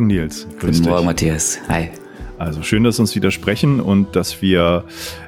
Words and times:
Morgen, 0.00 0.06
Nils. 0.06 0.46
Grüß 0.60 0.78
Guten 0.78 0.88
Morgen, 0.88 1.04
Matthias. 1.04 1.58
Hi. 1.68 1.90
Also 2.38 2.62
schön, 2.62 2.84
dass 2.84 2.96
wir 2.96 3.02
uns 3.02 3.14
wieder 3.14 3.30
sprechen 3.30 3.80
und 3.80 4.16
dass 4.16 4.40
wir 4.40 4.84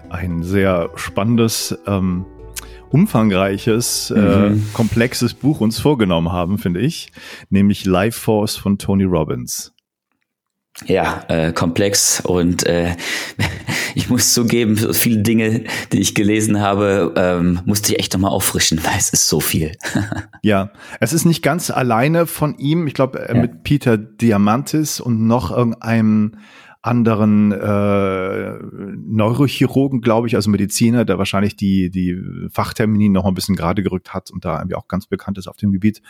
ein 0.08 0.42
sehr 0.42 0.88
spannendes, 0.96 1.76
ähm, 1.86 2.24
umfangreiches, 2.88 4.10
äh, 4.16 4.18
mhm. 4.18 4.56
äh, 4.56 4.60
komplexes 4.72 5.34
Buch 5.34 5.60
uns 5.60 5.78
vorgenommen 5.78 6.32
haben, 6.32 6.56
finde 6.56 6.80
ich, 6.80 7.12
nämlich 7.50 7.84
Life 7.84 8.18
Force 8.18 8.56
von 8.56 8.78
Tony 8.78 9.04
Robbins. 9.04 9.74
Ja, 10.86 11.24
äh, 11.28 11.52
komplex 11.52 12.20
und 12.20 12.64
äh, 12.66 12.96
ich 13.94 14.08
muss 14.08 14.32
zugeben, 14.32 14.76
viele 14.76 15.22
Dinge, 15.22 15.64
die 15.92 16.00
ich 16.00 16.14
gelesen 16.14 16.60
habe, 16.60 17.12
ähm, 17.16 17.60
musste 17.66 17.92
ich 17.92 17.98
echt 17.98 18.12
nochmal 18.14 18.30
auffrischen, 18.30 18.78
weil 18.84 18.96
es 18.96 19.10
ist 19.10 19.28
so 19.28 19.40
viel. 19.40 19.72
ja, 20.42 20.70
es 21.00 21.12
ist 21.12 21.24
nicht 21.24 21.42
ganz 21.42 21.70
alleine 21.70 22.26
von 22.26 22.56
ihm. 22.58 22.86
Ich 22.86 22.94
glaube, 22.94 23.28
äh, 23.28 23.34
ja. 23.34 23.40
mit 23.40 23.64
Peter 23.64 23.96
Diamantis 23.98 25.00
und 25.00 25.26
noch 25.26 25.50
irgendeinem 25.50 26.36
anderen 26.82 27.52
äh, 27.52 28.58
Neurochirurgen, 29.06 30.00
glaube 30.00 30.26
ich, 30.26 30.34
also 30.34 30.50
Mediziner, 30.50 31.04
der 31.04 31.16
wahrscheinlich 31.16 31.54
die, 31.54 31.90
die 31.90 32.20
Fachtermini 32.50 33.08
noch 33.08 33.24
ein 33.24 33.34
bisschen 33.34 33.54
gerade 33.54 33.84
gerückt 33.84 34.12
hat 34.12 34.32
und 34.32 34.44
da 34.44 34.58
irgendwie 34.58 34.74
auch 34.74 34.88
ganz 34.88 35.06
bekannt 35.06 35.38
ist 35.38 35.46
auf 35.46 35.56
dem 35.56 35.70
Gebiet. 35.70 36.02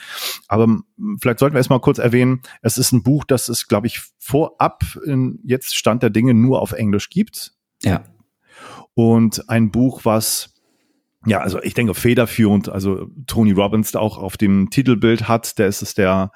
Aber 0.48 0.78
vielleicht 1.20 1.40
sollten 1.40 1.54
wir 1.54 1.58
erstmal 1.58 1.80
kurz 1.80 1.98
erwähnen, 1.98 2.40
es 2.62 2.78
ist 2.78 2.92
ein 2.92 3.02
Buch, 3.02 3.24
das 3.24 3.50
es, 3.50 3.68
glaube 3.68 3.86
ich, 3.86 4.00
vorab 4.18 4.82
in 5.04 5.40
jetzt 5.44 5.76
Stand 5.76 6.02
der 6.02 6.10
Dinge 6.10 6.32
nur 6.32 6.62
auf 6.62 6.72
Englisch 6.72 7.10
gibt. 7.10 7.52
Ja. 7.82 8.04
Und 8.94 9.50
ein 9.50 9.70
Buch, 9.70 10.00
was 10.04 10.54
ja, 11.24 11.40
also 11.40 11.62
ich 11.62 11.74
denke 11.74 11.94
federführend, 11.94 12.68
also 12.68 13.06
Tony 13.26 13.52
Robbins 13.52 13.94
auch 13.94 14.18
auf 14.18 14.36
dem 14.36 14.70
Titelbild 14.70 15.28
hat, 15.28 15.58
der 15.58 15.68
ist 15.68 15.80
es 15.80 15.94
der 15.94 16.32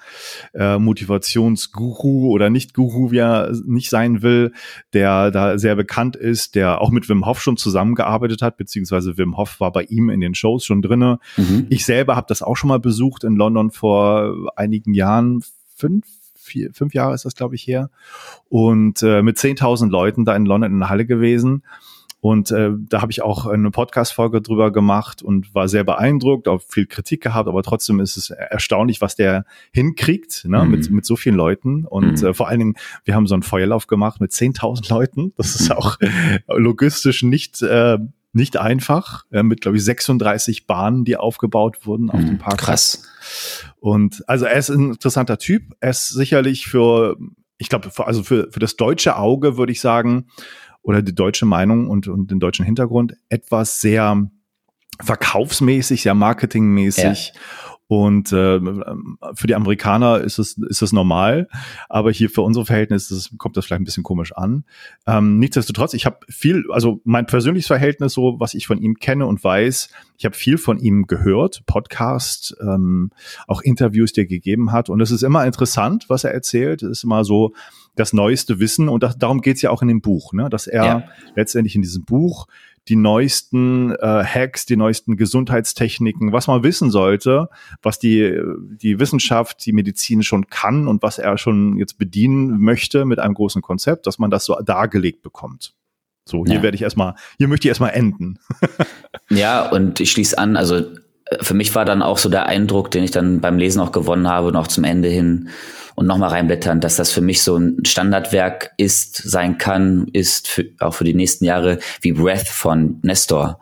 äh, 0.55 0.79
Motivationsguru 0.79 2.31
oder 2.31 2.51
nicht 2.51 2.73
Guru, 2.73 3.11
wie 3.11 3.19
er 3.19 3.53
nicht 3.67 3.91
sein 3.91 4.23
will, 4.23 4.53
der 4.93 5.31
da 5.33 5.59
sehr 5.59 5.75
bekannt 5.75 6.15
ist, 6.15 6.55
der 6.55 6.81
auch 6.81 6.91
mit 6.91 7.09
Wim 7.09 7.27
Hof 7.27 7.41
schon 7.41 7.57
zusammengearbeitet 7.57 8.43
hat, 8.43 8.57
beziehungsweise 8.57 9.19
Wim 9.19 9.37
Hof 9.37 9.59
war 9.59 9.73
bei 9.73 9.83
ihm 9.83 10.09
in 10.09 10.21
den 10.21 10.35
Shows 10.35 10.65
schon 10.65 10.83
drinne. 10.83 11.19
Mhm. 11.37 11.67
Ich 11.69 11.85
selber 11.85 12.15
habe 12.15 12.27
das 12.29 12.43
auch 12.43 12.57
schon 12.57 12.69
mal 12.69 12.81
besucht 12.81 13.25
in 13.25 13.35
London 13.35 13.73
vor 13.73 14.53
einigen 14.55 14.95
Jahren, 14.95 15.43
fünf, 15.75 16.07
vier, 16.35 16.73
fünf 16.73 16.95
Jahre 16.95 17.15
ist 17.15 17.25
das, 17.25 17.35
glaube 17.35 17.55
ich, 17.57 17.67
her. 17.67 17.91
Und 18.49 19.03
äh, 19.03 19.23
mit 19.23 19.37
10.000 19.37 19.91
Leuten 19.91 20.25
da 20.25 20.35
in 20.37 20.47
London 20.47 20.73
in 20.73 20.79
der 20.79 20.89
Halle 20.89 21.07
gewesen. 21.07 21.63
Und 22.27 22.51
äh, 22.51 22.71
da 22.77 23.03
habe 23.03 23.13
ich 23.13 23.23
auch 23.23 23.47
eine 23.47 23.71
Podcast-Folge 23.71 24.43
drüber 24.43 24.73
gemacht 24.73 25.23
und 25.23 25.55
war 25.55 25.69
sehr 25.69 25.85
beeindruckt, 25.85 26.49
auch 26.49 26.61
viel 26.61 26.87
Kritik 26.87 27.23
gehabt, 27.23 27.49
aber 27.49 27.63
trotzdem 27.63 28.01
ist 28.01 28.17
es 28.17 28.31
erstaunlich, 28.31 29.01
was 29.01 29.15
der 29.15 29.45
hinkriegt 29.73 30.45
ne, 30.45 30.65
mhm. 30.65 30.71
mit, 30.73 30.91
mit 30.91 31.07
so 31.07 31.15
vielen 31.15 31.37
Leuten. 31.37 31.85
Und 31.85 32.21
mhm. 32.23 32.27
äh, 32.27 32.35
vor 32.35 32.49
allen 32.49 32.59
Dingen, 32.59 32.75
wir 33.05 33.15
haben 33.15 33.29
so 33.29 33.35
einen 33.37 33.45
Feuerlauf 33.45 33.87
gemacht 33.87 34.21
mit 34.21 34.33
10.000 34.33 34.91
Leuten. 34.91 35.35
Das 35.37 35.55
ist 35.55 35.69
mhm. 35.69 35.77
auch 35.77 35.99
logistisch 36.49 37.23
nicht 37.23 37.63
äh, 37.63 37.99
nicht 38.33 38.57
einfach, 38.57 39.25
äh, 39.31 39.45
mit, 39.45 39.61
glaube 39.61 39.77
ich, 39.77 39.85
36 39.85 40.67
Bahnen, 40.67 41.05
die 41.05 41.17
aufgebaut 41.17 41.87
wurden 41.87 42.11
auf 42.11 42.21
mhm, 42.21 42.27
dem 42.27 42.39
Park. 42.39 42.59
Krass. 42.59 43.05
Und 43.79 44.25
also 44.29 44.47
er 44.47 44.59
ist 44.59 44.69
ein 44.69 44.91
interessanter 44.91 45.39
Typ. 45.39 45.63
Er 45.79 45.91
ist 45.91 46.09
sicherlich 46.09 46.67
für, 46.67 47.17
ich 47.57 47.69
glaube, 47.69 47.89
also 48.05 48.25
für, 48.25 48.51
für 48.51 48.59
das 48.59 48.75
deutsche 48.75 49.17
Auge 49.17 49.57
würde 49.57 49.71
ich 49.71 49.81
sagen, 49.81 50.27
oder 50.87 51.03
die 51.03 51.15
deutsche 51.15 51.47
Meinung 51.47 51.91
und, 51.91 52.07
und 52.07 52.31
den 52.31 52.39
deutschen 52.39 52.65
Hintergrund 52.65 53.17
etwas 53.29 53.81
sehr 53.81 54.31
verkaufsmäßig, 55.03 56.03
sehr 56.03 56.15
marketingmäßig. 56.15 57.33
Ja. 57.35 57.41
Und 57.89 58.33
äh, 58.33 58.61
für 59.35 59.47
die 59.49 59.57
Amerikaner 59.57 60.19
ist 60.21 60.39
es, 60.39 60.59
ist 60.59 60.83
es 60.83 60.93
normal, 60.93 61.49
aber 61.89 62.13
hier 62.13 62.31
für 62.31 62.43
unsere 62.43 62.67
Verhältnisse 62.67 63.37
kommt 63.37 63.57
das 63.57 63.67
vielleicht 63.67 63.81
ein 63.81 63.85
bisschen 63.85 64.05
komisch 64.05 64.33
an. 64.33 64.65
Ähm, 65.09 65.39
nichtsdestotrotz, 65.41 65.93
ich 65.95 66.07
habe 66.07 66.21
viel, 66.29 66.65
also 66.71 67.01
mein 67.03 67.27
persönliches 67.27 67.67
Verhältnis, 67.67 68.13
so 68.13 68.37
was 68.39 68.55
ich 68.55 68.69
von 68.69 68.79
ihm 68.79 68.95
kenne 68.95 69.27
und 69.27 69.43
weiß, 69.43 69.89
ich 70.19 70.25
habe 70.25 70.37
viel 70.37 70.57
von 70.57 70.79
ihm 70.79 71.09
gehört, 71.09 71.65
Podcast, 71.67 72.57
ähm, 72.61 73.11
auch 73.49 73.61
Interviews, 73.61 74.13
die 74.13 74.21
er 74.21 74.27
gegeben 74.27 74.71
hat. 74.71 74.89
Und 74.89 75.01
es 75.01 75.11
ist 75.11 75.23
immer 75.23 75.45
interessant, 75.47 76.07
was 76.09 76.23
er 76.23 76.33
erzählt. 76.33 76.83
Es 76.83 76.99
ist 76.99 77.05
immer 77.05 77.25
so 77.25 77.55
das 77.97 78.13
neueste 78.13 78.61
Wissen 78.61 78.89
und 78.89 79.03
das, 79.03 79.19
darum 79.19 79.41
geht's 79.41 79.63
ja 79.63 79.71
auch 79.71 79.83
in 79.83 79.89
dem 79.89 80.01
Buch, 80.01 80.33
ne? 80.33 80.49
dass 80.49 80.67
er 80.67 80.85
ja. 80.85 81.09
letztendlich 81.35 81.75
in 81.75 81.83
diesem 81.83 82.05
Buch 82.05 82.47
die 82.89 82.97
neuesten 82.97 83.93
äh, 83.97 84.25
Hacks, 84.25 84.65
die 84.65 84.77
neuesten 84.77 85.17
Gesundheitstechniken, 85.17 86.33
was 86.33 86.47
man 86.47 86.63
wissen 86.63 86.91
sollte, 86.91 87.49
was 87.83 87.99
die, 87.99 88.39
die 88.81 89.01
Wissenschaft, 89.01 89.67
die 89.67 89.73
Medizin 89.73 90.23
schon 90.23 90.47
kann 90.47 90.87
und 90.87 91.03
was 91.03 91.19
er 91.19 91.37
schon 91.37 91.79
jetzt 91.79 91.99
bedienen 91.99 92.61
möchte 92.61 93.05
mit 93.05 93.19
einem 93.19 93.35
großen 93.35 93.61
Konzept, 93.61 94.07
dass 94.07 94.19
man 94.19 94.31
das 94.31 94.45
so 94.45 94.55
dargelegt 94.65 95.23
bekommt. 95.23 95.75
So, 96.29 96.45
hier 96.45 96.57
ja. 96.57 96.63
werde 96.63 96.77
ich 96.77 96.83
erstmal, 96.83 97.15
hier 97.39 97.49
möchte 97.49 97.67
ich 97.67 97.71
erstmal 97.71 97.93
enden. 97.93 98.39
ja, 99.31 99.69
und 99.69 99.99
ich 100.01 100.13
schließe 100.13 100.39
an, 100.39 100.57
also 100.57 100.83
für 101.41 101.55
mich 101.55 101.75
war 101.75 101.85
dann 101.85 102.03
auch 102.03 102.19
so 102.19 102.29
der 102.29 102.47
Eindruck, 102.47 102.91
den 102.91 103.05
ich 103.05 103.11
dann 103.11 103.41
beim 103.41 103.59
Lesen 103.59 103.81
auch 103.81 103.93
gewonnen 103.93 104.29
habe 104.29 104.49
und 104.49 104.57
auch 104.57 104.69
zum 104.69 104.85
Ende 104.85 105.09
hin, 105.09 105.49
und 105.97 106.07
nochmal 106.07 106.29
reinblättern, 106.29 106.81
dass 106.81 106.97
das 106.97 107.11
für 107.11 107.23
mich 107.23 107.43
so 107.43 107.57
ein 107.57 107.85
Standardwerk 107.85 108.73
ist, 108.77 109.17
sein 109.17 109.57
kann, 109.57 110.09
ist 110.13 110.47
für, 110.47 110.67
auch 110.79 110.93
für 110.93 111.05
die 111.05 111.15
nächsten 111.15 111.47
Jahre 111.47 111.79
wie 112.03 112.13
Breath 112.13 112.47
von 112.47 112.99
Nestor. 113.03 113.59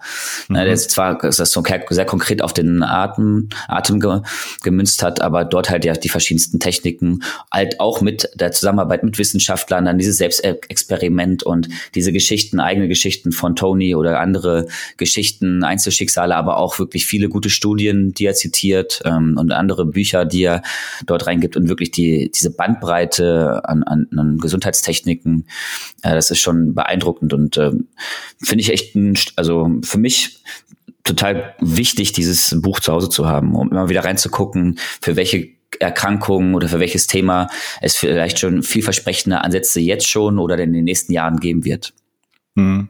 Mhm. 0.49 0.55
Der 0.55 0.67
ist 0.67 0.91
zwar 0.91 1.23
ist 1.23 1.39
das 1.39 1.53
so 1.53 1.63
sehr 1.91 2.05
konkret 2.05 2.43
auf 2.43 2.53
den 2.53 2.83
Atem, 2.83 3.49
Atem 3.69 4.01
ge, 4.01 4.21
gemünzt 4.65 5.03
hat, 5.05 5.23
aber 5.23 5.45
dort 5.45 5.71
halt 5.71 5.85
ja 5.85 5.95
die 5.95 6.09
verschiedensten 6.09 6.59
Techniken, 6.59 7.23
halt 7.53 7.79
auch 7.79 8.01
mit 8.01 8.29
der 8.35 8.51
Zusammenarbeit 8.51 9.05
mit 9.05 9.17
Wissenschaftlern, 9.17 9.85
dann 9.85 9.99
dieses 9.99 10.17
Selbstexperiment 10.17 11.45
und 11.45 11.69
diese 11.95 12.13
Geschichten, 12.13 12.59
eigene 12.59 12.89
Geschichten 12.89 13.31
von 13.31 13.55
Tony 13.55 13.95
oder 13.95 14.19
andere 14.19 14.67
Geschichten, 14.97 15.63
Einzelschicksale, 15.63 16.35
aber 16.35 16.57
auch 16.57 16.81
wirklich 16.81 17.07
viele 17.07 17.29
gute 17.29 17.49
Studien, 17.55 18.13
die 18.13 18.27
er 18.27 18.35
zitiert 18.35 19.01
ähm, 19.05 19.37
und 19.39 19.53
andere 19.53 19.87
Bücher, 19.87 20.25
die 20.25 20.43
er 20.43 20.63
dort 21.07 21.27
reingibt 21.27 21.57
und 21.57 21.69
wirklich 21.69 21.91
die 21.91 22.31
diese 22.31 22.51
Bandbreite 22.51 23.63
an, 23.65 23.83
an, 23.83 24.07
an 24.17 24.39
Gesundheitstechniken, 24.39 25.47
äh, 26.03 26.15
das 26.15 26.31
ist 26.31 26.41
schon 26.41 26.75
beeindruckend 26.75 27.33
und 27.33 27.57
äh, 27.57 27.71
finde 28.43 28.63
ich 28.63 28.71
echt, 28.71 28.95
ein, 28.95 29.15
also 29.37 29.71
für 29.83 29.99
mich 29.99 30.43
total 31.05 31.55
wichtig, 31.61 32.13
dieses 32.13 32.61
Buch 32.61 32.81
zu 32.81 32.93
Hause 32.93 33.09
zu 33.09 33.27
haben, 33.27 33.55
um 33.55 33.71
immer 33.71 33.89
wieder 33.89 34.05
reinzugucken, 34.05 34.79
für 35.01 35.17
welche 35.17 35.49
Erkrankungen 35.81 36.55
oder 36.55 36.69
für 36.69 36.81
welches 36.81 37.07
Thema 37.07 37.49
es 37.81 37.97
vielleicht 37.97 38.39
schon 38.39 38.63
vielversprechende 38.63 39.41
Ansätze 39.41 39.81
jetzt 39.81 40.09
schon 40.09 40.39
oder 40.39 40.59
in 40.59 40.73
den 40.73 40.85
nächsten 40.85 41.13
Jahren 41.13 41.41
geben 41.41 41.65
wird. 41.65 41.93
Mhm. 42.55 42.89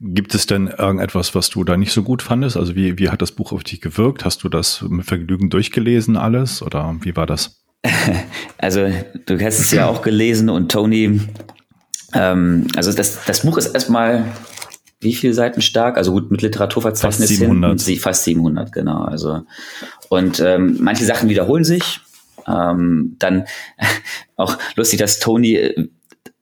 Gibt 0.00 0.34
es 0.34 0.46
denn 0.46 0.66
irgendetwas, 0.66 1.34
was 1.34 1.50
du 1.50 1.64
da 1.64 1.76
nicht 1.76 1.92
so 1.92 2.02
gut 2.02 2.22
fandest? 2.22 2.56
Also 2.56 2.74
wie, 2.74 2.98
wie 2.98 3.10
hat 3.10 3.22
das 3.22 3.32
Buch 3.32 3.52
auf 3.52 3.64
dich 3.64 3.80
gewirkt? 3.80 4.24
Hast 4.24 4.42
du 4.42 4.48
das 4.48 4.82
mit 4.82 5.06
Vergnügen 5.06 5.50
durchgelesen 5.50 6.16
alles 6.16 6.62
oder 6.62 6.96
wie 7.00 7.16
war 7.16 7.26
das? 7.26 7.62
Also, 8.56 8.88
du 9.26 9.38
hast 9.44 9.58
es 9.58 9.72
ja 9.72 9.86
auch 9.86 10.00
gelesen 10.00 10.48
und 10.48 10.72
Tony, 10.72 11.20
ähm, 12.14 12.66
also 12.76 12.92
das, 12.92 13.26
das 13.26 13.42
Buch 13.42 13.58
ist 13.58 13.74
erstmal 13.74 14.24
wie 15.04 15.14
viele 15.14 15.34
Seiten 15.34 15.60
stark? 15.60 15.96
Also 15.96 16.12
gut, 16.12 16.30
mit 16.30 16.42
Literaturverzeichnis 16.42 17.28
fast 17.28 17.40
700. 17.40 17.80
Hin, 17.80 17.98
fast 17.98 18.24
700, 18.24 18.72
genau. 18.72 19.02
Also, 19.02 19.42
und 20.08 20.40
ähm, 20.40 20.78
manche 20.80 21.04
Sachen 21.04 21.28
wiederholen 21.28 21.64
sich. 21.64 22.00
Ähm, 22.48 23.16
dann 23.18 23.44
auch 24.36 24.58
lustig, 24.76 24.98
dass 24.98 25.20
Tony 25.20 25.56
äh, 25.56 25.88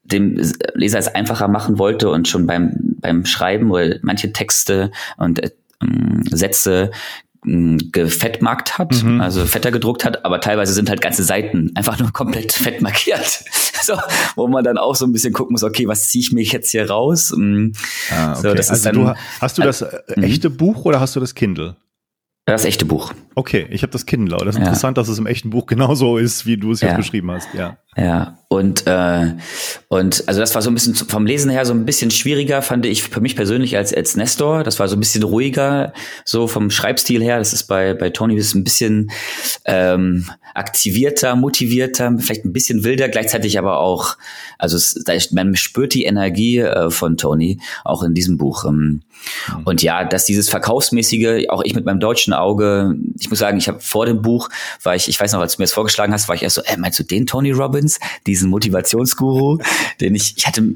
dem 0.03 0.39
Leser 0.73 0.99
es 0.99 1.07
einfacher 1.07 1.47
machen 1.47 1.77
wollte 1.77 2.09
und 2.09 2.27
schon 2.27 2.47
beim, 2.47 2.92
beim 3.03 3.25
Schreiben 3.25 3.69
oder 3.71 3.97
manche 4.01 4.33
Texte 4.33 4.91
und 5.17 5.43
äh, 5.43 5.51
Sätze 6.31 6.91
gefettmarkt 7.45 8.77
hat, 8.77 9.03
mhm. 9.03 9.19
also 9.19 9.45
fetter 9.45 9.71
gedruckt 9.71 10.05
hat, 10.05 10.23
aber 10.23 10.39
teilweise 10.39 10.73
sind 10.73 10.89
halt 10.89 11.01
ganze 11.01 11.23
Seiten 11.23 11.71
einfach 11.75 11.99
nur 11.99 12.09
komplett 12.13 12.53
fett 12.53 12.81
markiert. 12.81 13.43
so, 13.81 13.95
wo 14.35 14.47
man 14.47 14.63
dann 14.63 14.77
auch 14.77 14.95
so 14.95 15.05
ein 15.05 15.11
bisschen 15.11 15.33
gucken 15.33 15.53
muss, 15.53 15.63
okay, 15.63 15.87
was 15.87 16.07
ziehe 16.07 16.21
ich 16.21 16.31
mich 16.31 16.53
jetzt 16.53 16.71
hier 16.71 16.89
raus? 16.89 17.33
Ah, 17.33 18.31
okay. 18.31 18.41
so, 18.41 18.53
das 18.53 18.69
also 18.69 18.73
ist 18.73 18.85
dann, 18.85 18.95
du, 18.95 19.13
hast 19.41 19.57
du 19.57 19.61
das 19.61 19.81
äh, 19.81 20.21
echte 20.21 20.49
Buch 20.49 20.85
oder 20.85 21.01
hast 21.01 21.17
du 21.17 21.19
das 21.19 21.35
Kindle? 21.35 21.75
Das 22.45 22.65
echte 22.65 22.83
Buch. 22.83 23.13
Okay, 23.35 23.67
ich 23.69 23.83
habe 23.83 23.91
das 23.91 24.05
Kindle. 24.05 24.37
Das 24.39 24.55
ist 24.55 24.55
ja. 24.55 24.65
interessant, 24.65 24.97
dass 24.97 25.07
es 25.07 25.17
im 25.17 25.27
echten 25.27 25.49
Buch 25.49 25.65
genauso 25.65 26.17
ist, 26.17 26.45
wie 26.45 26.57
du 26.57 26.71
es 26.71 26.81
jetzt 26.81 26.91
ja. 26.91 26.97
beschrieben 26.97 27.31
hast. 27.31 27.47
Ja. 27.53 27.77
Ja. 27.95 28.37
Und 28.49 28.85
äh, 28.85 29.33
und 29.87 30.23
also 30.27 30.39
das 30.41 30.53
war 30.53 30.61
so 30.61 30.69
ein 30.69 30.73
bisschen 30.73 30.93
vom 30.93 31.25
Lesen 31.25 31.49
her 31.49 31.65
so 31.65 31.73
ein 31.73 31.85
bisschen 31.85 32.11
schwieriger, 32.11 32.61
fand 32.61 32.85
ich 32.85 33.03
für 33.03 33.21
mich 33.21 33.37
persönlich 33.37 33.77
als 33.77 33.93
als 33.93 34.17
Nestor. 34.17 34.63
Das 34.63 34.77
war 34.77 34.89
so 34.89 34.97
ein 34.97 34.99
bisschen 34.99 35.23
ruhiger, 35.23 35.93
so 36.25 36.47
vom 36.47 36.69
Schreibstil 36.69 37.23
her. 37.23 37.39
Das 37.39 37.53
ist 37.53 37.63
bei 37.63 37.93
bei 37.93 38.09
Tony 38.09 38.35
ist 38.35 38.55
ein 38.55 38.65
bisschen 38.65 39.09
ähm, 39.63 40.29
aktivierter, 40.53 41.37
motivierter, 41.37 42.13
vielleicht 42.19 42.43
ein 42.43 42.53
bisschen 42.53 42.83
wilder, 42.83 43.07
gleichzeitig 43.07 43.57
aber 43.57 43.79
auch, 43.79 44.17
also 44.57 44.75
es, 44.75 45.31
man 45.31 45.55
spürt 45.55 45.93
die 45.93 46.03
Energie 46.03 46.59
äh, 46.59 46.89
von 46.89 47.15
Tony 47.15 47.59
auch 47.85 48.03
in 48.03 48.13
diesem 48.13 48.37
Buch. 48.37 48.65
Ähm. 48.65 49.01
Und 49.65 49.81
ja, 49.81 50.03
dass 50.03 50.25
dieses 50.25 50.49
verkaufsmäßige, 50.49 51.49
auch 51.49 51.61
ich 51.63 51.75
mit 51.75 51.85
meinem 51.85 51.99
deutschen 51.99 52.33
Auge, 52.33 52.95
ich 53.19 53.29
muss 53.29 53.39
sagen, 53.39 53.57
ich 53.57 53.67
habe 53.67 53.79
vor 53.79 54.05
dem 54.05 54.21
Buch, 54.21 54.49
war 54.81 54.95
ich, 54.95 55.07
ich 55.07 55.19
weiß 55.19 55.33
noch, 55.33 55.41
als 55.41 55.55
du 55.55 55.61
mir 55.61 55.65
das 55.65 55.73
vorgeschlagen 55.73 56.13
hast, 56.13 56.27
war 56.27 56.35
ich 56.35 56.43
erst 56.43 56.55
so, 56.55 56.61
äh, 56.63 56.77
meinst 56.77 56.99
du 56.99 57.03
den 57.03 57.25
Tony 57.25 57.51
Robbins? 57.51 57.63
Robbins, 57.63 57.99
diesen 58.27 58.49
Motivationsguru, 58.49 59.59
den 60.01 60.15
ich, 60.15 60.35
ich 60.37 60.47
hatte 60.47 60.75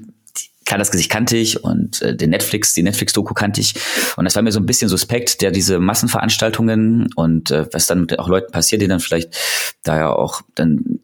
klar, 0.66 0.78
das 0.78 0.92
Gesicht 0.92 1.10
kannte 1.10 1.38
ich 1.38 1.64
und 1.64 2.02
äh, 2.02 2.16
den 2.16 2.30
Netflix, 2.30 2.74
die 2.74 2.84
Netflix-Doku 2.84 3.34
kannte 3.34 3.62
ich. 3.62 3.76
Und 4.18 4.26
das 4.26 4.36
war 4.36 4.44
mir 4.44 4.52
so 4.52 4.60
ein 4.60 4.66
bisschen 4.66 4.90
suspekt, 4.90 5.42
der 5.42 5.52
diese 5.52 5.80
Massenveranstaltungen 5.80 7.08
und 7.16 7.52
äh, 7.52 7.68
was 7.72 7.88
dann 7.88 8.02
mit 8.02 8.20
auch 8.20 8.28
Leuten 8.28 8.52
passiert, 8.52 8.82
die 8.82 8.88
dann 8.88 9.00
vielleicht 9.00 9.34
da 9.84 9.98
ja 9.98 10.10
auch 10.12 10.42
dann, 10.56 11.00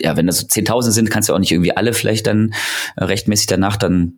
ja, 0.00 0.16
wenn 0.16 0.26
das 0.26 0.40
so 0.40 0.46
10.000 0.46 0.90
sind, 0.90 1.10
kannst 1.10 1.28
du 1.28 1.34
auch 1.34 1.38
nicht 1.38 1.52
irgendwie 1.52 1.76
alle 1.76 1.92
vielleicht 1.92 2.26
dann 2.26 2.52
äh, 2.96 3.04
rechtmäßig 3.04 3.46
danach 3.46 3.76
dann 3.76 4.14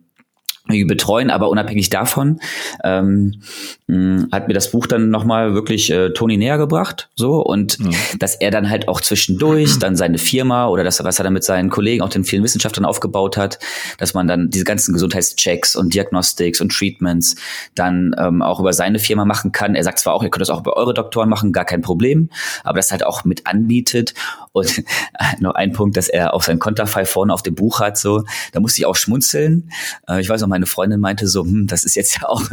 betreuen, 0.69 1.29
aber 1.29 1.49
unabhängig 1.49 1.89
davon 1.89 2.39
ähm, 2.83 3.41
mh, 3.87 4.27
hat 4.31 4.47
mir 4.47 4.53
das 4.53 4.71
Buch 4.71 4.87
dann 4.87 5.09
nochmal 5.09 5.53
wirklich 5.53 5.91
äh, 5.91 6.11
Toni 6.11 6.37
näher 6.37 6.57
gebracht, 6.57 7.09
so 7.15 7.41
und 7.41 7.79
mhm. 7.79 7.95
dass 8.19 8.35
er 8.35 8.51
dann 8.51 8.69
halt 8.69 8.87
auch 8.87 9.01
zwischendurch 9.01 9.79
dann 9.79 9.95
seine 9.95 10.17
Firma 10.17 10.67
oder 10.67 10.83
das, 10.83 11.03
was 11.03 11.19
er 11.19 11.23
dann 11.23 11.33
mit 11.33 11.43
seinen 11.43 11.69
Kollegen, 11.69 12.03
auch 12.03 12.09
den 12.09 12.23
vielen 12.23 12.43
Wissenschaftlern 12.43 12.85
aufgebaut 12.85 13.37
hat, 13.37 13.59
dass 13.97 14.13
man 14.13 14.27
dann 14.27 14.49
diese 14.49 14.63
ganzen 14.63 14.93
Gesundheitschecks 14.93 15.75
und 15.75 15.93
Diagnostics 15.93 16.61
und 16.61 16.71
Treatments 16.71 17.35
dann 17.75 18.15
ähm, 18.17 18.41
auch 18.41 18.59
über 18.59 18.73
seine 18.73 18.99
Firma 18.99 19.25
machen 19.25 19.51
kann. 19.51 19.75
Er 19.75 19.83
sagt 19.83 19.99
zwar 19.99 20.13
auch, 20.13 20.23
ihr 20.23 20.29
könnt 20.29 20.41
das 20.41 20.49
auch 20.49 20.61
über 20.61 20.77
eure 20.77 20.93
Doktoren 20.93 21.29
machen, 21.29 21.51
gar 21.51 21.65
kein 21.65 21.81
Problem, 21.81 22.29
aber 22.63 22.77
das 22.77 22.91
halt 22.91 23.05
auch 23.05 23.25
mit 23.25 23.47
anbietet 23.47 24.13
und 24.51 24.83
noch 25.39 25.55
ein 25.55 25.73
Punkt, 25.73 25.97
dass 25.97 26.09
er 26.09 26.33
auch 26.33 26.43
sein 26.43 26.59
Konterfei 26.59 27.05
vorne 27.05 27.33
auf 27.33 27.43
dem 27.43 27.55
Buch 27.55 27.79
hat, 27.79 27.97
so, 27.97 28.23
da 28.51 28.59
musste 28.59 28.81
ich 28.81 28.85
auch 28.85 28.95
schmunzeln. 28.95 29.71
Äh, 30.07 30.21
ich 30.21 30.29
weiß 30.29 30.41
noch, 30.41 30.47
meine 30.47 30.65
Freundin 30.65 30.99
meinte 30.99 31.27
so, 31.27 31.43
hm, 31.43 31.67
das 31.67 31.83
ist 31.83 31.95
jetzt 31.95 32.17
ja 32.21 32.27
auch, 32.27 32.43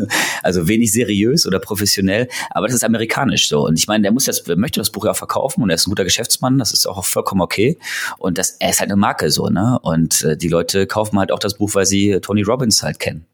also 0.42 0.68
wenig 0.68 0.92
seriös 0.92 1.46
oder 1.46 1.58
professionell, 1.58 2.28
aber 2.50 2.66
das 2.66 2.74
ist 2.74 2.84
amerikanisch 2.84 3.48
so. 3.48 3.66
Und 3.66 3.78
ich 3.78 3.86
meine, 3.86 4.02
der 4.02 4.12
muss 4.12 4.26
jetzt, 4.26 4.46
möchte 4.56 4.80
das 4.80 4.90
Buch 4.90 5.04
ja 5.04 5.12
auch 5.12 5.16
verkaufen 5.16 5.62
und 5.62 5.70
er 5.70 5.76
ist 5.76 5.86
ein 5.86 5.90
guter 5.90 6.04
Geschäftsmann, 6.04 6.58
das 6.58 6.72
ist 6.72 6.86
auch 6.86 7.04
vollkommen 7.04 7.40
okay. 7.40 7.78
Und 8.18 8.38
das, 8.38 8.50
er 8.58 8.70
ist 8.70 8.80
halt 8.80 8.90
eine 8.90 8.96
Marke 8.96 9.30
so, 9.30 9.48
ne? 9.48 9.78
Und 9.82 10.22
äh, 10.22 10.36
die 10.36 10.48
Leute 10.48 10.86
kaufen 10.86 11.18
halt 11.18 11.32
auch 11.32 11.38
das 11.38 11.54
Buch, 11.54 11.74
weil 11.74 11.86
sie 11.86 12.18
Tony 12.20 12.42
Robbins 12.42 12.82
halt 12.82 12.98
kennen. 12.98 13.26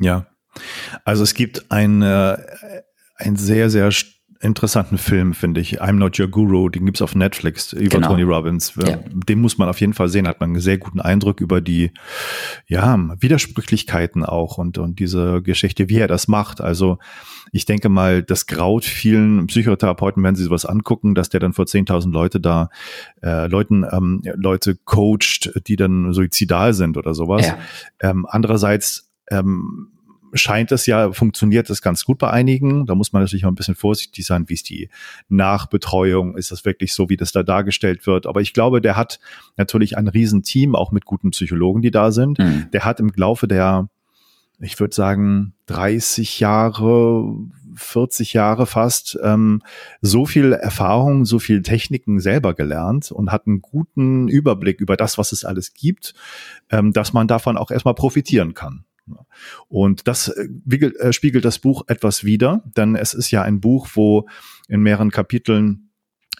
Ja. 0.00 0.26
Also 1.04 1.22
es 1.22 1.34
gibt 1.34 1.70
ein, 1.70 2.02
äh, 2.02 2.36
ein 3.16 3.36
sehr, 3.36 3.70
sehr 3.70 3.90
interessanten 4.44 4.98
Film, 4.98 5.34
finde 5.34 5.60
ich. 5.60 5.82
I'm 5.82 5.94
Not 5.94 6.18
Your 6.20 6.28
Guru, 6.28 6.68
den 6.68 6.84
gibt's 6.84 7.02
auf 7.02 7.14
Netflix 7.14 7.72
über 7.72 7.96
genau. 7.96 8.08
Tony 8.08 8.22
Robbins. 8.22 8.74
Ja. 8.76 8.98
Den 9.28 9.40
muss 9.40 9.58
man 9.58 9.68
auf 9.68 9.80
jeden 9.80 9.94
Fall 9.94 10.08
sehen, 10.08 10.28
hat 10.28 10.40
man 10.40 10.50
einen 10.50 10.60
sehr 10.60 10.78
guten 10.78 11.00
Eindruck 11.00 11.40
über 11.40 11.60
die 11.60 11.90
ja, 12.66 12.96
Widersprüchlichkeiten 13.18 14.24
auch 14.24 14.58
und, 14.58 14.78
und 14.78 14.98
diese 14.98 15.42
Geschichte, 15.42 15.88
wie 15.88 15.98
er 15.98 16.08
das 16.08 16.28
macht. 16.28 16.60
Also 16.60 16.98
ich 17.52 17.64
denke 17.64 17.88
mal, 17.88 18.22
das 18.22 18.46
graut 18.46 18.84
vielen 18.84 19.46
Psychotherapeuten, 19.46 20.22
wenn 20.22 20.36
sie 20.36 20.44
sowas 20.44 20.66
angucken, 20.66 21.14
dass 21.14 21.28
der 21.30 21.40
dann 21.40 21.52
vor 21.52 21.64
10.000 21.64 22.12
Leute 22.12 22.40
da 22.40 22.68
äh, 23.22 23.46
Leuten 23.46 23.84
ähm, 23.90 24.22
Leute 24.34 24.76
coacht, 24.84 25.50
die 25.66 25.76
dann 25.76 26.12
suizidal 26.12 26.74
sind 26.74 26.96
oder 26.96 27.14
sowas. 27.14 27.46
Ja. 27.46 27.58
Ähm, 28.00 28.26
andererseits 28.28 29.10
ähm, 29.30 29.88
scheint 30.34 30.72
es 30.72 30.86
ja, 30.86 31.12
funktioniert 31.12 31.70
das 31.70 31.80
ganz 31.80 32.04
gut 32.04 32.18
bei 32.18 32.30
einigen. 32.30 32.86
Da 32.86 32.94
muss 32.94 33.12
man 33.12 33.22
natürlich 33.22 33.44
auch 33.44 33.50
ein 33.50 33.54
bisschen 33.54 33.76
vorsichtig 33.76 34.26
sein, 34.26 34.48
wie 34.48 34.54
ist 34.54 34.68
die 34.68 34.88
Nachbetreuung, 35.28 36.36
ist 36.36 36.50
das 36.50 36.64
wirklich 36.64 36.92
so, 36.92 37.08
wie 37.08 37.16
das 37.16 37.32
da 37.32 37.42
dargestellt 37.42 38.06
wird. 38.06 38.26
Aber 38.26 38.40
ich 38.40 38.52
glaube, 38.52 38.80
der 38.80 38.96
hat 38.96 39.20
natürlich 39.56 39.96
ein 39.96 40.08
Riesenteam, 40.08 40.74
auch 40.74 40.92
mit 40.92 41.04
guten 41.04 41.30
Psychologen, 41.30 41.82
die 41.82 41.90
da 41.90 42.10
sind. 42.10 42.38
Mhm. 42.38 42.66
Der 42.72 42.84
hat 42.84 43.00
im 43.00 43.12
Laufe 43.14 43.46
der, 43.46 43.88
ich 44.58 44.78
würde 44.80 44.94
sagen, 44.94 45.54
30 45.66 46.40
Jahre, 46.40 47.32
40 47.76 48.32
Jahre 48.32 48.66
fast, 48.66 49.18
ähm, 49.22 49.62
so 50.00 50.26
viel 50.26 50.52
Erfahrung, 50.52 51.24
so 51.24 51.38
viel 51.38 51.62
Techniken 51.62 52.20
selber 52.20 52.54
gelernt 52.54 53.12
und 53.12 53.30
hat 53.30 53.46
einen 53.46 53.60
guten 53.60 54.28
Überblick 54.28 54.80
über 54.80 54.96
das, 54.96 55.16
was 55.16 55.32
es 55.32 55.44
alles 55.44 55.74
gibt, 55.74 56.14
ähm, 56.70 56.92
dass 56.92 57.12
man 57.12 57.28
davon 57.28 57.56
auch 57.56 57.70
erstmal 57.70 57.94
profitieren 57.94 58.54
kann. 58.54 58.84
Und 59.68 60.08
das 60.08 60.28
äh, 60.28 60.48
äh, 60.76 61.12
spiegelt 61.12 61.44
das 61.44 61.58
Buch 61.58 61.84
etwas 61.88 62.24
wider, 62.24 62.62
denn 62.76 62.96
es 62.96 63.14
ist 63.14 63.30
ja 63.30 63.42
ein 63.42 63.60
Buch, 63.60 63.88
wo 63.94 64.28
in 64.68 64.80
mehreren 64.80 65.10
Kapiteln 65.10 65.83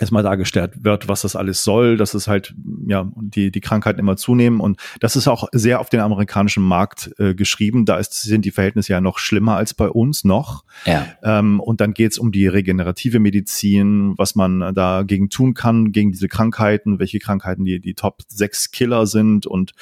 erstmal 0.00 0.22
dargestellt 0.22 0.84
wird, 0.84 1.08
was 1.08 1.22
das 1.22 1.36
alles 1.36 1.62
soll, 1.62 1.96
dass 1.96 2.14
es 2.14 2.26
halt, 2.26 2.54
ja, 2.86 3.10
die, 3.16 3.50
die 3.50 3.60
Krankheiten 3.60 4.00
immer 4.00 4.16
zunehmen. 4.16 4.60
Und 4.60 4.80
das 5.00 5.14
ist 5.16 5.28
auch 5.28 5.48
sehr 5.52 5.80
auf 5.80 5.88
den 5.88 6.00
amerikanischen 6.00 6.62
Markt 6.64 7.14
äh, 7.18 7.34
geschrieben. 7.34 7.84
Da 7.84 7.98
ist, 7.98 8.22
sind 8.22 8.44
die 8.44 8.50
Verhältnisse 8.50 8.92
ja 8.92 9.00
noch 9.00 9.18
schlimmer 9.18 9.56
als 9.56 9.72
bei 9.74 9.88
uns 9.88 10.24
noch. 10.24 10.64
Ja. 10.84 11.06
Ähm, 11.22 11.60
und 11.60 11.80
dann 11.80 11.94
geht 11.94 12.12
es 12.12 12.18
um 12.18 12.32
die 12.32 12.46
regenerative 12.46 13.20
Medizin, 13.20 14.14
was 14.16 14.34
man 14.34 14.74
dagegen 14.74 15.30
tun 15.30 15.54
kann, 15.54 15.92
gegen 15.92 16.10
diese 16.10 16.28
Krankheiten, 16.28 16.98
welche 16.98 17.20
Krankheiten 17.20 17.64
die, 17.64 17.80
die 17.80 17.94
Top 17.94 18.22
6 18.28 18.72
Killer 18.72 19.06
sind 19.06 19.46
und, 19.46 19.72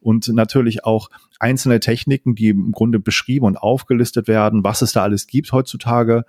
und 0.00 0.28
natürlich 0.28 0.84
auch 0.84 1.10
einzelne 1.38 1.80
Techniken, 1.80 2.34
die 2.34 2.48
im 2.48 2.72
Grunde 2.72 2.98
beschrieben 2.98 3.46
und 3.46 3.56
aufgelistet 3.56 4.28
werden, 4.28 4.64
was 4.64 4.82
es 4.82 4.92
da 4.92 5.02
alles 5.02 5.26
gibt 5.26 5.52
heutzutage. 5.52 6.24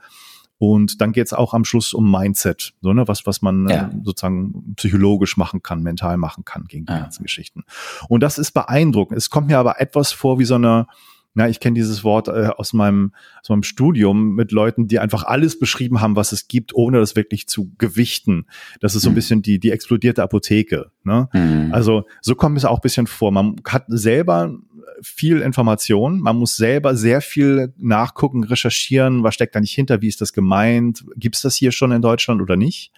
Und 0.59 0.99
dann 0.99 1.13
geht 1.13 1.25
es 1.25 1.33
auch 1.33 1.53
am 1.53 1.63
Schluss 1.63 1.93
um 1.93 2.11
Mindset, 2.11 2.73
so, 2.81 2.93
ne, 2.93 3.07
was, 3.07 3.25
was 3.25 3.41
man 3.41 3.67
ja. 3.69 3.87
äh, 3.87 3.89
sozusagen 4.03 4.75
psychologisch 4.75 5.37
machen 5.37 5.63
kann, 5.63 5.81
mental 5.81 6.17
machen 6.17 6.43
kann 6.43 6.65
gegen 6.65 6.85
die 6.85 6.91
ja. 6.91 6.99
ganzen 6.99 7.23
Geschichten. 7.23 7.63
Und 8.09 8.21
das 8.21 8.37
ist 8.37 8.51
beeindruckend. 8.51 9.17
Es 9.17 9.29
kommt 9.29 9.47
mir 9.47 9.57
aber 9.57 9.79
etwas 9.79 10.11
vor 10.11 10.37
wie 10.37 10.43
so 10.43 10.55
eine, 10.55 10.87
na, 11.33 11.47
ich 11.47 11.61
kenne 11.61 11.75
dieses 11.75 12.03
Wort 12.03 12.27
äh, 12.27 12.49
aus 12.57 12.73
meinem 12.73 13.13
aus 13.41 13.47
meinem 13.47 13.63
Studium 13.63 14.35
mit 14.35 14.51
Leuten, 14.51 14.87
die 14.87 14.99
einfach 14.99 15.23
alles 15.23 15.57
beschrieben 15.57 16.01
haben, 16.01 16.17
was 16.17 16.33
es 16.33 16.49
gibt, 16.49 16.75
ohne 16.75 16.99
das 16.99 17.15
wirklich 17.15 17.47
zu 17.47 17.71
gewichten. 17.77 18.45
Das 18.81 18.95
ist 18.95 19.03
so 19.03 19.09
ein 19.09 19.13
mhm. 19.13 19.15
bisschen 19.15 19.41
die 19.41 19.59
die 19.59 19.71
explodierte 19.71 20.21
Apotheke. 20.21 20.91
Ne? 21.03 21.29
Mhm. 21.31 21.69
Also 21.71 22.03
so 22.21 22.35
kommt 22.35 22.57
es 22.57 22.65
auch 22.65 22.79
ein 22.79 22.81
bisschen 22.81 23.07
vor. 23.07 23.31
Man 23.31 23.55
hat 23.65 23.85
selber 23.87 24.53
viel 25.01 25.41
Information. 25.41 26.19
Man 26.19 26.37
muss 26.37 26.55
selber 26.57 26.95
sehr 26.95 27.21
viel 27.21 27.73
nachgucken, 27.77 28.43
recherchieren, 28.43 29.23
was 29.23 29.35
steckt 29.35 29.55
da 29.55 29.59
nicht 29.59 29.73
hinter, 29.73 30.01
wie 30.01 30.07
ist 30.07 30.21
das 30.21 30.33
gemeint, 30.33 31.05
gibt 31.15 31.35
es 31.35 31.41
das 31.41 31.55
hier 31.55 31.71
schon 31.71 31.91
in 31.91 32.01
Deutschland 32.01 32.41
oder 32.41 32.55
nicht. 32.55 32.91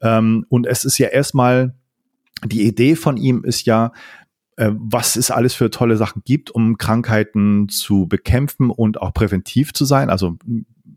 Ähm, 0.00 0.46
und 0.48 0.66
es 0.66 0.84
ist 0.84 0.98
ja 0.98 1.08
erstmal, 1.08 1.74
die 2.44 2.66
Idee 2.66 2.96
von 2.96 3.16
ihm 3.16 3.44
ist 3.44 3.66
ja, 3.66 3.92
äh, 4.56 4.70
was 4.72 5.16
es 5.16 5.30
alles 5.30 5.54
für 5.54 5.70
tolle 5.70 5.96
Sachen 5.96 6.22
gibt, 6.24 6.50
um 6.50 6.78
Krankheiten 6.78 7.68
zu 7.68 8.06
bekämpfen 8.06 8.70
und 8.70 9.00
auch 9.00 9.14
präventiv 9.14 9.72
zu 9.72 9.84
sein. 9.84 10.10
Also 10.10 10.36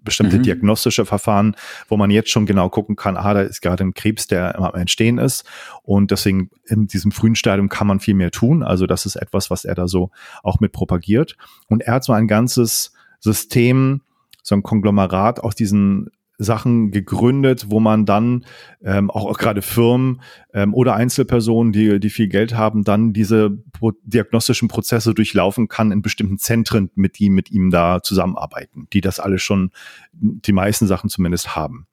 bestimmte 0.03 0.37
mhm. 0.37 0.43
diagnostische 0.43 1.05
Verfahren, 1.05 1.55
wo 1.87 1.97
man 1.97 2.09
jetzt 2.09 2.29
schon 2.29 2.45
genau 2.45 2.69
gucken 2.69 2.95
kann, 2.95 3.17
ah, 3.17 3.33
da 3.33 3.41
ist 3.41 3.61
gerade 3.61 3.83
ein 3.83 3.93
Krebs, 3.93 4.27
der 4.27 4.59
am 4.59 4.73
Entstehen 4.75 5.17
ist. 5.17 5.45
Und 5.83 6.11
deswegen 6.11 6.49
in 6.65 6.87
diesem 6.87 7.11
frühen 7.11 7.35
Stadium 7.35 7.69
kann 7.69 7.87
man 7.87 7.99
viel 7.99 8.15
mehr 8.15 8.31
tun. 8.31 8.63
Also 8.63 8.87
das 8.87 9.05
ist 9.05 9.15
etwas, 9.15 9.49
was 9.49 9.65
er 9.65 9.75
da 9.75 9.87
so 9.87 10.11
auch 10.43 10.59
mit 10.59 10.71
propagiert. 10.71 11.35
Und 11.67 11.81
er 11.81 11.95
hat 11.95 12.03
so 12.03 12.13
ein 12.13 12.27
ganzes 12.27 12.93
System, 13.19 14.01
so 14.43 14.55
ein 14.55 14.63
Konglomerat 14.63 15.39
aus 15.39 15.55
diesen 15.55 16.09
Sachen 16.41 16.91
gegründet, 16.91 17.67
wo 17.69 17.79
man 17.79 18.05
dann 18.05 18.45
ähm, 18.83 19.09
auch, 19.11 19.25
auch 19.25 19.37
gerade 19.37 19.61
Firmen 19.61 20.21
ähm, 20.53 20.73
oder 20.73 20.95
Einzelpersonen, 20.95 21.71
die, 21.71 21.99
die 21.99 22.09
viel 22.09 22.27
Geld 22.27 22.55
haben, 22.55 22.83
dann 22.83 23.13
diese 23.13 23.51
pro 23.71 23.91
diagnostischen 24.03 24.67
Prozesse 24.67 25.13
durchlaufen 25.13 25.67
kann 25.67 25.91
in 25.91 26.01
bestimmten 26.01 26.37
Zentren, 26.37 26.89
mit 26.95 27.19
die 27.19 27.29
mit 27.29 27.51
ihm 27.51 27.69
da 27.69 28.01
zusammenarbeiten, 28.01 28.87
die 28.93 29.01
das 29.01 29.19
alle 29.19 29.39
schon, 29.39 29.71
die 30.13 30.53
meisten 30.53 30.87
Sachen 30.87 31.09
zumindest 31.09 31.55
haben. 31.55 31.87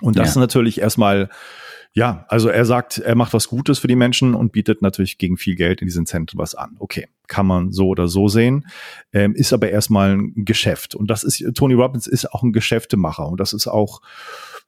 Und 0.00 0.16
das 0.18 0.28
ja. 0.28 0.30
ist 0.30 0.36
natürlich 0.36 0.80
erstmal 0.80 1.28
ja, 1.94 2.24
also 2.28 2.48
er 2.48 2.64
sagt, 2.64 2.98
er 2.98 3.14
macht 3.14 3.34
was 3.34 3.48
Gutes 3.48 3.78
für 3.78 3.88
die 3.88 3.96
Menschen 3.96 4.34
und 4.34 4.52
bietet 4.52 4.80
natürlich 4.80 5.18
gegen 5.18 5.36
viel 5.36 5.56
Geld 5.56 5.82
in 5.82 5.86
diesen 5.86 6.06
Zentren 6.06 6.38
was 6.38 6.54
an. 6.54 6.76
Okay, 6.78 7.08
kann 7.26 7.46
man 7.46 7.70
so 7.70 7.88
oder 7.88 8.08
so 8.08 8.28
sehen, 8.28 8.66
ähm, 9.12 9.34
ist 9.34 9.52
aber 9.52 9.70
erstmal 9.70 10.16
ein 10.16 10.44
Geschäft. 10.44 10.94
Und 10.94 11.08
das 11.08 11.22
ist, 11.22 11.44
Tony 11.54 11.74
Robbins 11.74 12.06
ist 12.06 12.32
auch 12.32 12.42
ein 12.42 12.52
Geschäftemacher 12.52 13.28
und 13.28 13.40
das 13.40 13.52
ist 13.52 13.66
auch, 13.66 14.00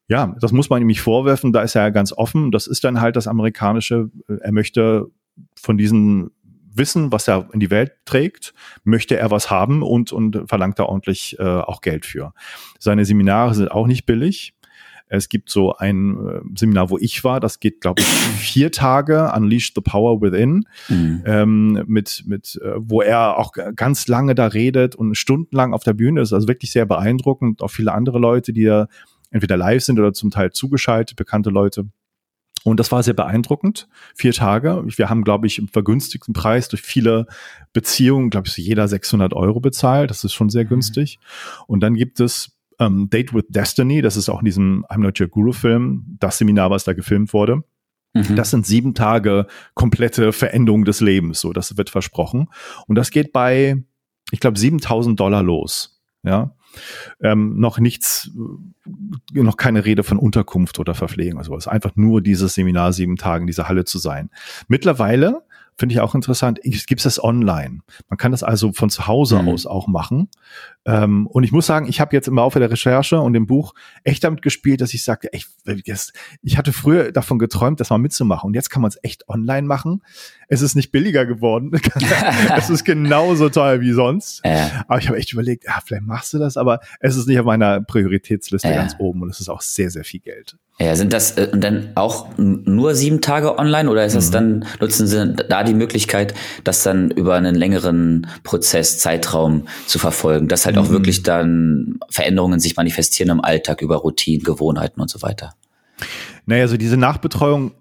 ja, 0.07 0.35
das 0.41 0.53
muss 0.53 0.69
man 0.69 0.83
ihm 0.83 0.87
nicht 0.87 1.01
vorwerfen, 1.01 1.53
da 1.53 1.63
ist 1.63 1.75
er 1.75 1.83
ja 1.83 1.91
ganz 1.91 2.13
offen. 2.13 2.51
Das 2.51 2.67
ist 2.67 2.85
dann 2.85 3.01
halt 3.01 3.17
das 3.17 3.27
amerikanische, 3.27 4.11
er 4.29 4.53
möchte 4.53 5.07
von 5.57 5.79
diesen 5.79 6.31
Wissen, 6.75 7.13
was 7.13 7.29
er 7.29 7.49
in 7.53 7.61
die 7.61 7.71
Welt 7.71 7.93
trägt, 8.05 8.53
möchte 8.83 9.17
er 9.17 9.31
was 9.31 9.51
haben 9.51 9.83
und, 9.83 10.13
und 10.13 10.49
verlangt 10.49 10.79
da 10.79 10.85
ordentlich 10.85 11.39
äh, 11.39 11.43
auch 11.43 11.81
Geld 11.81 12.05
für. 12.05 12.35
Seine 12.79 13.05
Seminare 13.05 13.55
sind 13.55 13.71
auch 13.71 13.87
nicht 13.87 14.07
billig. 14.07 14.54
Es 15.07 15.29
gibt 15.29 15.51
so 15.51 15.75
ein 15.75 16.27
äh, 16.27 16.41
Seminar, 16.59 16.91
wo 16.91 16.99
ich 16.99 17.23
war, 17.25 17.41
das 17.41 17.61
geht, 17.61 17.81
glaube 17.81 18.01
ich, 18.03 18.07
vier 18.39 18.73
Tage, 18.73 19.33
Unleash 19.35 19.73
the 19.75 19.81
Power 19.81 20.21
Within, 20.21 20.65
mhm. 20.89 21.23
ähm, 21.27 21.85
mit, 21.87 22.25
mit, 22.27 22.59
äh, 22.63 22.73
wo 22.77 23.03
er 23.03 23.39
auch 23.39 23.53
ganz 23.77 24.09
lange 24.09 24.35
da 24.35 24.47
redet 24.47 24.95
und 24.95 25.15
stundenlang 25.15 25.75
auf 25.75 25.85
der 25.85 25.93
Bühne 25.93 26.23
ist, 26.23 26.33
also 26.33 26.49
wirklich 26.49 26.73
sehr 26.73 26.87
beeindruckend. 26.87 27.63
Auch 27.63 27.71
viele 27.71 27.93
andere 27.93 28.19
Leute, 28.19 28.53
die 28.53 28.65
da 28.65 28.89
entweder 29.31 29.57
live 29.57 29.83
sind 29.83 29.99
oder 29.99 30.13
zum 30.13 30.31
Teil 30.31 30.53
zugeschaltet, 30.53 31.17
bekannte 31.17 31.51
Leute. 31.51 31.87
Und 32.65 32.81
das 32.81 32.91
war 32.91 33.03
sehr 33.03 33.15
beeindruckend. 33.15 33.89
Vier 34.15 34.33
Tage. 34.33 34.83
Wir 34.87 35.11
haben, 35.11 35.23
glaube 35.23 35.47
ich, 35.47 35.59
im 35.59 35.69
vergünstigten 35.69 36.33
Preis 36.33 36.69
durch 36.69 36.81
viele 36.81 37.27
Beziehungen, 37.75 38.31
glaube 38.31 38.49
ich, 38.49 38.57
jeder 38.57 38.89
600 38.89 39.35
Euro 39.35 39.61
bezahlt. 39.61 40.09
Das 40.09 40.25
ist 40.25 40.33
schon 40.33 40.49
sehr 40.49 40.65
mhm. 40.65 40.69
günstig. 40.71 41.19
Und 41.67 41.81
dann 41.81 41.95
gibt 41.95 42.21
es 42.21 42.54
ähm, 42.79 43.09
Date 43.11 43.35
with 43.35 43.45
Destiny, 43.49 44.03
das 44.03 44.17
ist 44.17 44.29
auch 44.29 44.41
in 44.41 44.47
diesem 44.47 44.85
I'm 44.87 44.99
Not 44.99 45.21
Your 45.21 45.29
Guru 45.29 45.53
Film, 45.53 46.17
das 46.21 46.39
Seminar, 46.39 46.71
was 46.71 46.85
da 46.85 46.93
gefilmt 46.93 47.33
wurde. 47.33 47.63
Mhm. 48.15 48.37
Das 48.37 48.51
sind 48.51 48.67
sieben 48.67 48.95
Tage 48.95 49.47
komplette 49.75 50.33
Veränderung 50.33 50.85
des 50.85 51.01
Lebens. 51.01 51.41
So, 51.41 51.53
das 51.53 51.77
wird 51.77 51.91
versprochen. 51.91 52.49
Und 52.87 52.95
das 52.95 53.11
geht 53.11 53.33
bei, 53.33 53.83
ich 54.31 54.41
glaube, 54.41 54.59
7000 54.59 55.19
Dollar 55.19 55.43
los. 55.43 56.01
Ja. 56.23 56.55
Ähm, 57.21 57.59
noch 57.61 57.79
nichts, 57.79 58.31
noch 59.33 59.57
keine 59.57 59.85
Rede 59.85 60.03
von 60.03 60.19
Unterkunft 60.19 60.79
oder 60.79 60.95
Verpflegung 60.95 61.37
oder 61.37 61.45
sowas. 61.45 61.69
Einfach 61.69 61.93
nur 61.95 62.21
dieses 62.21 62.55
Seminar 62.55 62.93
sieben 62.93 63.17
Tagen, 63.17 63.47
diese 63.47 63.69
Halle 63.69 63.85
zu 63.85 63.99
sein. 63.99 64.31
Mittlerweile 64.69 65.43
finde 65.77 65.95
ich 65.95 66.01
auch 66.01 66.15
interessant, 66.15 66.61
gibt 66.63 67.01
es 67.01 67.05
das 67.05 67.23
online. 67.23 67.81
Man 68.09 68.17
kann 68.17 68.33
das 68.33 68.43
also 68.43 68.73
von 68.73 68.91
zu 68.91 69.07
Hause 69.07 69.43
mhm. 69.43 69.49
aus 69.49 69.67
auch 69.67 69.87
machen. 69.87 70.29
Ähm, 70.87 71.27
und 71.27 71.45
ich 71.45 71.53
muss 71.53 71.67
sagen, 71.67 71.87
ich 71.89 72.01
habe 72.01 72.15
jetzt 72.15 72.29
im 72.29 72.37
Laufe 72.37 72.59
der 72.59 72.71
Recherche 72.71 73.21
und 73.21 73.33
dem 73.33 73.47
Buch 73.47 73.75
echt 74.03 74.23
damit 74.25 74.43
gespielt, 74.43 74.81
dass 74.81 74.93
ich 74.93 75.03
sagte, 75.03 75.33
ey, 75.33 75.43
ich 76.43 76.59
hatte 76.59 76.73
früher 76.73 77.13
davon 77.13 77.39
geträumt, 77.39 77.81
das 77.81 77.91
mal 77.91 77.99
mitzumachen. 77.99 78.49
Und 78.49 78.55
jetzt 78.55 78.71
kann 78.71 78.83
man 78.83 78.91
es 78.91 78.99
echt 79.03 79.29
online 79.29 79.67
machen. 79.67 80.03
Es 80.49 80.61
ist 80.61 80.75
nicht 80.75 80.93
billiger 80.93 81.25
geworden. 81.25 81.73
es 82.57 82.71
ist 82.71 82.85
genauso 82.85 83.49
teuer 83.49 83.81
wie 83.81 83.93
sonst. 83.93 84.43
Ja. 84.45 84.85
Aber 84.89 84.99
ich 84.99 85.09
habe 85.09 85.19
echt 85.19 85.33
überlegt, 85.33 85.65
ja, 85.65 85.81
vielleicht 85.85 86.05
machst 86.05 86.35
du 86.35 86.39
das, 86.39 86.57
aber 86.57 86.81
es 87.01 87.17
ist 87.17 87.27
nicht 87.27 87.39
auf 87.39 87.47
meiner 87.47 87.81
Prioritätsliste 87.81 88.69
ja. 88.69 88.75
ganz 88.75 88.97
oben 88.99 89.23
und 89.23 89.31
es 89.31 89.41
ist 89.41 89.49
auch 89.49 89.63
sehr, 89.63 89.91
sehr 89.91 90.05
viel 90.05 90.21
Geld. 90.21 90.57
Ja, 90.81 90.97
sind 90.97 91.13
das 91.13 91.33
äh, 91.33 91.57
dann 91.57 91.93
auch 91.95 92.37
nur 92.37 92.97
sieben 92.97 93.21
Tage 93.21 93.59
online 93.61 93.89
oder 93.89 94.05
ist 94.05 94.17
das 94.17 94.29
mhm. 94.29 94.33
dann, 94.33 94.65
nutzen 94.81 95.07
Sie 95.07 95.35
da 95.49 95.63
die 95.63 95.73
Möglichkeit, 95.73 96.35
das 96.65 96.83
dann 96.83 97.13
über 97.13 97.37
einen 97.37 97.55
längeren 97.55 98.27
Prozess, 98.43 98.99
Zeitraum 98.99 99.69
zu 99.87 100.01
verfolgen, 100.01 100.49
dass 100.49 100.67
halt 100.67 100.74
mhm. 100.75 100.81
auch 100.81 100.91
wirklich 100.91 101.23
dann 101.23 101.99
Veränderungen 102.11 102.61
sich 102.61 102.77
manifestieren 102.77 103.31
im 103.31 103.41
Alltag 103.41 103.83
über 103.83 103.97
Routinen, 103.97 104.45
Gewohnheiten 104.45 105.01
und 105.01 105.11
so 105.11 105.23
weiter? 105.23 105.55
Naja, 106.47 106.63
also 106.63 106.77
diese 106.77 106.97
Nachbetreuung 106.97 107.73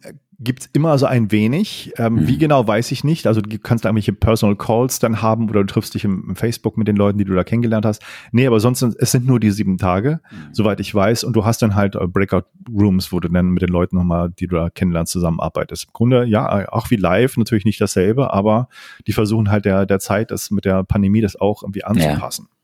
gibt's 0.44 0.70
immer 0.74 0.98
so 0.98 1.06
ein 1.06 1.32
wenig. 1.32 1.94
Ähm, 1.98 2.16
mhm. 2.16 2.28
Wie 2.28 2.38
genau, 2.38 2.68
weiß 2.68 2.92
ich 2.92 3.04
nicht. 3.04 3.28
Also 3.28 3.42
du 3.42 3.58
kannst 3.60 3.86
irgendwelche 3.86 4.14
Personal 4.14 4.56
Calls 4.56 5.00
dann 5.00 5.22
haben 5.22 5.50
oder 5.50 5.62
du 5.62 5.68
triffst 5.68 5.94
dich 5.94 6.04
im, 6.04 6.26
im, 6.30 6.36
Facebook 6.36 6.78
mit 6.78 6.88
den 6.88 6.96
Leuten, 6.96 7.18
die 7.18 7.26
du 7.26 7.34
da 7.34 7.44
kennengelernt 7.44 7.86
hast. 7.86 8.02
Nee, 8.32 8.48
aber 8.48 8.60
sonst, 8.60 8.82
es 8.82 9.12
sind 9.12 9.26
nur 9.26 9.40
die 9.40 9.52
sieben 9.52 9.78
Tage, 9.78 10.20
mhm. 10.32 10.54
soweit 10.54 10.80
ich 10.80 10.94
weiß. 10.94 11.24
Und 11.24 11.36
du 11.36 11.46
hast 11.46 11.62
dann 11.62 11.76
halt 11.76 11.96
äh, 11.96 12.08
Breakout 12.08 12.46
Rooms, 12.70 13.12
wo 13.12 13.20
du 13.20 13.30
dann 13.30 13.50
mit 13.50 13.62
den 13.62 13.70
Leuten 13.70 13.96
nochmal, 13.96 14.32
die 14.38 14.48
du 14.48 14.56
da 14.56 14.70
kennenlernst, 14.70 15.14
zusammenarbeitest. 15.14 15.86
Im 15.86 15.94
Grunde, 15.94 16.26
ja, 16.26 16.70
auch 16.70 16.90
wie 16.90 16.98
live, 16.98 17.38
natürlich 17.38 17.66
nicht 17.66 17.80
dasselbe, 17.80 18.34
aber 18.34 18.68
die 19.08 19.14
versuchen 19.14 19.50
halt 19.50 19.66
der, 19.66 19.86
der 19.86 20.00
Zeit, 20.00 20.32
das 20.32 20.52
mit 20.52 20.66
der 20.66 20.84
Pandemie 20.84 21.22
das 21.22 21.36
auch 21.40 21.64
irgendwie 21.64 21.84
anzupassen. 21.84 22.48
Ja, 22.50 22.63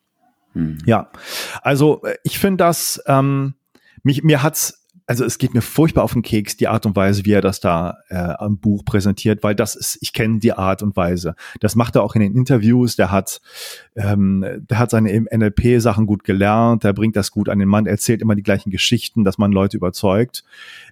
mhm. 0.54 0.78
ja. 0.86 1.10
also 1.62 2.02
äh, 2.04 2.16
ich 2.24 2.40
finde 2.40 2.64
das, 2.64 3.02
ähm, 3.08 3.56
mich, 4.04 4.24
mir 4.24 4.44
hat's 4.44 4.80
also 5.10 5.26
es 5.26 5.40
geht 5.40 5.56
mir 5.56 5.64
furchtbar 5.64 6.04
auf 6.04 6.14
den 6.14 6.22
Keks, 6.22 6.56
die 6.56 6.68
Art 6.68 6.86
und 6.86 6.96
Weise, 6.96 7.26
wie 7.26 7.32
er 7.32 7.42
das 7.42 7.60
da 7.60 7.98
äh, 8.10 8.16
am 8.16 8.60
Buch 8.60 8.86
präsentiert, 8.86 9.42
weil 9.42 9.56
das 9.56 9.74
ist, 9.74 9.98
ich 10.02 10.14
kenne 10.14 10.38
die 10.38 10.54
Art 10.54 10.84
und 10.84 10.96
Weise. 10.96 11.34
Das 11.62 11.76
macht 11.76 11.96
er 11.96 12.04
auch 12.04 12.14
in 12.14 12.22
den 12.22 12.36
Interviews, 12.36 12.96
der 12.96 13.10
hat, 13.10 13.42
ähm, 13.96 14.46
der 14.70 14.78
hat 14.78 14.92
seine 14.92 15.20
NLP-Sachen 15.20 16.06
gut 16.06 16.24
gelernt, 16.24 16.84
der 16.84 16.94
bringt 16.94 17.16
das 17.16 17.32
gut 17.32 17.50
an 17.50 17.58
den 17.58 17.68
Mann, 17.68 17.88
erzählt 17.88 18.22
immer 18.22 18.36
die 18.36 18.44
gleichen 18.44 18.70
Geschichten, 18.70 19.24
dass 19.24 19.40
man 19.40 19.52
Leute 19.52 19.78
überzeugt. 19.78 20.44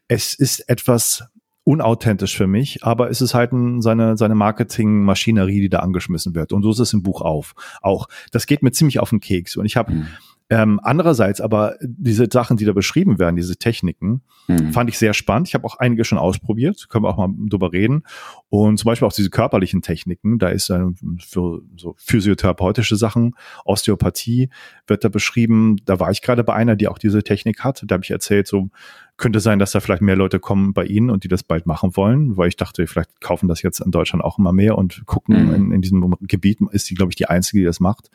Es 0.08 0.34
ist 0.34 0.68
etwas 0.68 1.26
unauthentisch 1.68 2.38
für 2.38 2.48
mich, 2.48 2.82
aber 2.86 3.10
es 3.10 3.20
ist 3.20 3.34
halt 3.34 3.52
ein, 3.52 3.82
seine, 3.82 4.16
seine 4.16 4.36
Marketingmaschinerie, 4.36 5.60
die 5.60 5.70
da 5.70 5.80
angeschmissen 5.80 6.34
wird. 6.34 6.54
Und 6.54 6.64
so 6.64 6.72
ist 6.72 6.80
es 6.80 6.94
im 6.94 7.04
Buch 7.04 7.22
auf. 7.22 7.56
Auch. 7.82 8.08
Das 8.32 8.48
geht 8.48 8.64
mir 8.64 8.72
ziemlich 8.72 9.00
auf 9.00 9.10
den 9.10 9.20
Keks. 9.20 9.58
Und 9.58 9.66
ich 9.66 9.76
habe 9.76 9.92
mhm 9.92 10.08
ähm, 10.50 10.80
andererseits 10.82 11.42
aber 11.42 11.76
diese 11.82 12.28
Sachen, 12.32 12.56
die 12.56 12.64
da 12.64 12.72
beschrieben 12.72 13.20
werden, 13.20 13.36
diese 13.36 13.58
Techniken, 13.58 14.22
mhm. 14.48 14.72
fand 14.72 14.90
ich 14.90 14.98
sehr 14.98 15.14
spannend. 15.14 15.50
Ich 15.50 15.56
habe 15.56 15.66
auch 15.66 15.78
einige 15.78 16.06
schon 16.06 16.18
ausprobiert, 16.18 16.88
können 16.88 17.04
wir 17.04 17.10
auch 17.10 17.18
mal 17.18 17.30
drüber 17.50 17.74
reden. 17.74 18.04
Und 18.48 18.78
zum 18.78 18.86
Beispiel 18.88 19.06
auch 19.06 19.14
diese 19.14 19.30
körperlichen 19.30 19.82
Techniken, 19.82 20.40
da 20.40 20.48
ist 20.48 20.70
äh, 20.70 20.86
für 21.20 21.62
so 21.76 21.96
physiotherapeutische 21.98 22.96
Sachen, 22.96 23.36
Osteopathie 23.66 24.50
wird 24.88 25.04
da 25.04 25.10
beschrieben. 25.10 25.78
Da 25.84 26.00
war 26.00 26.12
ich 26.12 26.22
gerade 26.22 26.46
bei 26.46 26.54
einer, 26.54 26.78
die 26.78 26.88
auch 26.88 26.98
diese 26.98 27.24
Technik 27.24 27.66
hat. 27.66 27.84
Da 27.86 27.96
habe 27.96 28.06
ich 28.06 28.12
erzählt, 28.12 28.48
so 28.48 28.70
könnte 29.18 29.40
sein, 29.40 29.58
dass 29.58 29.72
da 29.72 29.80
vielleicht 29.80 30.04
mehr 30.04 30.16
Leute 30.16 30.40
kommen 30.40 30.74
bei 30.74 30.86
Ihnen 30.86 31.10
und 31.10 31.24
die 31.24 31.28
das 31.28 31.44
bald 31.44 31.66
machen 31.66 31.98
wollen, 31.98 32.38
weil 32.38 32.50
ich 32.50 32.56
dachte, 32.56 32.86
vielleicht 32.86 33.20
kaufen 33.20 33.48
das 33.48 33.64
jetzt 33.64 33.80
in 33.80 33.90
Deutschland 33.90 34.24
auch 34.24 34.38
immer 34.38 34.54
mehr 34.54 34.78
und 34.78 35.04
gucken, 35.08 35.48
mhm. 35.48 35.54
in, 35.54 35.72
in, 35.72 35.82
diesem 35.82 36.16
Gebiet 36.22 36.60
ist 36.72 36.90
die, 36.90 36.94
glaube 36.94 37.12
ich, 37.12 37.16
die 37.16 37.26
Einzige, 37.26 37.60
die 37.60 37.66
das 37.66 37.80
macht. 37.80 38.10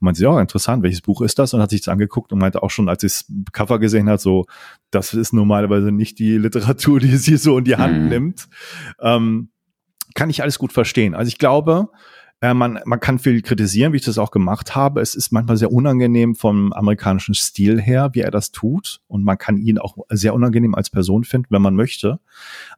Und 0.00 0.02
man 0.06 0.14
sieht, 0.14 0.24
ja, 0.24 0.38
interessant, 0.38 0.82
welches 0.82 1.00
Buch 1.00 1.22
ist 1.22 1.38
das? 1.38 1.54
Und 1.54 1.60
hat 1.60 1.70
sich 1.70 1.80
das 1.80 1.88
angeguckt 1.88 2.32
und 2.32 2.38
meinte 2.38 2.62
auch 2.62 2.70
schon, 2.70 2.88
als 2.88 3.00
sie 3.00 3.06
das 3.06 3.24
Cover 3.52 3.78
gesehen 3.78 4.08
hat, 4.08 4.20
so, 4.20 4.44
das 4.90 5.14
ist 5.14 5.32
normalerweise 5.32 5.90
nicht 5.90 6.18
die 6.18 6.36
Literatur, 6.36 7.00
die 7.00 7.16
sie 7.16 7.38
so 7.38 7.56
in 7.58 7.64
die 7.64 7.76
Hand 7.76 8.02
mhm. 8.02 8.08
nimmt. 8.08 8.48
Ähm, 9.00 9.48
kann 10.14 10.30
ich 10.30 10.42
alles 10.42 10.58
gut 10.58 10.72
verstehen. 10.72 11.14
Also 11.14 11.28
ich 11.28 11.38
glaube, 11.38 11.88
äh, 12.44 12.52
man, 12.52 12.78
man 12.84 13.00
kann 13.00 13.18
viel 13.18 13.40
kritisieren, 13.40 13.94
wie 13.94 13.96
ich 13.96 14.04
das 14.04 14.18
auch 14.18 14.30
gemacht 14.30 14.76
habe. 14.76 15.00
Es 15.00 15.14
ist 15.14 15.32
manchmal 15.32 15.56
sehr 15.56 15.72
unangenehm 15.72 16.34
vom 16.34 16.74
amerikanischen 16.74 17.34
Stil 17.34 17.80
her, 17.80 18.10
wie 18.12 18.20
er 18.20 18.30
das 18.30 18.52
tut. 18.52 19.00
Und 19.06 19.24
man 19.24 19.38
kann 19.38 19.56
ihn 19.56 19.78
auch 19.78 19.96
sehr 20.10 20.34
unangenehm 20.34 20.74
als 20.74 20.90
Person 20.90 21.24
finden, 21.24 21.46
wenn 21.48 21.62
man 21.62 21.74
möchte. 21.74 22.20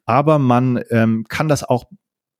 Aber 0.05 0.39
man 0.39 0.81
ähm, 0.91 1.25
kann 1.29 1.49
das 1.49 1.65
auch 1.65 1.87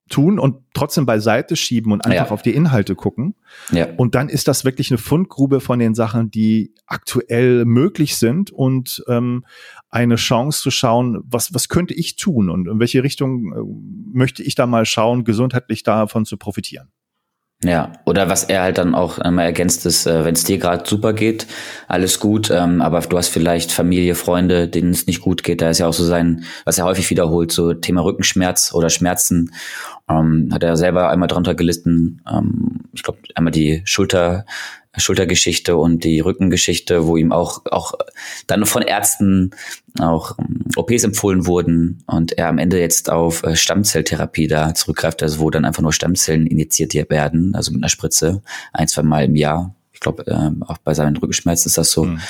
tun 0.09 0.39
und 0.39 0.59
trotzdem 0.73 1.05
beiseite 1.05 1.57
schieben 1.57 1.91
und 1.91 2.05
einfach 2.05 2.27
ja. 2.27 2.31
auf 2.31 2.43
die 2.43 2.55
Inhalte 2.55 2.95
gucken. 2.95 3.35
Ja. 3.73 3.89
Und 3.97 4.15
dann 4.15 4.29
ist 4.29 4.47
das 4.47 4.65
wirklich 4.65 4.93
eine 4.93 4.99
Fundgrube 4.99 5.59
von 5.59 5.81
den 5.81 5.97
Sachen, 5.97 6.31
die 6.31 6.75
aktuell 6.87 7.65
möglich 7.65 8.19
sind 8.19 8.53
und 8.53 9.03
ähm, 9.09 9.45
eine 9.91 10.15
Chance 10.15 10.63
zu 10.63 10.71
schauen, 10.71 11.25
was, 11.25 11.53
was 11.55 11.69
könnte 11.69 11.93
ich 11.93 12.15
tun 12.15 12.51
und 12.51 12.69
in 12.69 12.79
welche 12.79 13.03
Richtung 13.03 13.53
äh, 13.53 14.17
möchte 14.17 14.45
ich 14.45 14.55
da 14.55 14.69
mal 14.69 14.87
schauen, 14.87 15.25
gesundheitlich 15.25 15.83
davon 15.83 16.25
zu 16.25 16.37
profitieren. 16.37 16.93
Ja, 17.67 17.93
oder 18.05 18.29
was 18.29 18.45
er 18.45 18.63
halt 18.63 18.79
dann 18.79 18.95
auch 18.95 19.19
einmal 19.19 19.47
ergänzt 19.47 19.87
ist, 19.87 20.07
äh, 20.07 20.25
wenn 20.25 20.35
es 20.35 20.45
dir 20.45 20.59
gerade 20.59 20.89
super 20.89 21.13
geht, 21.13 21.49
alles 21.89 22.21
gut, 22.21 22.49
ähm, 22.49 22.81
aber 22.81 23.01
du 23.01 23.19
hast 23.19 23.29
vielleicht 23.29 23.73
Familie, 23.73 24.15
Freunde, 24.15 24.69
denen 24.69 24.93
es 24.93 25.09
nicht 25.09 25.21
gut 25.21 25.43
geht, 25.43 25.61
da 25.61 25.71
ist 25.71 25.79
ja 25.79 25.89
auch 25.89 25.93
so 25.93 26.05
sein, 26.05 26.45
was 26.65 26.79
er 26.79 26.85
häufig 26.85 27.11
wiederholt, 27.11 27.51
so 27.51 27.75
Thema 27.75 28.05
Rückenschmerz 28.05 28.73
oder 28.73 28.89
Schmerzen, 28.89 29.53
ähm, 30.09 30.51
hat 30.53 30.63
er 30.63 30.77
selber 30.77 31.11
einmal 31.11 31.27
drunter 31.27 31.57
gelitten, 31.57 32.23
ähm, 32.31 32.83
ich 32.93 33.03
glaube 33.03 33.19
einmal 33.35 33.51
die 33.51 33.83
Schulter, 33.85 34.45
Schultergeschichte 34.97 35.77
und 35.77 36.05
die 36.05 36.21
Rückengeschichte, 36.21 37.07
wo 37.07 37.17
ihm 37.17 37.33
auch, 37.33 37.63
auch 37.71 37.93
dann 38.47 38.67
von 38.67 38.83
Ärzten 38.83 39.51
auch 40.01 40.39
ähm, 40.39 40.65
OPs 40.77 41.05
empfohlen 41.05 41.47
wurden 41.47 42.03
und 42.07 42.33
er 42.33 42.49
am 42.49 42.59
Ende 42.59 42.81
jetzt 42.81 43.11
auf 43.11 43.43
äh, 43.43 43.57
Stammzelltherapie 43.57 44.47
da 44.47 44.75
zurückgreift, 44.75 45.23
also 45.23 45.41
wo 45.41 45.51
dann 45.51 45.65
einfach 45.65 45.83
nur 45.83 45.93
Stammzellen 45.93 46.47
injiziert 46.47 46.95
werden, 47.11 47.55
also 47.55 47.73
mit 47.73 47.83
einer 47.83 47.89
Spritze, 47.89 48.43
ein, 48.73 48.89
zwei 48.89 49.03
Mal 49.03 49.25
im 49.25 49.37
Jahr. 49.37 49.75
Ich 49.93 50.01
glaube, 50.01 50.25
ähm, 50.29 50.63
auch 50.63 50.77
bei 50.79 50.93
seinen 50.93 51.17
Rückenschmerzen 51.17 51.69
ist 51.69 51.79
das 51.79 51.91
so. 51.91 52.05
Mhm. 52.05 52.21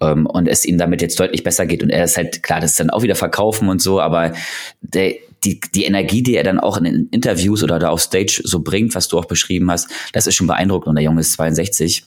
Ähm, 0.00 0.26
und 0.26 0.46
es 0.46 0.64
ihm 0.64 0.78
damit 0.78 1.02
jetzt 1.02 1.18
deutlich 1.18 1.42
besser 1.42 1.66
geht. 1.66 1.82
Und 1.82 1.90
er 1.90 2.04
ist 2.04 2.16
halt, 2.16 2.44
klar, 2.44 2.60
das 2.60 2.70
ist 2.70 2.80
dann 2.80 2.90
auch 2.90 3.02
wieder 3.02 3.16
verkaufen 3.16 3.68
und 3.68 3.82
so, 3.82 4.00
aber 4.00 4.34
der, 4.82 5.16
die, 5.44 5.60
die 5.74 5.84
Energie, 5.84 6.22
die 6.22 6.36
er 6.36 6.44
dann 6.44 6.60
auch 6.60 6.76
in 6.76 6.84
den 6.84 7.08
Interviews 7.10 7.62
oder 7.62 7.78
da 7.78 7.90
auf 7.90 8.00
Stage 8.00 8.42
so 8.44 8.60
bringt, 8.60 8.94
was 8.94 9.08
du 9.08 9.18
auch 9.18 9.26
beschrieben 9.26 9.70
hast, 9.70 9.88
das 10.12 10.26
ist 10.26 10.34
schon 10.34 10.46
beeindruckend. 10.46 10.88
Und 10.88 10.96
der 10.96 11.04
Junge 11.04 11.20
ist 11.20 11.32
62. 11.32 12.04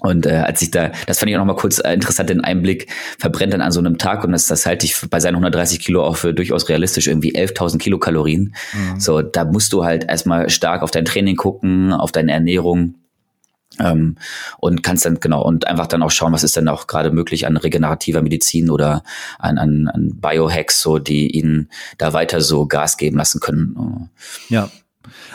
Und 0.00 0.26
äh, 0.26 0.32
als 0.32 0.60
ich 0.60 0.70
da, 0.70 0.92
das 1.06 1.18
fand 1.18 1.30
ich 1.30 1.36
auch 1.36 1.40
noch 1.40 1.46
mal 1.46 1.56
kurz 1.56 1.78
äh, 1.78 1.94
interessant, 1.94 2.28
den 2.28 2.42
Einblick, 2.42 2.90
verbrennt 3.18 3.54
dann 3.54 3.60
an 3.60 3.72
so 3.72 3.80
einem 3.80 3.96
Tag 3.96 4.24
und 4.24 4.32
das, 4.32 4.46
das 4.46 4.66
halte 4.66 4.84
ich 4.86 4.96
bei 5.08 5.20
seinen 5.20 5.36
130 5.36 5.80
Kilo 5.80 6.04
auch 6.04 6.16
für 6.16 6.34
durchaus 6.34 6.68
realistisch, 6.68 7.06
irgendwie 7.06 7.34
11.000 7.34 7.78
Kilokalorien. 7.78 8.54
Mhm. 8.72 9.00
So, 9.00 9.22
da 9.22 9.44
musst 9.44 9.72
du 9.72 9.84
halt 9.84 10.04
erstmal 10.08 10.50
stark 10.50 10.82
auf 10.82 10.90
dein 10.90 11.04
Training 11.04 11.36
gucken, 11.36 11.92
auf 11.92 12.12
deine 12.12 12.32
Ernährung 12.32 12.96
ähm, 13.80 14.16
und 14.58 14.82
kannst 14.82 15.04
dann 15.04 15.20
genau 15.20 15.42
und 15.42 15.66
einfach 15.66 15.86
dann 15.86 16.02
auch 16.02 16.10
schauen, 16.10 16.32
was 16.32 16.44
ist 16.44 16.56
denn 16.56 16.68
auch 16.68 16.86
gerade 16.86 17.10
möglich 17.10 17.46
an 17.46 17.56
regenerativer 17.56 18.22
Medizin 18.22 18.70
oder 18.70 19.02
an, 19.38 19.58
an, 19.58 19.88
an 19.88 20.20
Biohacks, 20.20 20.80
so 20.80 20.98
die 20.98 21.30
ihnen 21.30 21.68
da 21.98 22.12
weiter 22.12 22.40
so 22.40 22.66
Gas 22.66 22.96
geben 22.96 23.16
lassen 23.16 23.40
können. 23.40 24.10
Ja, 24.48 24.70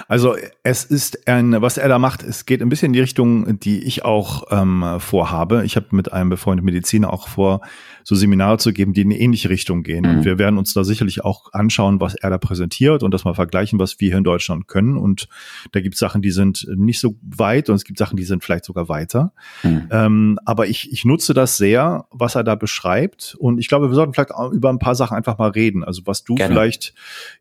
also 0.07 0.35
es 0.63 0.83
ist 0.83 1.27
ein, 1.27 1.61
was 1.61 1.77
er 1.77 1.89
da 1.89 1.99
macht, 1.99 2.23
es 2.23 2.45
geht 2.45 2.61
ein 2.61 2.69
bisschen 2.69 2.87
in 2.87 2.93
die 2.93 3.01
Richtung, 3.01 3.59
die 3.59 3.83
ich 3.83 4.05
auch 4.05 4.43
ähm, 4.51 4.97
vorhabe. 4.99 5.63
Ich 5.65 5.75
habe 5.75 5.87
mit 5.91 6.11
einem 6.11 6.29
befreundeten 6.29 6.65
Mediziner 6.65 7.13
auch 7.13 7.27
vor, 7.27 7.61
so 8.09 8.15
Seminare 8.15 8.57
zu 8.57 8.73
geben, 8.73 8.93
die 8.93 9.01
in 9.01 9.11
eine 9.11 9.19
ähnliche 9.19 9.51
Richtung 9.51 9.83
gehen. 9.83 10.03
Mhm. 10.03 10.09
Und 10.09 10.25
wir 10.25 10.39
werden 10.39 10.57
uns 10.57 10.73
da 10.73 10.83
sicherlich 10.83 11.23
auch 11.23 11.53
anschauen, 11.53 12.01
was 12.01 12.15
er 12.15 12.31
da 12.31 12.39
präsentiert 12.39 13.03
und 13.03 13.13
das 13.13 13.23
mal 13.23 13.35
vergleichen, 13.35 13.77
was 13.77 13.99
wir 13.99 14.07
hier 14.07 14.17
in 14.17 14.23
Deutschland 14.23 14.67
können. 14.67 14.97
Und 14.97 15.27
da 15.73 15.79
gibt 15.79 15.93
es 15.93 15.99
Sachen, 15.99 16.23
die 16.23 16.31
sind 16.31 16.65
nicht 16.75 16.99
so 16.99 17.17
weit 17.21 17.69
und 17.69 17.75
es 17.75 17.83
gibt 17.83 17.99
Sachen, 17.99 18.17
die 18.17 18.23
sind 18.23 18.43
vielleicht 18.43 18.65
sogar 18.65 18.89
weiter. 18.89 19.31
Mhm. 19.61 19.89
Ähm, 19.91 20.39
aber 20.43 20.65
ich, 20.65 20.91
ich 20.91 21.05
nutze 21.05 21.35
das 21.35 21.57
sehr, 21.57 22.07
was 22.09 22.33
er 22.33 22.43
da 22.43 22.55
beschreibt. 22.55 23.35
Und 23.37 23.59
ich 23.59 23.67
glaube, 23.67 23.89
wir 23.89 23.93
sollten 23.93 24.15
vielleicht 24.15 24.31
über 24.53 24.69
ein 24.71 24.79
paar 24.79 24.95
Sachen 24.95 25.15
einfach 25.15 25.37
mal 25.37 25.51
reden. 25.51 25.83
Also 25.83 26.01
was 26.05 26.23
du 26.23 26.33
Gerne. 26.33 26.55
vielleicht 26.55 26.95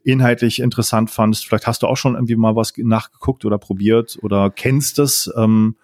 inhaltlich 0.05 0.61
interessant 0.61 1.11
fandst. 1.11 1.47
Vielleicht 1.47 1.67
hast 1.67 1.83
du 1.83 1.87
auch 1.87 1.97
schon 1.97 2.13
irgendwie 2.13 2.37
mal 2.37 2.57
was 2.57 2.75
nachgeguckt 2.77 3.47
oder 3.47 3.57
probiert 3.57 4.19
oder 4.21 4.51
kennst 4.51 4.99
es. 4.99 5.33
Ähm, 5.35 5.77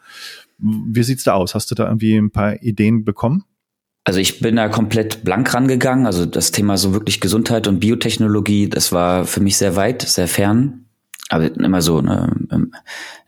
wie 0.58 1.02
sieht's 1.02 1.24
da 1.24 1.32
aus? 1.32 1.54
Hast 1.54 1.70
du 1.70 1.74
da 1.74 1.86
irgendwie 1.86 2.16
ein 2.16 2.30
paar 2.30 2.62
Ideen 2.62 3.06
bekommen? 3.06 3.44
Also 4.04 4.20
ich 4.20 4.40
bin 4.40 4.56
da 4.56 4.68
komplett 4.68 5.24
blank 5.24 5.54
rangegangen. 5.54 6.06
Also 6.06 6.26
das 6.26 6.50
Thema 6.50 6.76
so 6.76 6.92
wirklich 6.92 7.20
Gesundheit 7.20 7.66
und 7.66 7.80
Biotechnologie, 7.80 8.68
das 8.68 8.92
war 8.92 9.24
für 9.24 9.40
mich 9.40 9.56
sehr 9.56 9.76
weit, 9.76 10.02
sehr 10.02 10.28
fern 10.28 10.83
aber 11.30 11.54
immer 11.56 11.80
so 11.80 12.02
ne, 12.02 12.30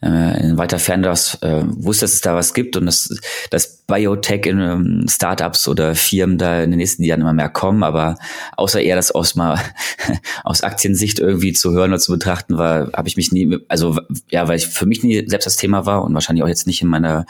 äh, 0.02 0.40
in 0.42 0.58
weiter 0.58 0.78
Ferne 0.78 1.04
das 1.04 1.38
äh, 1.42 1.62
wusste, 1.66 2.04
dass 2.04 2.12
es 2.12 2.20
da 2.20 2.34
was 2.34 2.52
gibt 2.52 2.76
und 2.76 2.86
dass, 2.86 3.08
dass 3.50 3.78
Biotech 3.86 4.44
in 4.44 4.60
ähm, 4.60 5.06
Startups 5.08 5.66
oder 5.66 5.94
Firmen 5.94 6.36
da 6.36 6.62
in 6.62 6.70
den 6.70 6.78
nächsten 6.78 7.02
Jahren 7.04 7.22
immer 7.22 7.32
mehr 7.32 7.48
kommen, 7.48 7.82
aber 7.82 8.18
außer 8.56 8.82
eher 8.82 8.96
das 8.96 9.12
aus 9.12 9.34
mal 9.34 9.58
aus 10.44 10.62
Aktiensicht 10.62 11.20
irgendwie 11.20 11.54
zu 11.54 11.72
hören 11.72 11.90
oder 11.90 12.00
zu 12.00 12.12
betrachten 12.12 12.58
war, 12.58 12.92
habe 12.92 13.08
ich 13.08 13.16
mich 13.16 13.32
nie, 13.32 13.58
also 13.68 13.98
ja, 14.30 14.46
weil 14.46 14.58
ich 14.58 14.66
für 14.66 14.86
mich 14.86 15.02
nie 15.02 15.26
selbst 15.26 15.46
das 15.46 15.56
Thema 15.56 15.86
war 15.86 16.04
und 16.04 16.12
wahrscheinlich 16.12 16.44
auch 16.44 16.48
jetzt 16.48 16.66
nicht 16.66 16.82
in 16.82 16.88
meiner 16.88 17.24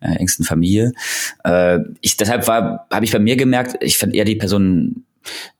äh, 0.00 0.14
engsten 0.14 0.44
Familie. 0.44 0.92
Äh, 1.42 1.80
ich 2.00 2.16
deshalb 2.16 2.46
war, 2.46 2.86
habe 2.92 3.04
ich 3.04 3.10
bei 3.10 3.18
mir 3.18 3.36
gemerkt, 3.36 3.82
ich 3.82 3.98
fand 3.98 4.14
eher 4.14 4.24
die 4.24 4.36
Person 4.36 5.04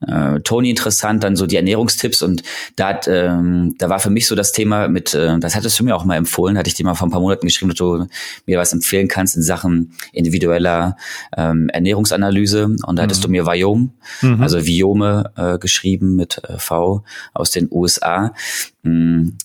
äh, 0.05 0.39
Tony 0.41 0.69
interessant, 0.69 1.23
dann 1.23 1.35
so 1.35 1.45
die 1.45 1.55
Ernährungstipps 1.55 2.21
und 2.21 2.43
da 2.75 2.89
hat, 2.89 3.07
ähm, 3.07 3.75
da 3.77 3.89
war 3.89 3.99
für 3.99 4.09
mich 4.09 4.27
so 4.27 4.35
das 4.35 4.51
Thema 4.51 4.87
mit, 4.87 5.13
äh, 5.13 5.37
das 5.39 5.55
hattest 5.55 5.79
du 5.79 5.83
mir 5.83 5.95
auch 5.95 6.05
mal 6.05 6.17
empfohlen, 6.17 6.57
hatte 6.57 6.67
ich 6.67 6.73
dir 6.73 6.85
mal 6.85 6.95
vor 6.95 7.07
ein 7.07 7.11
paar 7.11 7.21
Monaten 7.21 7.47
geschrieben, 7.47 7.69
dass 7.69 7.77
du 7.77 8.07
mir 8.45 8.59
was 8.59 8.73
empfehlen 8.73 9.07
kannst 9.07 9.35
in 9.35 9.41
Sachen 9.41 9.93
individueller 10.11 10.97
ähm, 11.35 11.69
Ernährungsanalyse 11.69 12.75
und 12.85 12.95
da 12.95 13.03
hattest 13.03 13.21
mhm. 13.21 13.25
du 13.25 13.31
mir 13.31 13.45
Viome, 13.45 13.89
mhm. 14.21 14.41
also 14.41 14.65
Viome 14.65 15.31
äh, 15.35 15.57
geschrieben 15.57 16.15
mit 16.15 16.41
äh, 16.47 16.57
V 16.57 17.03
aus 17.33 17.51
den 17.51 17.67
USA. 17.71 18.33
Mhm 18.83 19.37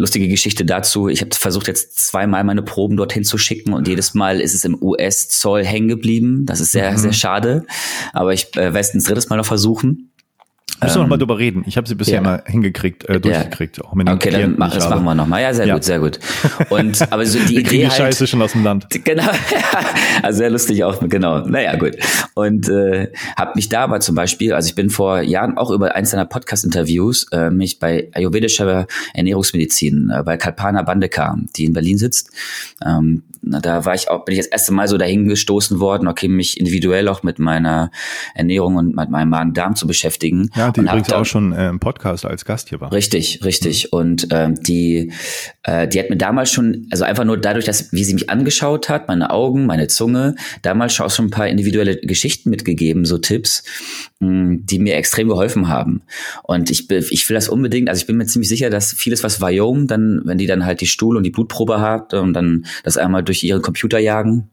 lustige 0.00 0.28
Geschichte 0.28 0.64
dazu. 0.64 1.08
Ich 1.08 1.20
habe 1.20 1.34
versucht 1.34 1.68
jetzt 1.68 1.98
zweimal 1.98 2.42
meine 2.42 2.62
Proben 2.62 2.96
dorthin 2.96 3.24
zu 3.24 3.38
schicken 3.38 3.72
und 3.72 3.86
jedes 3.86 4.14
Mal 4.14 4.40
ist 4.40 4.54
es 4.54 4.64
im 4.64 4.80
US-Zoll 4.82 5.64
hängen 5.64 5.88
geblieben. 5.88 6.46
Das 6.46 6.60
ist 6.60 6.72
sehr, 6.72 6.90
mhm. 6.92 6.96
sehr 6.96 7.12
schade. 7.12 7.66
Aber 8.12 8.32
ich 8.32 8.56
äh, 8.56 8.72
werde 8.74 8.80
es 8.80 8.94
ein 8.94 9.02
drittes 9.02 9.28
Mal 9.28 9.36
noch 9.36 9.46
versuchen. 9.46 10.10
Müssen 10.82 10.94
wir 10.94 10.96
ähm, 10.96 11.02
noch 11.02 11.08
mal 11.10 11.16
drüber 11.18 11.38
reden. 11.38 11.64
Ich 11.66 11.76
habe 11.76 11.88
sie 11.88 11.94
bisher 11.94 12.16
ja. 12.16 12.20
mal 12.22 12.42
hingekriegt, 12.46 13.08
äh, 13.08 13.20
durchgekriegt. 13.20 13.78
Ja. 13.78 13.84
Auch 13.84 13.94
mit 13.94 14.08
okay, 14.08 14.30
dann 14.30 14.54
mach, 14.56 14.72
das 14.72 14.88
machen 14.88 15.04
wir 15.04 15.14
noch 15.14 15.26
mal. 15.26 15.42
Ja, 15.42 15.52
sehr 15.52 15.66
ja. 15.66 15.74
gut, 15.74 15.84
sehr 15.84 16.00
gut. 16.00 16.18
Und 16.70 17.00
aber 17.12 17.26
so 17.26 17.38
die 17.38 17.56
wir 17.56 17.60
Idee 17.60 17.88
halt, 17.88 17.96
Scheiße 17.96 18.26
schon 18.26 18.40
aus 18.42 18.52
dem 18.52 18.64
Land. 18.64 18.86
Genau, 19.02 19.24
also 20.22 20.38
sehr 20.38 20.50
lustig 20.50 20.84
auch, 20.84 21.00
genau. 21.00 21.40
Naja, 21.40 21.74
gut. 21.76 21.96
Und 22.34 22.68
äh, 22.68 23.10
habe 23.36 23.52
mich 23.54 23.68
da 23.68 23.84
aber 23.84 24.00
zum 24.00 24.14
Beispiel, 24.14 24.52
also 24.52 24.68
ich 24.68 24.74
bin 24.74 24.90
vor 24.90 25.20
Jahren 25.22 25.56
auch 25.56 25.70
über 25.70 25.94
eins 25.94 26.10
deiner 26.10 26.26
Podcast-Interviews 26.26 27.26
äh, 27.32 27.50
mich 27.50 27.78
bei 27.78 28.08
ayurvedischer 28.12 28.86
Ernährungsmedizin 29.14 30.12
äh, 30.14 30.22
bei 30.22 30.36
Kalpana 30.36 30.82
Bandeka, 30.82 31.38
die 31.56 31.64
in 31.64 31.72
Berlin 31.72 31.98
sitzt, 31.98 32.30
ähm, 32.84 33.22
da 33.42 33.84
war 33.84 33.94
ich 33.94 34.10
auch, 34.10 34.24
bin 34.24 34.34
ich 34.34 34.40
das 34.40 34.48
erste 34.48 34.72
Mal 34.72 34.86
so 34.86 34.98
dahin 34.98 35.26
gestoßen 35.26 35.80
worden, 35.80 36.08
okay, 36.08 36.28
mich 36.28 36.58
individuell 36.58 37.08
auch 37.08 37.22
mit 37.22 37.38
meiner 37.38 37.90
Ernährung 38.34 38.76
und 38.76 38.94
mit 38.94 39.10
meinem 39.10 39.30
Magen-Darm 39.30 39.76
zu 39.76 39.86
beschäftigen. 39.86 40.50
Ja, 40.54 40.69
die 40.72 40.80
übrigens 40.80 41.12
auch 41.12 41.24
schon 41.24 41.52
äh, 41.52 41.68
im 41.68 41.80
Podcast 41.80 42.24
als 42.24 42.44
Gast 42.44 42.68
hier 42.68 42.80
war. 42.80 42.92
Richtig, 42.92 43.40
richtig. 43.44 43.92
Und 43.92 44.28
ähm, 44.30 44.54
die, 44.62 45.12
äh, 45.62 45.88
die 45.88 45.98
hat 45.98 46.10
mir 46.10 46.16
damals 46.16 46.50
schon, 46.50 46.86
also 46.90 47.04
einfach 47.04 47.24
nur 47.24 47.38
dadurch, 47.38 47.64
dass 47.64 47.92
wie 47.92 48.04
sie 48.04 48.14
mich 48.14 48.30
angeschaut 48.30 48.88
hat, 48.88 49.08
meine 49.08 49.30
Augen, 49.30 49.66
meine 49.66 49.88
Zunge, 49.88 50.34
damals 50.62 50.94
schon 50.94 51.06
auch 51.06 51.10
schon 51.10 51.26
ein 51.26 51.30
paar 51.30 51.48
individuelle 51.48 51.96
Geschichten 51.96 52.50
mitgegeben, 52.50 53.04
so 53.04 53.18
Tipps, 53.18 53.64
mh, 54.20 54.58
die 54.62 54.78
mir 54.78 54.96
extrem 54.96 55.28
geholfen 55.28 55.68
haben. 55.68 56.02
Und 56.42 56.70
ich, 56.70 56.90
ich 56.90 57.28
will 57.28 57.34
das 57.34 57.48
unbedingt, 57.48 57.88
also 57.88 58.00
ich 58.00 58.06
bin 58.06 58.16
mir 58.16 58.26
ziemlich 58.26 58.48
sicher, 58.48 58.70
dass 58.70 58.92
vieles, 58.92 59.22
was 59.22 59.40
Viome 59.40 59.86
dann, 59.86 60.22
wenn 60.24 60.38
die 60.38 60.46
dann 60.46 60.64
halt 60.64 60.80
die 60.80 60.86
Stuhl 60.86 61.16
und 61.16 61.24
die 61.24 61.30
Blutprobe 61.30 61.80
hat 61.80 62.14
und 62.14 62.32
dann 62.32 62.66
das 62.84 62.96
einmal 62.96 63.22
durch 63.22 63.42
ihre 63.42 63.60
Computer 63.60 63.98
jagen, 63.98 64.50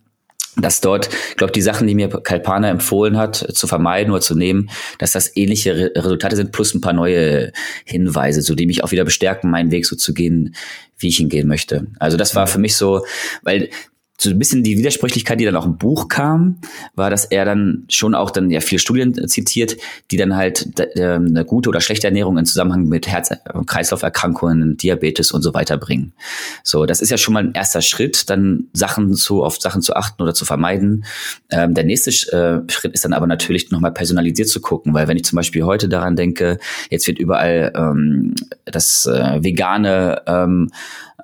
dass 0.60 0.82
dort, 0.82 1.10
ich 1.30 1.36
glaube, 1.36 1.54
die 1.54 1.62
Sachen, 1.62 1.88
die 1.88 1.96
mir 1.96 2.10
Kalpana 2.10 2.70
empfohlen 2.70 3.18
hat, 3.18 3.36
zu 3.36 3.68
vermeiden 3.68 4.12
oder 4.12 4.22
zu 4.22 4.36
nehmen, 4.36 4.70
dass 5.00 5.12
das 5.12 5.36
ähnliche 5.36 5.76
Re 5.76 5.92
Resultate 5.96 6.36
sind, 6.36 6.52
plus 6.52 6.74
ein 6.74 6.82
paar 6.82 6.94
neue 6.94 7.52
Hinweise, 7.86 8.42
so 8.42 8.56
die 8.56 8.66
mich 8.66 8.84
auch 8.84 8.92
wieder 8.92 9.06
bestärken, 9.06 9.52
meinen 9.52 9.72
Weg 9.72 9.86
so 9.86 9.96
zu 9.96 10.14
gehen, 10.14 10.56
wie 10.98 11.10
ich 11.10 11.20
ihn 11.20 11.30
gehen 11.30 11.48
möchte. 11.48 11.88
Also 12.00 12.18
das 12.18 12.36
war 12.36 12.48
für 12.48 12.60
mich 12.60 12.76
so, 12.76 13.06
weil 13.44 13.70
so 14.20 14.32
ein 14.32 14.40
bisschen 14.40 14.64
die 14.64 14.78
Widersprüchlichkeit, 14.78 15.40
die 15.40 15.46
dann 15.46 15.56
auch 15.56 15.66
im 15.66 15.78
Buch 15.78 16.08
kam, 16.08 16.58
war, 16.96 17.12
dass 17.12 17.26
er 17.26 17.46
dann 17.46 17.86
schon 17.88 18.16
auch 18.16 18.32
dann 18.32 18.50
ja 18.50 18.62
viele 18.62 18.80
Studien 18.80 19.28
zitiert, 19.28 19.78
die 20.10 20.18
dann 20.18 20.36
halt 20.36 20.68
ähm, 20.96 21.28
eine 21.28 21.46
gute 21.46 21.70
oder 21.70 21.82
schlechte 21.82 22.08
Ernährung 22.08 22.38
in 22.40 22.46
Zusammenhang 22.46 22.86
mit 22.86 23.08
Herz-Kreislauf-Erkrankungen, 23.08 24.76
Diabetes 24.78 25.32
und 25.32 25.44
so 25.44 25.54
weiter 25.54 25.78
bringen. 25.78 26.14
So, 26.64 26.88
das 26.88 27.00
ist 27.00 27.12
ja 27.12 27.18
schon 27.18 27.36
mal 27.36 27.44
ein 27.44 27.54
erster 27.54 27.82
Schritt, 27.82 28.30
dann 28.32 28.66
Sachen 28.74 29.14
zu, 29.14 29.44
auf 29.44 29.60
Sachen 29.62 29.84
zu 29.84 29.96
achten 29.96 30.24
oder 30.24 30.34
zu 30.34 30.46
vermeiden. 30.46 31.06
Ähm, 31.52 31.76
der 31.76 31.84
nächste 31.84 32.10
äh, 32.10 32.72
Schritt 32.72 32.94
ist 32.94 33.06
dann 33.06 33.14
aber 33.14 33.28
natürlich 33.28 33.70
nochmal 33.70 33.94
personalisiert 33.94 34.50
zu 34.50 34.62
gucken, 34.62 34.96
weil 34.96 35.08
wenn 35.08 35.18
ich 35.18 35.26
zum 35.26 35.36
Beispiel 35.36 35.64
heute 35.64 35.90
daran 35.90 36.16
denke, 36.16 36.58
jetzt 36.90 37.08
wird 37.08 37.20
überall 37.20 37.72
ähm, 37.76 38.34
das 38.66 39.06
äh, 39.06 39.44
vegane 39.44 40.24
ähm, 40.26 40.72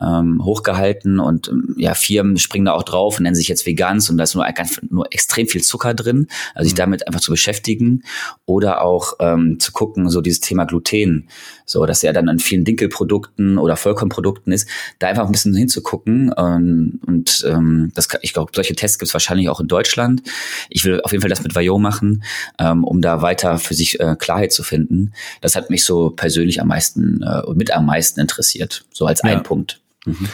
ähm, 0.02 0.44
hochgehalten 0.44 1.20
und 1.20 1.50
ähm, 1.50 1.76
ja, 1.78 1.94
Firmen 1.94 2.38
springen 2.38 2.66
da 2.66 2.74
auch 2.74 2.84
drauf 2.84 3.18
und 3.18 3.24
nennen 3.24 3.36
sich 3.36 3.48
jetzt 3.48 3.66
Vegans 3.66 4.10
und 4.10 4.18
da 4.18 4.24
ist 4.24 4.36
nur, 4.36 4.46
nur 4.90 5.14
extrem 5.14 5.48
viel 5.48 5.62
Zucker 5.62 5.94
drin. 5.94 6.28
Also 6.56 6.66
sich 6.66 6.74
mhm. 6.74 6.78
damit 6.78 7.08
einfach 7.08 7.22
zu 7.22 7.32
beschäftigen 7.32 8.04
oder 8.46 8.82
auch 8.82 9.14
ähm, 9.20 9.60
zu 9.60 9.72
gucken, 9.72 10.10
so 10.10 10.22
dieses 10.22 10.40
Thema 10.40 10.66
Gluten, 10.66 11.28
so 11.66 11.86
dass 11.86 12.04
er 12.04 12.14
dann 12.14 12.30
an 12.30 12.40
vielen 12.40 12.66
Dinkelprodukten 12.66 13.58
oder 13.58 13.76
Vollkornprodukten 13.76 14.52
ist, 14.52 14.68
da 15.00 15.08
einfach 15.08 15.26
ein 15.26 15.32
bisschen 15.32 15.54
hinzugucken 15.56 16.34
ähm, 16.38 17.00
und 17.06 17.46
ähm, 17.48 17.92
das 17.94 18.10
kann, 18.10 18.20
ich 18.24 18.34
glaube, 18.34 18.52
solche 18.56 18.76
Tests 18.76 18.98
gibt 18.98 19.10
es 19.10 19.14
wahrscheinlich 19.14 19.50
auch 19.50 19.60
in 19.60 19.68
Deutschland. 19.68 20.24
Ich 20.70 20.86
will 20.86 21.02
auf 21.02 21.12
jeden 21.12 21.22
Fall 21.22 21.30
das 21.30 21.44
mit 21.44 21.56
Vajo 21.56 21.78
machen, 21.78 22.24
ähm, 22.60 22.84
um 22.84 23.02
da 23.02 23.22
weiter 23.22 23.60
für 23.60 23.74
sich 23.74 24.00
äh, 24.00 24.16
Klarheit 24.18 24.52
zu 24.52 24.64
finden. 24.64 25.14
Das 25.42 25.56
hat 25.56 25.70
mich 25.70 25.86
so 25.86 26.10
persönlich 26.10 26.62
am 26.62 26.68
meisten 26.68 27.22
äh, 27.22 27.42
mit 27.54 27.72
am 27.72 27.86
meisten 27.86 28.20
interessiert, 28.20 28.86
so 28.92 29.06
als 29.06 29.22
ja. 29.24 29.30
ein 29.30 29.44
Punkt. 29.44 29.82
Mhm. 30.06 30.28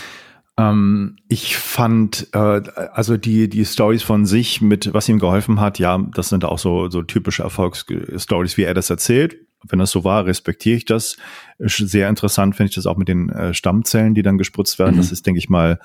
Ähm, 0.59 1.15
ich 1.29 1.55
fand, 1.57 2.27
äh, 2.33 2.61
also 2.93 3.15
die, 3.15 3.49
die 3.49 3.65
Stories 3.65 4.03
von 4.03 4.25
sich 4.25 4.61
mit, 4.61 4.93
was 4.93 5.07
ihm 5.07 5.19
geholfen 5.19 5.61
hat, 5.61 5.79
ja, 5.79 5.97
das 6.13 6.29
sind 6.29 6.43
auch 6.43 6.59
so, 6.59 6.89
so 6.89 7.01
typische 7.01 7.43
Erfolgsstories, 7.43 8.57
wie 8.57 8.63
er 8.63 8.73
das 8.73 8.89
erzählt. 8.89 9.37
Wenn 9.67 9.79
das 9.79 9.91
so 9.91 10.05
war, 10.05 10.25
respektiere 10.25 10.77
ich 10.77 10.85
das. 10.85 11.17
Sehr 11.59 12.07
interessant 12.07 12.55
finde 12.55 12.69
ich 12.69 12.75
das 12.75 12.85
auch 12.85 12.95
mit 12.95 13.09
den 13.09 13.29
äh, 13.29 13.53
Stammzellen, 13.53 14.13
die 14.13 14.21
dann 14.21 14.37
gespritzt 14.37 14.79
werden. 14.79 14.95
Mhm. 14.95 14.99
Das 14.99 15.11
ist, 15.11 15.25
denke 15.25 15.37
ich 15.37 15.49
mal, 15.49 15.79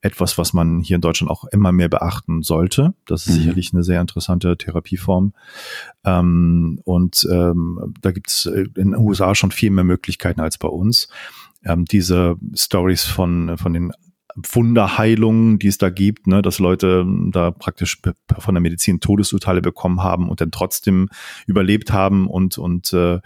etwas, 0.00 0.36
was 0.36 0.52
man 0.52 0.80
hier 0.80 0.96
in 0.96 1.00
Deutschland 1.00 1.30
auch 1.30 1.44
immer 1.44 1.70
mehr 1.70 1.88
beachten 1.88 2.42
sollte. 2.42 2.94
Das 3.06 3.26
ist 3.26 3.34
mhm. 3.34 3.40
sicherlich 3.42 3.72
eine 3.72 3.84
sehr 3.84 4.00
interessante 4.00 4.56
Therapieform. 4.56 5.32
Ähm, 6.04 6.80
und 6.84 7.26
ähm, 7.30 7.94
da 8.00 8.10
gibt 8.10 8.30
es 8.30 8.46
in 8.46 8.72
den 8.74 8.96
USA 8.96 9.36
schon 9.36 9.52
viel 9.52 9.70
mehr 9.70 9.84
Möglichkeiten 9.84 10.40
als 10.40 10.58
bei 10.58 10.68
uns 10.68 11.08
ähm, 11.64 11.84
diese 11.84 12.36
Stories 12.54 13.04
von, 13.04 13.56
von 13.58 13.72
den 13.72 13.92
Wunderheilungen, 14.36 15.58
die 15.58 15.68
es 15.68 15.78
da 15.78 15.90
gibt, 15.90 16.26
ne, 16.26 16.42
dass 16.42 16.58
Leute 16.58 17.02
ähm, 17.04 17.30
da 17.32 17.50
praktisch 17.50 18.00
von 18.38 18.54
der 18.54 18.62
Medizin 18.62 19.00
Todesurteile 19.00 19.60
bekommen 19.60 20.02
haben 20.02 20.28
und 20.28 20.40
dann 20.40 20.50
trotzdem 20.50 21.08
überlebt 21.46 21.92
haben 21.92 22.26
und, 22.26 22.58
und 22.58 22.92
äh, 22.92 23.18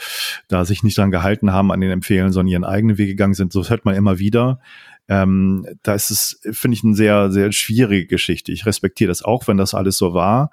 da 0.48 0.64
sich 0.64 0.82
nicht 0.82 0.98
dran 0.98 1.10
gehalten 1.10 1.52
haben 1.52 1.72
an 1.72 1.80
den 1.80 1.90
Empfehlen, 1.90 2.32
sondern 2.32 2.52
ihren 2.52 2.64
eigenen 2.64 2.98
Weg 2.98 3.08
gegangen 3.08 3.34
sind. 3.34 3.52
So 3.52 3.68
hört 3.68 3.84
man 3.84 3.94
immer 3.94 4.18
wieder. 4.18 4.60
Ähm, 5.08 5.66
da 5.82 5.94
ist 5.94 6.10
es, 6.10 6.40
finde 6.52 6.76
ich, 6.76 6.84
eine 6.84 6.94
sehr, 6.94 7.30
sehr 7.30 7.52
schwierige 7.52 8.06
Geschichte. 8.06 8.52
Ich 8.52 8.64
respektiere 8.64 9.08
das 9.08 9.22
auch, 9.22 9.46
wenn 9.46 9.58
das 9.58 9.74
alles 9.74 9.98
so 9.98 10.14
war. 10.14 10.50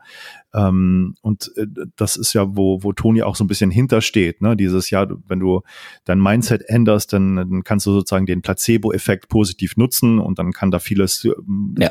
Ähm, 0.53 1.15
und 1.21 1.51
äh, 1.55 1.67
das 1.95 2.17
ist 2.17 2.33
ja, 2.33 2.55
wo, 2.55 2.83
wo 2.83 2.91
Toni 2.91 3.23
auch 3.23 3.35
so 3.35 3.43
ein 3.45 3.47
bisschen 3.47 3.71
hintersteht, 3.71 4.41
ne? 4.41 4.57
Dieses 4.57 4.89
ja, 4.89 5.07
wenn 5.27 5.39
du 5.39 5.61
dein 6.03 6.19
Mindset 6.19 6.63
änderst, 6.67 7.13
dann, 7.13 7.37
dann 7.37 7.63
kannst 7.63 7.85
du 7.85 7.93
sozusagen 7.93 8.25
den 8.25 8.41
Placebo-Effekt 8.41 9.29
positiv 9.29 9.77
nutzen 9.77 10.19
und 10.19 10.37
dann 10.39 10.51
kann 10.51 10.71
da 10.71 10.79
vieles 10.79 11.23
ähm, 11.23 11.75
ja. 11.77 11.89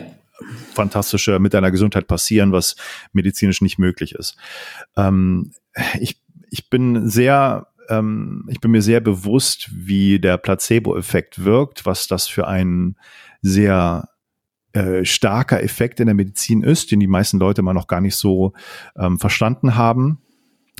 Fantastische 0.75 1.38
mit 1.38 1.55
deiner 1.55 1.70
Gesundheit 1.70 2.07
passieren, 2.07 2.53
was 2.53 2.77
medizinisch 3.12 3.62
nicht 3.62 3.79
möglich 3.79 4.14
ist. 4.14 4.37
Ähm, 4.96 5.53
ich, 5.99 6.20
ich 6.51 6.68
bin 6.68 7.09
sehr 7.09 7.68
ähm, 7.90 8.44
ich 8.48 8.61
bin 8.61 8.70
mir 8.70 8.83
sehr 8.83 9.00
bewusst, 9.00 9.68
wie 9.72 10.18
der 10.18 10.38
Placebo-Effekt 10.38 11.44
wirkt, 11.44 11.85
was 11.85 12.07
das 12.07 12.26
für 12.26 12.48
ein 12.48 12.96
sehr 13.42 14.09
äh, 14.72 15.05
starker 15.05 15.62
Effekt 15.62 16.00
in 16.00 16.07
der 16.07 16.14
Medizin 16.14 16.62
ist, 16.62 16.92
den 16.92 17.00
die 17.00 17.07
meisten 17.07 17.38
Leute 17.38 17.61
immer 17.61 17.74
noch 17.74 17.88
gar 17.88 18.00
nicht 18.00 18.16
so 18.16 18.53
ähm, 18.96 19.18
verstanden 19.18 19.74
haben. 19.74 20.22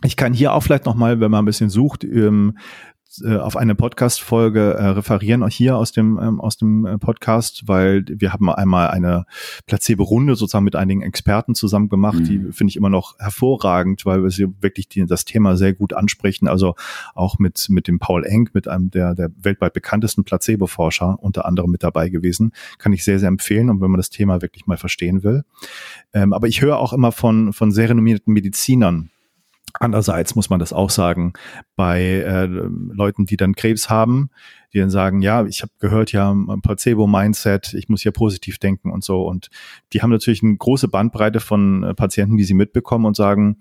Ich 0.05 0.16
kann 0.16 0.33
hier 0.33 0.55
auch 0.55 0.62
vielleicht 0.62 0.87
noch 0.87 0.94
mal, 0.94 1.20
wenn 1.20 1.31
man 1.31 1.42
ein 1.42 1.46
bisschen 1.46 1.70
sucht, 1.70 2.05
ähm, 2.05 2.57
äh, 2.57 3.00
auf 3.40 3.57
eine 3.57 3.75
Podcast-Folge 3.75 4.75
äh, 4.75 4.87
referieren, 4.87 5.42
auch 5.42 5.49
hier 5.49 5.77
aus 5.77 5.90
dem, 5.90 6.18
ähm, 6.23 6.40
aus 6.40 6.57
dem 6.57 6.87
äh, 6.87 6.96
Podcast, 6.96 7.66
weil 7.66 8.05
wir 8.07 8.33
haben 8.33 8.49
einmal 8.49 8.88
eine 8.88 9.27
Placebo-Runde 9.66 10.37
sozusagen 10.37 10.64
mit 10.64 10.77
einigen 10.77 11.03
Experten 11.03 11.55
zusammen 11.55 11.88
gemacht, 11.88 12.20
mhm. 12.20 12.25
die 12.25 12.38
finde 12.53 12.70
ich 12.70 12.77
immer 12.77 12.88
noch 12.88 13.18
hervorragend, 13.18 14.07
weil 14.07 14.23
wir 14.23 14.31
sie 14.31 14.46
wirklich 14.61 14.88
die, 14.88 15.05
das 15.07 15.25
Thema 15.25 15.57
sehr 15.57 15.73
gut 15.73 15.92
ansprechen. 15.92 16.46
Also 16.46 16.77
auch 17.14 17.38
mit, 17.38 17.66
mit 17.68 17.88
dem 17.88 17.99
Paul 17.99 18.25
Enck, 18.25 18.55
mit 18.55 18.68
einem 18.68 18.90
der, 18.90 19.14
der 19.14 19.31
weltweit 19.42 19.73
bekanntesten 19.73 20.23
Placebo-Forscher 20.23 21.18
unter 21.20 21.46
anderem 21.46 21.70
mit 21.70 21.83
dabei 21.83 22.11
gewesen. 22.11 22.53
Kann 22.79 22.92
ich 22.92 23.05
sehr, 23.05 23.18
sehr 23.18 23.29
empfehlen 23.29 23.70
und 23.70 23.81
wenn 23.81 23.90
man 23.90 23.99
das 23.99 24.11
Thema 24.11 24.40
wirklich 24.40 24.66
mal 24.66 24.77
verstehen 24.77 25.25
will. 25.25 25.44
Ähm, 26.12 26.33
aber 26.33 26.46
ich 26.46 26.62
höre 26.62 26.79
auch 26.79 26.92
immer 26.92 27.11
von, 27.11 27.53
von 27.53 27.73
sehr 27.73 27.88
renommierten 27.88 28.33
Medizinern, 28.33 29.11
Andererseits 29.74 30.35
muss 30.35 30.50
man 30.50 30.59
das 30.59 30.72
auch 30.72 30.90
sagen, 30.90 31.33
bei 31.76 32.02
äh, 32.02 32.46
Leuten, 32.46 33.26
die 33.26 33.37
dann 33.37 33.54
Krebs 33.54 33.88
haben, 33.88 34.30
die 34.72 34.78
dann 34.78 34.90
sagen, 34.90 35.22
ja, 35.22 35.44
ich 35.44 35.62
habe 35.62 35.72
gehört, 35.78 36.12
ja, 36.12 36.35
Placebo-Mindset, 36.62 37.74
ich 37.74 37.88
muss 37.88 38.04
ja 38.04 38.11
positiv 38.11 38.59
denken 38.59 38.90
und 38.90 39.04
so. 39.04 39.22
Und 39.22 39.48
die 39.92 40.02
haben 40.02 40.11
natürlich 40.11 40.42
eine 40.42 40.56
große 40.56 40.88
Bandbreite 40.88 41.40
von 41.40 41.83
äh, 41.83 41.94
Patienten, 41.94 42.37
die 42.37 42.44
sie 42.44 42.54
mitbekommen 42.54 43.06
und 43.06 43.16
sagen, 43.16 43.59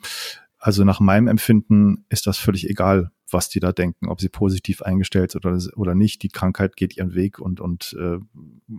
also 0.59 0.83
nach 0.83 0.99
meinem 0.99 1.27
Empfinden 1.27 2.05
ist 2.09 2.27
das 2.27 2.37
völlig 2.37 2.69
egal, 2.69 3.11
was 3.31 3.49
die 3.49 3.59
da 3.59 3.71
denken, 3.71 4.09
ob 4.09 4.19
sie 4.19 4.29
positiv 4.29 4.81
eingestellt 4.81 5.35
oder, 5.35 5.57
oder 5.75 5.95
nicht. 5.95 6.21
Die 6.23 6.29
Krankheit 6.29 6.75
geht 6.75 6.97
ihren 6.97 7.15
Weg 7.15 7.39
und, 7.39 7.61
und 7.61 7.95
äh, 7.99 8.17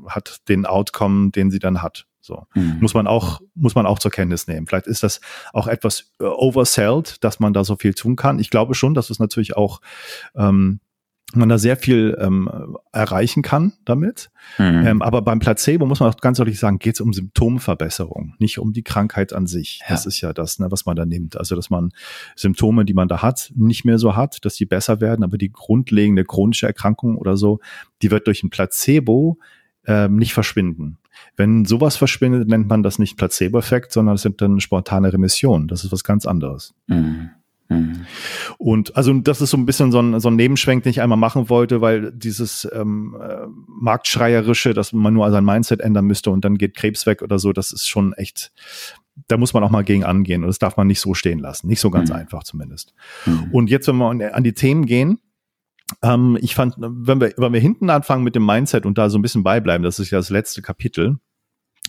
hat 0.06 0.48
den 0.48 0.66
Outcome, 0.66 1.30
den 1.30 1.50
sie 1.50 1.58
dann 1.58 1.82
hat. 1.82 2.06
So 2.20 2.46
mhm. 2.54 2.78
muss 2.80 2.94
man 2.94 3.06
auch 3.06 3.40
muss 3.54 3.74
man 3.74 3.86
auch 3.86 3.98
zur 3.98 4.10
Kenntnis 4.10 4.46
nehmen. 4.46 4.66
Vielleicht 4.66 4.86
ist 4.86 5.02
das 5.02 5.20
auch 5.52 5.66
etwas 5.66 6.12
äh, 6.20 6.24
oversold, 6.24 7.22
dass 7.24 7.40
man 7.40 7.52
da 7.52 7.64
so 7.64 7.76
viel 7.76 7.94
tun 7.94 8.16
kann. 8.16 8.38
Ich 8.38 8.50
glaube 8.50 8.74
schon, 8.74 8.94
dass 8.94 9.10
es 9.10 9.18
natürlich 9.18 9.56
auch 9.56 9.80
ähm, 10.34 10.80
man 11.32 11.48
da 11.48 11.58
sehr 11.58 11.76
viel 11.76 12.16
ähm, 12.20 12.50
erreichen 12.92 13.42
kann 13.42 13.72
damit. 13.84 14.30
Mhm. 14.58 14.86
Ähm, 14.86 15.02
aber 15.02 15.22
beim 15.22 15.38
Placebo 15.38 15.86
muss 15.86 16.00
man 16.00 16.10
auch 16.10 16.16
ganz 16.16 16.38
deutlich 16.38 16.58
sagen, 16.58 16.78
geht 16.78 16.94
es 16.94 17.00
um 17.00 17.12
Symptomverbesserung, 17.12 18.34
nicht 18.38 18.58
um 18.58 18.72
die 18.72 18.82
Krankheit 18.82 19.32
an 19.32 19.46
sich. 19.46 19.80
Ja. 19.80 19.86
Das 19.90 20.06
ist 20.06 20.20
ja 20.20 20.32
das, 20.32 20.58
ne, 20.58 20.70
was 20.70 20.86
man 20.86 20.96
da 20.96 21.06
nimmt. 21.06 21.36
Also 21.36 21.54
dass 21.54 21.70
man 21.70 21.92
Symptome, 22.34 22.84
die 22.84 22.94
man 22.94 23.08
da 23.08 23.22
hat, 23.22 23.52
nicht 23.54 23.84
mehr 23.84 23.98
so 23.98 24.16
hat, 24.16 24.44
dass 24.44 24.54
die 24.54 24.66
besser 24.66 25.00
werden, 25.00 25.22
aber 25.22 25.38
die 25.38 25.52
grundlegende 25.52 26.24
chronische 26.24 26.66
Erkrankung 26.66 27.16
oder 27.16 27.36
so, 27.36 27.60
die 28.02 28.10
wird 28.10 28.26
durch 28.26 28.42
ein 28.42 28.50
Placebo 28.50 29.38
ähm, 29.86 30.16
nicht 30.16 30.34
verschwinden. 30.34 30.98
Wenn 31.36 31.64
sowas 31.64 31.96
verschwindet, 31.96 32.48
nennt 32.48 32.68
man 32.68 32.82
das 32.82 32.98
nicht 32.98 33.16
Placebo-Effekt, 33.16 33.92
sondern 33.92 34.16
es 34.16 34.22
sind 34.22 34.40
dann 34.40 34.60
spontane 34.60 35.12
Remissionen. 35.12 35.68
Das 35.68 35.84
ist 35.84 35.92
was 35.92 36.04
ganz 36.04 36.26
anderes. 36.26 36.74
Mhm. 36.86 37.30
mhm. 37.68 38.06
Und 38.58 38.96
also 38.96 39.12
das 39.14 39.40
ist 39.40 39.50
so 39.50 39.56
ein 39.56 39.66
bisschen 39.66 39.92
so 39.92 40.00
ein, 40.00 40.20
so 40.20 40.28
ein 40.28 40.36
Nebenschwenk, 40.36 40.82
den 40.82 40.90
ich 40.90 41.00
einmal 41.00 41.18
machen 41.18 41.48
wollte, 41.48 41.80
weil 41.80 42.12
dieses 42.12 42.68
ähm, 42.72 43.16
äh, 43.20 43.46
Marktschreierische, 43.66 44.74
dass 44.74 44.92
man 44.92 45.14
nur 45.14 45.30
sein 45.30 45.44
Mindset 45.44 45.80
ändern 45.80 46.06
müsste 46.06 46.30
und 46.30 46.44
dann 46.44 46.58
geht 46.58 46.76
Krebs 46.76 47.06
weg 47.06 47.22
oder 47.22 47.38
so, 47.38 47.52
das 47.52 47.72
ist 47.72 47.88
schon 47.88 48.12
echt, 48.14 48.52
da 49.28 49.36
muss 49.36 49.54
man 49.54 49.62
auch 49.64 49.70
mal 49.70 49.84
gegen 49.84 50.04
angehen 50.04 50.42
und 50.42 50.48
das 50.48 50.58
darf 50.58 50.76
man 50.76 50.86
nicht 50.86 51.00
so 51.00 51.14
stehen 51.14 51.38
lassen. 51.38 51.68
Nicht 51.68 51.80
so 51.80 51.90
ganz 51.90 52.10
mhm. 52.10 52.16
einfach 52.16 52.42
zumindest. 52.42 52.92
Mhm. 53.24 53.48
Und 53.52 53.70
jetzt, 53.70 53.88
wenn 53.88 53.96
wir 53.96 54.34
an 54.34 54.44
die 54.44 54.54
Themen 54.54 54.86
gehen, 54.86 55.18
ähm, 56.02 56.38
ich 56.40 56.54
fand, 56.54 56.74
wenn 56.78 57.20
wir, 57.20 57.32
wenn 57.36 57.52
wir 57.52 57.60
hinten 57.60 57.90
anfangen 57.90 58.24
mit 58.24 58.34
dem 58.34 58.46
Mindset 58.46 58.86
und 58.86 58.98
da 58.98 59.10
so 59.10 59.18
ein 59.18 59.22
bisschen 59.22 59.42
beibleiben, 59.42 59.82
das 59.82 59.98
ist 59.98 60.10
ja 60.10 60.18
das 60.18 60.30
letzte 60.30 60.62
Kapitel, 60.62 61.18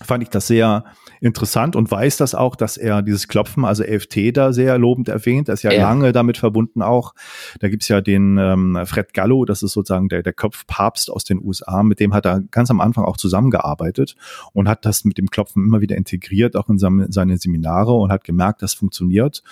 fand 0.04 0.24
ich 0.24 0.30
das 0.30 0.48
sehr 0.48 0.84
interessant 1.22 1.76
und 1.76 1.90
weiß 1.92 2.18
das 2.18 2.34
auch, 2.34 2.56
dass 2.56 2.78
er 2.78 3.04
dieses 3.04 3.28
Klopfen, 3.28 3.64
also 3.64 3.84
EFT, 3.84 4.36
da 4.36 4.54
sehr 4.54 4.78
lobend 4.80 5.08
erwähnt. 5.08 5.50
Er 5.50 5.54
ist 5.54 5.64
ja, 5.64 5.72
ja. 5.72 5.84
lange 5.84 6.12
damit 6.12 6.38
verbunden 6.38 6.82
auch. 6.82 7.14
Da 7.60 7.70
gibt's 7.70 7.88
ja 7.88 8.02
den 8.02 8.38
ähm, 8.40 8.78
Fred 8.86 9.14
Gallo, 9.14 9.46
das 9.46 9.62
ist 9.62 9.74
sozusagen 9.74 10.10
der, 10.10 10.24
der 10.24 10.34
Kopfpapst 10.34 11.12
aus 11.12 11.24
den 11.24 11.40
USA, 11.44 11.84
mit 11.84 12.00
dem 12.00 12.14
hat 12.14 12.26
er 12.26 12.42
ganz 12.50 12.72
am 12.72 12.82
Anfang 12.82 13.06
auch 13.06 13.18
zusammengearbeitet 13.18 14.16
und 14.54 14.68
hat 14.68 14.86
das 14.86 15.06
mit 15.06 15.20
dem 15.20 15.30
Klopfen 15.30 15.64
immer 15.64 15.82
wieder 15.82 15.96
integriert, 15.96 16.56
auch 16.56 16.70
in 16.70 16.80
seine, 16.80 17.12
seine 17.12 17.38
Seminare 17.38 17.94
und 17.94 18.12
hat 18.12 18.24
gemerkt, 18.24 18.64
das 18.64 18.74
funktioniert. 18.74 19.44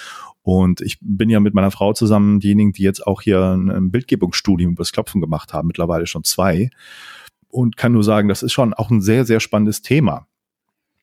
Und 0.41 0.81
ich 0.81 0.97
bin 1.01 1.29
ja 1.29 1.39
mit 1.39 1.53
meiner 1.53 1.69
Frau 1.69 1.93
zusammen 1.93 2.39
diejenigen, 2.39 2.73
die 2.73 2.81
jetzt 2.81 3.05
auch 3.05 3.21
hier 3.21 3.51
ein 3.51 3.91
Bildgebungsstudium 3.91 4.71
über 4.71 4.81
das 4.81 4.91
Klopfen 4.91 5.21
gemacht 5.21 5.53
haben, 5.53 5.67
mittlerweile 5.67 6.07
schon 6.07 6.23
zwei. 6.23 6.71
Und 7.49 7.77
kann 7.77 7.91
nur 7.91 8.03
sagen, 8.03 8.29
das 8.29 8.41
ist 8.41 8.53
schon 8.53 8.73
auch 8.73 8.89
ein 8.89 9.01
sehr, 9.01 9.25
sehr 9.25 9.39
spannendes 9.39 9.81
Thema 9.81 10.25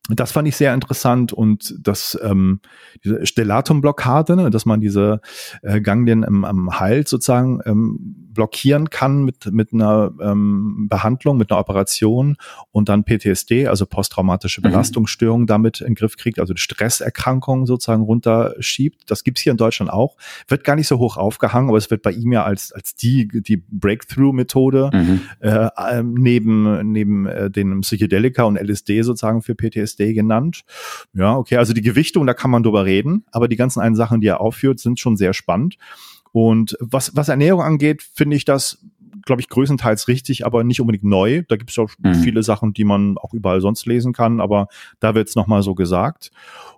das 0.09 0.33
fand 0.33 0.47
ich 0.47 0.57
sehr 0.57 0.73
interessant 0.73 1.33
und 1.33 1.75
das 1.81 2.19
ähm, 2.23 2.61
diese 3.05 3.27
Stellatumblockade, 3.27 4.37
ne, 4.37 4.51
dass 4.51 4.65
man 4.65 4.81
diese 4.81 5.21
äh, 5.63 5.81
Ganglien 5.81 6.23
im, 6.23 6.45
am 6.45 6.79
Hals 6.79 7.11
sozusagen 7.11 7.61
ähm, 7.67 8.15
blockieren 8.33 8.91
kann 8.91 9.25
mit 9.25 9.51
mit 9.51 9.73
einer 9.73 10.13
ähm, 10.21 10.87
Behandlung, 10.89 11.39
mit 11.39 11.51
einer 11.51 11.59
Operation 11.59 12.37
und 12.71 12.89
dann 12.89 13.05
PTSD, 13.05 13.67
also 13.67 13.85
posttraumatische 13.87 14.61
mhm. 14.61 14.71
Belastungsstörung, 14.71 15.43
mhm. 15.43 15.47
damit 15.47 15.81
in 15.81 15.89
den 15.89 15.95
Griff 15.97 16.17
kriegt, 16.17 16.39
also 16.39 16.55
die 16.55 16.61
Stresserkrankung 16.61 17.67
sozusagen 17.67 18.03
runterschiebt. 18.03 19.11
Das 19.11 19.25
gibt's 19.25 19.41
hier 19.41 19.53
in 19.53 19.59
Deutschland 19.59 19.91
auch, 19.91 20.17
wird 20.47 20.63
gar 20.63 20.77
nicht 20.77 20.87
so 20.87 20.99
hoch 20.99 21.17
aufgehangen, 21.17 21.69
aber 21.69 21.79
es 21.79 21.91
wird 21.91 22.03
bei 22.03 22.13
ihm 22.13 22.31
ja 22.31 22.45
als 22.45 22.71
als 22.71 22.95
die 22.95 23.27
die 23.27 23.57
Breakthrough-Methode 23.57 24.91
mhm. 24.93 25.21
äh, 25.41 25.69
ähm, 25.91 26.15
neben 26.15 26.93
neben 26.93 27.27
äh, 27.27 27.51
den 27.51 27.81
Psychedelika 27.81 28.45
und 28.45 28.57
LSD 28.57 29.03
sozusagen 29.03 29.43
für 29.43 29.57
PTSD 29.57 29.96
Day 29.97 30.15
genannt. 30.15 30.65
Ja, 31.13 31.37
okay, 31.37 31.57
also 31.57 31.73
die 31.73 31.83
Gewichtung, 31.83 32.27
da 32.27 32.35
kann 32.35 32.51
man 32.51 32.63
drüber 32.63 32.85
reden, 32.85 33.25
aber 33.33 33.49
die 33.49 33.57
ganzen 33.57 33.81
einen 33.81 33.97
Sachen, 33.97 34.21
die 34.21 34.29
er 34.29 34.41
aufführt, 34.41 34.79
sind 34.79 35.01
schon 35.01 35.17
sehr 35.17 35.35
spannend. 35.35 35.77
Und 36.33 36.77
was, 36.81 37.17
was 37.17 37.29
Ernährung 37.29 37.63
angeht, 37.63 38.03
finde 38.15 38.37
ich 38.37 38.45
das 38.45 38.79
glaube 39.27 39.43
ich, 39.43 39.49
größtenteils 39.49 40.09
richtig, 40.09 40.47
aber 40.47 40.65
nicht 40.65 40.81
unbedingt 40.81 41.05
neu. 41.05 41.43
Da 41.49 41.57
gibt 41.57 41.71
es 41.71 41.79
auch 41.79 41.91
mhm. 41.99 42.15
viele 42.15 42.43
Sachen, 42.43 42.73
die 42.73 42.85
man 42.85 43.19
auch 43.19 43.35
überall 43.35 43.61
sonst 43.61 43.85
lesen 43.85 44.13
kann, 44.13 44.41
aber 44.41 44.69
da 45.01 45.15
wird 45.15 45.29
es 45.29 45.35
nochmal 45.35 45.63
so 45.63 45.75
gesagt. 45.75 46.31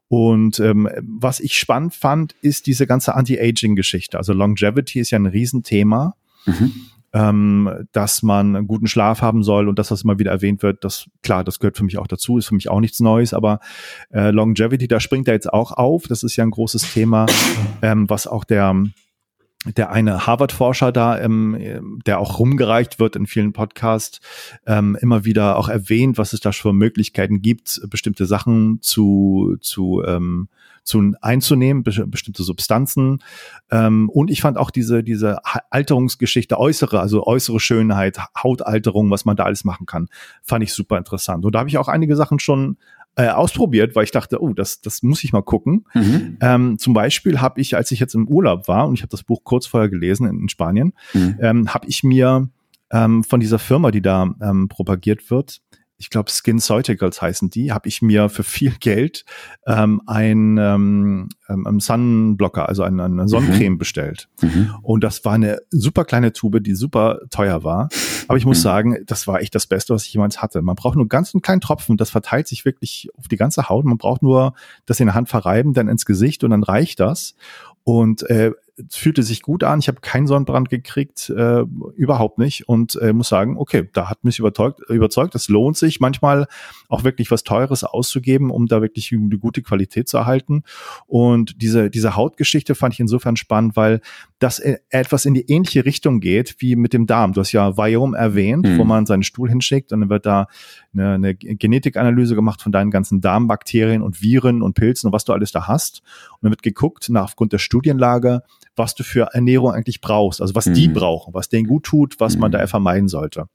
Und 0.08 0.58
ähm, 0.58 0.88
was 1.02 1.38
ich 1.38 1.58
spannend 1.58 1.94
fand, 1.94 2.34
ist 2.40 2.66
diese 2.66 2.86
ganze 2.86 3.14
Anti-Aging-Geschichte. 3.14 4.16
Also 4.16 4.32
Longevity 4.32 4.98
ist 5.00 5.10
ja 5.10 5.18
ein 5.18 5.26
Riesenthema. 5.26 6.16
Mhm 6.46 6.72
ähm, 7.12 7.86
dass 7.92 8.22
man 8.22 8.54
einen 8.56 8.66
guten 8.66 8.86
Schlaf 8.86 9.22
haben 9.22 9.42
soll 9.42 9.68
und 9.68 9.78
das 9.78 9.90
immer 10.02 10.18
wieder 10.18 10.30
erwähnt 10.30 10.62
wird, 10.62 10.84
das 10.84 11.08
klar, 11.22 11.44
das 11.44 11.58
gehört 11.58 11.76
für 11.76 11.84
mich 11.84 11.98
auch 11.98 12.06
dazu, 12.06 12.38
ist 12.38 12.48
für 12.48 12.54
mich 12.54 12.68
auch 12.68 12.80
nichts 12.80 13.00
Neues, 13.00 13.32
aber 13.34 13.60
äh, 14.12 14.30
Longevity, 14.30 14.88
da 14.88 15.00
springt 15.00 15.28
er 15.28 15.34
jetzt 15.34 15.52
auch 15.52 15.72
auf. 15.72 16.06
Das 16.08 16.22
ist 16.22 16.36
ja 16.36 16.44
ein 16.44 16.50
großes 16.50 16.92
Thema, 16.92 17.26
ähm, 17.82 18.08
was 18.10 18.26
auch 18.26 18.44
der 18.44 18.74
der 19.64 19.90
eine 19.90 20.26
Harvard-Forscher 20.26 20.92
da, 20.92 21.18
ähm, 21.18 22.00
der 22.06 22.20
auch 22.20 22.38
rumgereicht 22.38 23.00
wird 23.00 23.16
in 23.16 23.26
vielen 23.26 23.52
Podcasts, 23.52 24.20
ähm, 24.66 24.96
immer 25.00 25.24
wieder 25.24 25.56
auch 25.56 25.68
erwähnt, 25.68 26.16
was 26.16 26.32
es 26.32 26.40
da 26.40 26.52
für 26.52 26.72
Möglichkeiten 26.72 27.42
gibt, 27.42 27.80
bestimmte 27.88 28.26
Sachen 28.26 28.80
zu, 28.80 29.56
zu 29.60 30.02
ähm, 30.06 30.48
zu 30.88 31.12
einzunehmen, 31.20 31.82
be 31.82 32.06
bestimmte 32.06 32.42
Substanzen. 32.42 33.22
Ähm, 33.70 34.08
und 34.08 34.30
ich 34.30 34.40
fand 34.40 34.56
auch 34.56 34.70
diese, 34.70 35.04
diese 35.04 35.40
Alterungsgeschichte, 35.70 36.58
äußere, 36.58 36.98
also 36.98 37.26
äußere 37.26 37.60
Schönheit, 37.60 38.18
Hautalterung, 38.42 39.10
was 39.10 39.26
man 39.26 39.36
da 39.36 39.44
alles 39.44 39.64
machen 39.64 39.84
kann, 39.84 40.08
fand 40.42 40.64
ich 40.64 40.72
super 40.72 40.96
interessant. 40.96 41.44
Und 41.44 41.54
da 41.54 41.58
habe 41.58 41.68
ich 41.68 41.76
auch 41.76 41.88
einige 41.88 42.16
Sachen 42.16 42.38
schon 42.38 42.78
äh, 43.18 43.30
ausprobiert, 43.30 43.96
weil 43.96 44.04
ich 44.04 44.12
dachte, 44.12 44.40
oh, 44.40 44.52
das, 44.52 44.80
das 44.80 45.02
muss 45.02 45.24
ich 45.24 45.32
mal 45.32 45.42
gucken. 45.42 45.84
Mhm. 45.92 46.36
Ähm, 46.40 46.78
zum 46.78 46.94
Beispiel 46.94 47.40
habe 47.40 47.60
ich, 47.60 47.74
als 47.76 47.90
ich 47.90 47.98
jetzt 47.98 48.14
im 48.14 48.28
Urlaub 48.28 48.68
war, 48.68 48.86
und 48.86 48.94
ich 48.94 49.02
habe 49.02 49.10
das 49.10 49.24
Buch 49.24 49.40
kurz 49.42 49.66
vorher 49.66 49.88
gelesen 49.88 50.28
in, 50.28 50.42
in 50.42 50.48
Spanien, 50.48 50.92
mhm. 51.12 51.36
ähm, 51.40 51.74
habe 51.74 51.88
ich 51.88 52.04
mir 52.04 52.48
ähm, 52.92 53.24
von 53.24 53.40
dieser 53.40 53.58
Firma, 53.58 53.90
die 53.90 54.02
da 54.02 54.32
ähm, 54.40 54.68
propagiert 54.68 55.32
wird, 55.32 55.60
ich 55.98 56.10
glaube 56.10 56.30
SkinCeuticals 56.30 57.20
heißen 57.20 57.50
die, 57.50 57.72
habe 57.72 57.88
ich 57.88 58.02
mir 58.02 58.28
für 58.28 58.44
viel 58.44 58.70
Geld 58.78 59.24
ähm, 59.66 60.00
ein 60.06 60.56
ähm, 60.56 61.28
ähm, 61.48 61.80
Sunblocker, 61.80 62.68
also 62.68 62.84
eine, 62.84 63.04
eine 63.04 63.28
Sonnencreme 63.28 63.72
mhm. 63.72 63.78
bestellt. 63.78 64.28
Mhm. 64.40 64.76
Und 64.82 65.02
das 65.02 65.24
war 65.24 65.32
eine 65.32 65.58
super 65.70 66.04
kleine 66.04 66.32
Tube, 66.32 66.62
die 66.62 66.76
super 66.76 67.18
teuer 67.30 67.64
war. 67.64 67.88
Aber 68.28 68.38
ich 68.38 68.46
muss 68.46 68.58
mhm. 68.58 68.62
sagen, 68.62 68.96
das 69.06 69.26
war 69.26 69.40
echt 69.40 69.56
das 69.56 69.66
Beste, 69.66 69.92
was 69.92 70.06
ich 70.06 70.14
jemals 70.14 70.40
hatte. 70.40 70.62
Man 70.62 70.76
braucht 70.76 70.96
nur 70.96 71.08
ganz 71.08 71.34
einen 71.34 71.42
kleinen 71.42 71.60
Tropfen, 71.60 71.96
das 71.96 72.10
verteilt 72.10 72.46
sich 72.46 72.64
wirklich 72.64 73.08
auf 73.16 73.26
die 73.26 73.36
ganze 73.36 73.68
Haut. 73.68 73.84
Man 73.84 73.98
braucht 73.98 74.22
nur 74.22 74.54
das 74.86 75.00
in 75.00 75.06
der 75.06 75.16
Hand 75.16 75.28
verreiben, 75.28 75.74
dann 75.74 75.88
ins 75.88 76.06
Gesicht 76.06 76.44
und 76.44 76.50
dann 76.50 76.62
reicht 76.62 77.00
das. 77.00 77.34
Und 77.82 78.22
äh, 78.30 78.52
fühlte 78.90 79.22
sich 79.22 79.42
gut 79.42 79.64
an. 79.64 79.80
Ich 79.80 79.88
habe 79.88 80.00
keinen 80.00 80.26
Sonnenbrand 80.26 80.68
gekriegt, 80.70 81.30
äh, 81.30 81.64
überhaupt 81.96 82.38
nicht. 82.38 82.68
Und 82.68 82.96
äh, 82.96 83.12
muss 83.12 83.28
sagen, 83.28 83.56
okay, 83.58 83.88
da 83.92 84.08
hat 84.08 84.24
mich 84.24 84.38
überzeugt, 84.38 84.80
überzeugt. 84.88 85.34
Es 85.34 85.48
lohnt 85.48 85.76
sich 85.76 86.00
manchmal 86.00 86.46
auch 86.88 87.04
wirklich 87.04 87.30
was 87.30 87.44
Teures 87.44 87.84
auszugeben, 87.84 88.50
um 88.50 88.66
da 88.66 88.80
wirklich 88.82 89.12
eine 89.12 89.38
gute 89.38 89.62
Qualität 89.62 90.08
zu 90.08 90.18
erhalten. 90.18 90.62
Und 91.06 91.60
diese, 91.62 91.90
diese 91.90 92.16
Hautgeschichte 92.16 92.74
fand 92.74 92.94
ich 92.94 93.00
insofern 93.00 93.36
spannend, 93.36 93.76
weil 93.76 94.00
das 94.38 94.60
etwas 94.60 95.24
in 95.24 95.34
die 95.34 95.50
ähnliche 95.50 95.84
Richtung 95.84 96.20
geht 96.20 96.56
wie 96.58 96.76
mit 96.76 96.92
dem 96.92 97.06
Darm. 97.06 97.32
Du 97.32 97.40
hast 97.40 97.52
ja 97.52 97.76
Viome 97.76 98.16
erwähnt, 98.16 98.66
mhm. 98.66 98.78
wo 98.78 98.84
man 98.84 99.04
seinen 99.04 99.24
Stuhl 99.24 99.48
hinschickt 99.48 99.92
und 99.92 100.00
dann 100.00 100.10
wird 100.10 100.26
da 100.26 100.46
eine, 100.92 101.14
eine 101.14 101.34
Genetikanalyse 101.34 102.36
gemacht 102.36 102.62
von 102.62 102.70
deinen 102.70 102.90
ganzen 102.90 103.20
Darmbakterien 103.20 104.00
und 104.00 104.22
Viren 104.22 104.62
und 104.62 104.74
Pilzen 104.74 105.08
und 105.08 105.12
was 105.12 105.24
du 105.24 105.32
alles 105.32 105.50
da 105.50 105.66
hast. 105.66 106.02
Und 106.34 106.38
dann 106.42 106.50
wird 106.50 106.62
geguckt, 106.62 107.08
nach 107.10 107.24
aufgrund 107.24 107.52
der 107.52 107.58
Studienlage, 107.58 108.42
was 108.76 108.94
du 108.94 109.02
für 109.02 109.30
Ernährung 109.32 109.72
eigentlich 109.72 110.00
brauchst, 110.00 110.40
also 110.40 110.54
was 110.54 110.66
mhm. 110.66 110.74
die 110.74 110.88
brauchen, 110.88 111.34
was 111.34 111.48
denen 111.48 111.66
gut 111.66 111.84
tut, 111.84 112.20
was 112.20 112.36
mhm. 112.36 112.42
man 112.42 112.52
da 112.52 112.66
vermeiden 112.68 113.08
sollte. 113.08 113.48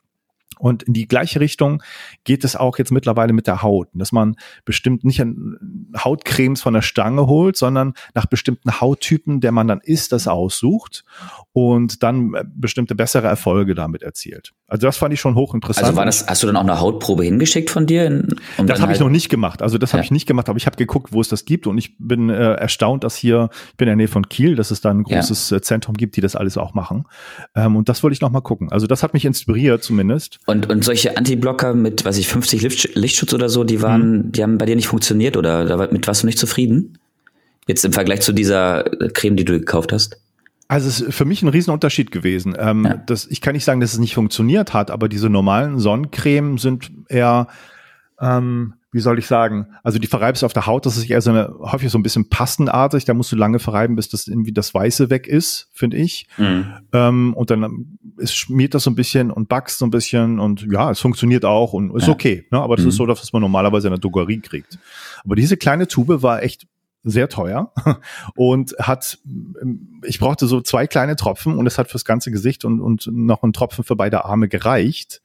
Und 0.64 0.84
in 0.84 0.94
die 0.94 1.10
gleiche 1.10 1.42
Richtung 1.42 1.84
geht 2.24 2.46
es 2.46 2.56
auch 2.56 2.78
jetzt 2.78 2.90
mittlerweile 2.90 3.34
mit 3.34 3.48
der 3.48 3.64
Haut, 3.64 3.90
dass 3.94 4.14
man 4.14 4.38
bestimmt 4.64 5.04
nicht 5.04 5.22
Hautcremes 5.98 6.62
von 6.62 6.74
der 6.74 6.82
Stange 6.82 7.28
holt, 7.28 7.58
sondern 7.58 7.96
nach 8.14 8.28
bestimmten 8.28 8.80
Hauttypen, 8.80 9.42
der 9.42 9.52
man 9.52 9.68
dann 9.68 9.82
isst, 9.82 10.14
das 10.14 10.26
aussucht 10.26 11.04
und 11.52 12.02
dann 12.02 12.34
äh, 12.34 12.46
bestimmte 12.48 12.96
bessere 12.96 13.28
Erfolge 13.28 13.76
damit 13.76 14.04
erzielt. 14.04 14.54
Also 14.68 14.88
das 14.88 14.96
fand 14.96 15.14
ich 15.14 15.20
schon 15.20 15.36
hochinteressant. 15.36 15.86
Also 15.86 15.98
war 15.98 16.06
das, 16.06 16.26
hast 16.28 16.44
du 16.44 16.48
dann 16.48 16.56
auch 16.56 16.62
eine 16.62 16.80
Hautprobe 16.80 17.26
hingeschickt 17.26 17.70
von 17.70 17.86
dir? 17.86 18.06
In, 18.06 18.36
um 18.58 18.66
das 18.66 18.80
habe 18.80 18.88
halt 18.88 18.96
ich 18.96 19.02
noch 19.02 19.10
nicht 19.10 19.28
gemacht. 19.28 19.62
Also 19.62 19.78
das 19.78 19.92
ja. 19.92 19.98
habe 19.98 20.06
ich 20.06 20.12
nicht 20.12 20.28
gemacht, 20.28 20.48
aber 20.48 20.56
ich 20.56 20.66
habe 20.66 20.78
geguckt, 20.78 21.12
wo 21.12 21.20
es 21.20 21.28
das 21.28 21.44
gibt 21.44 21.68
und 21.68 21.78
ich 21.78 21.98
bin 22.00 22.30
äh, 22.30 22.54
erstaunt, 22.54 23.04
dass 23.04 23.18
hier, 23.18 23.50
ich 23.72 23.76
bin 23.76 23.88
in 23.88 23.92
der 23.92 23.96
Nähe 23.98 24.08
von 24.08 24.30
Kiel, 24.30 24.56
dass 24.56 24.72
es 24.72 24.80
da 24.80 24.92
ein 24.92 25.04
großes 25.04 25.50
ja. 25.50 25.58
Äh, 25.58 25.62
Zentrum 25.62 25.98
gibt, 25.98 26.16
die 26.16 26.22
das 26.22 26.38
alles 26.38 26.58
auch 26.58 26.74
machen. 26.74 27.04
Ähm, 27.54 27.76
und 27.76 27.90
das 27.90 28.02
wollte 28.02 28.14
ich 28.14 28.22
noch 28.22 28.32
mal 28.32 28.42
gucken. 28.42 28.72
Also 28.72 28.88
das 28.88 29.04
hat 29.04 29.14
mich 29.14 29.26
inspiriert 29.26 29.84
zumindest. 29.84 30.40
Und, 30.46 30.53
und 30.62 30.84
solche 30.84 31.18
Antiblocker 31.18 31.74
mit, 31.74 32.06
weiß 32.06 32.18
ich, 32.18 32.28
50 32.28 32.62
Licht, 32.62 32.96
Lichtschutz 32.96 33.34
oder 33.34 33.50
so, 33.50 33.64
die 33.64 33.82
waren, 33.82 34.18
mhm. 34.18 34.32
die 34.32 34.44
haben 34.44 34.58
bei 34.58 34.66
dir 34.66 34.76
nicht 34.76 34.88
funktioniert 34.88 35.38
oder 35.38 35.92
mit 35.92 36.08
warst 36.08 36.24
du 36.24 36.28
nicht 36.28 36.40
zufrieden? 36.40 36.98
Jetzt 37.68 37.86
im 37.86 37.94
Vergleich 37.94 38.22
zu 38.22 38.34
dieser 38.34 38.84
Creme, 39.14 39.36
die 39.36 39.46
du 39.46 39.54
gekauft 39.54 39.92
hast? 39.94 40.18
Also 40.68 40.88
es 40.88 41.02
ist 41.02 41.16
für 41.16 41.26
mich 41.26 41.42
ein 41.42 41.50
Riesenunterschied 41.50 42.12
gewesen. 42.12 42.56
Ähm, 42.58 42.86
ja. 42.86 42.96
das, 42.96 43.28
ich 43.28 43.42
kann 43.42 43.54
nicht 43.54 43.66
sagen, 43.66 43.80
dass 43.80 43.94
es 43.94 44.00
nicht 44.00 44.16
funktioniert 44.16 44.74
hat, 44.74 44.92
aber 44.92 45.08
diese 45.08 45.30
normalen 45.30 45.80
Sonnencreme 45.80 46.58
sind 46.58 46.92
eher, 47.10 47.48
ähm, 48.20 48.74
wie 48.94 49.00
soll 49.00 49.20
ich 49.20 49.28
sagen, 49.28 49.68
also 49.84 50.00
die 50.00 50.08
verreibst 50.08 50.44
auf 50.44 50.54
der 50.54 50.68
Haut, 50.68 50.86
das 50.86 50.98
ist 50.98 51.10
eher 51.10 51.22
so 51.22 51.32
eine, 51.32 51.54
häufig 51.60 51.90
so 51.90 51.98
ein 51.98 52.04
bisschen 52.04 52.30
pastenartig, 52.30 53.06
da 53.06 53.14
musst 53.14 53.32
du 53.32 53.36
lange 53.36 53.60
verreiben, 53.60 53.96
bis 53.96 54.08
das 54.08 54.28
irgendwie 54.28 54.54
das 54.54 54.74
Weiße 54.74 55.10
weg 55.10 55.28
ist, 55.28 55.70
finde 55.74 55.98
ich. 55.98 56.28
Mhm. 56.38 56.66
Ähm, 56.94 57.34
und 57.34 57.50
dann 57.50 57.98
es 58.18 58.34
schmiert 58.34 58.74
das 58.74 58.84
so 58.84 58.92
ein 58.92 58.96
bisschen 58.96 59.32
und 59.32 59.50
backst 59.50 59.80
so 59.80 59.86
ein 59.86 59.90
bisschen 59.90 60.40
und 60.40 60.68
ja, 60.72 60.92
es 60.92 61.00
funktioniert 61.00 61.46
auch 61.46 61.74
und 61.74 61.96
ist 61.96 62.08
ja. 62.08 62.14
okay. 62.14 62.46
Ne? 62.52 62.62
Aber 62.62 62.76
das 62.76 62.86
mhm. 62.86 62.90
ist 62.90 62.96
so, 62.96 63.06
dass 63.06 63.34
man 63.34 63.42
normalerweise 63.42 63.88
in 63.88 63.92
der 63.94 64.00
Drogerie 64.00 64.40
kriegt. 64.40 64.78
Aber 65.24 65.36
diese 65.36 65.58
kleine 65.58 65.88
Tube 65.88 66.22
war 66.22 66.44
echt 66.44 66.68
sehr 67.04 67.28
teuer 67.28 67.74
und 68.36 68.76
hat, 68.80 69.20
ich 70.04 70.20
brauchte 70.20 70.48
so 70.48 70.62
zwei 70.62 70.88
kleine 70.88 71.16
Tropfen 71.16 71.58
und 71.58 71.68
es 71.68 71.78
hat 71.78 71.90
fürs 71.90 72.06
ganze 72.06 72.32
Gesicht 72.32 72.64
und, 72.64 72.80
und 72.80 73.08
noch 73.12 73.44
ein 73.44 73.54
Tropfen 73.54 73.84
für 73.84 73.96
beide 73.96 74.26
Arme 74.26 74.48
gereicht. 74.48 75.22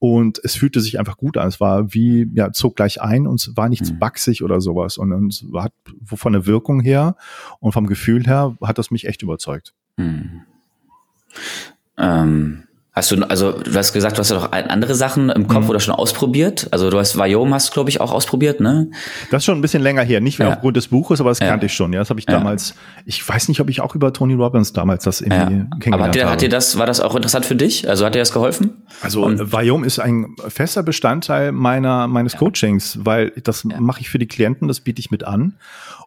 Und 0.00 0.40
es 0.44 0.54
fühlte 0.54 0.80
sich 0.80 0.98
einfach 0.98 1.16
gut 1.16 1.36
an. 1.36 1.48
Es 1.48 1.58
war 1.60 1.92
wie, 1.92 2.30
ja, 2.32 2.52
zog 2.52 2.76
gleich 2.76 3.02
ein 3.02 3.26
und 3.26 3.40
es 3.40 3.56
war 3.56 3.68
nichts 3.68 3.90
mhm. 3.90 3.98
baxig 3.98 4.44
oder 4.44 4.60
sowas. 4.60 4.96
Und, 4.96 5.12
und 5.12 5.28
es 5.28 5.44
hat 5.54 5.72
von 6.04 6.32
der 6.32 6.46
Wirkung 6.46 6.80
her 6.80 7.16
und 7.58 7.72
vom 7.72 7.86
Gefühl 7.86 8.24
her 8.24 8.56
hat 8.62 8.78
das 8.78 8.92
mich 8.92 9.06
echt 9.06 9.22
überzeugt. 9.22 9.74
Mhm. 9.96 10.42
Ähm, 11.96 12.67
Hast 12.98 13.12
du, 13.12 13.22
also 13.28 13.52
du 13.52 13.72
hast 13.74 13.92
gesagt, 13.92 14.16
du 14.16 14.20
hast 14.20 14.30
ja 14.30 14.36
noch 14.38 14.50
andere 14.50 14.96
Sachen 14.96 15.30
im 15.30 15.46
Kopf 15.46 15.64
mhm. 15.64 15.70
oder 15.70 15.78
schon 15.78 15.94
ausprobiert. 15.94 16.66
Also 16.72 16.90
du 16.90 16.98
hast 16.98 17.16
Vajom 17.16 17.54
hast, 17.54 17.72
glaube 17.72 17.90
ich, 17.90 18.00
auch 18.00 18.10
ausprobiert, 18.10 18.58
ne? 18.58 18.90
Das 19.30 19.42
ist 19.42 19.44
schon 19.44 19.56
ein 19.56 19.60
bisschen 19.60 19.84
länger 19.84 20.02
her, 20.02 20.20
nicht 20.20 20.40
mehr 20.40 20.48
ja. 20.48 20.54
aufgrund 20.54 20.76
des 20.76 20.88
Buches, 20.88 21.20
aber 21.20 21.30
das 21.30 21.38
ja. 21.38 21.46
kannte 21.46 21.66
ich 21.66 21.74
schon. 21.74 21.92
Ja, 21.92 22.00
das 22.00 22.10
habe 22.10 22.18
ich 22.18 22.26
ja. 22.28 22.32
damals. 22.32 22.74
Ich 23.04 23.26
weiß 23.26 23.46
nicht, 23.46 23.60
ob 23.60 23.70
ich 23.70 23.80
auch 23.82 23.94
über 23.94 24.12
Tony 24.12 24.34
Robbins 24.34 24.72
damals 24.72 25.04
das 25.04 25.20
irgendwie 25.20 25.36
ja. 25.36 25.46
kennengelernt 25.46 25.94
aber 25.94 26.04
hat 26.06 26.14
dir, 26.16 26.22
habe. 26.22 26.32
hat 26.32 26.40
dir 26.40 26.48
das, 26.48 26.76
war 26.76 26.86
das 26.86 26.98
auch 26.98 27.14
interessant 27.14 27.46
für 27.46 27.54
dich? 27.54 27.88
Also 27.88 28.04
hat 28.04 28.16
dir 28.16 28.18
das 28.18 28.32
geholfen? 28.32 28.82
Also 29.00 29.24
Und, 29.24 29.52
Vajom 29.52 29.84
ist 29.84 30.00
ein 30.00 30.34
fester 30.48 30.82
Bestandteil 30.82 31.52
meiner 31.52 32.08
meines 32.08 32.36
Coachings, 32.36 32.98
weil 33.02 33.30
das 33.44 33.62
mache 33.62 34.00
ich 34.00 34.10
für 34.10 34.18
die 34.18 34.26
Klienten, 34.26 34.66
das 34.66 34.80
biete 34.80 34.98
ich 34.98 35.12
mit 35.12 35.22
an. 35.22 35.54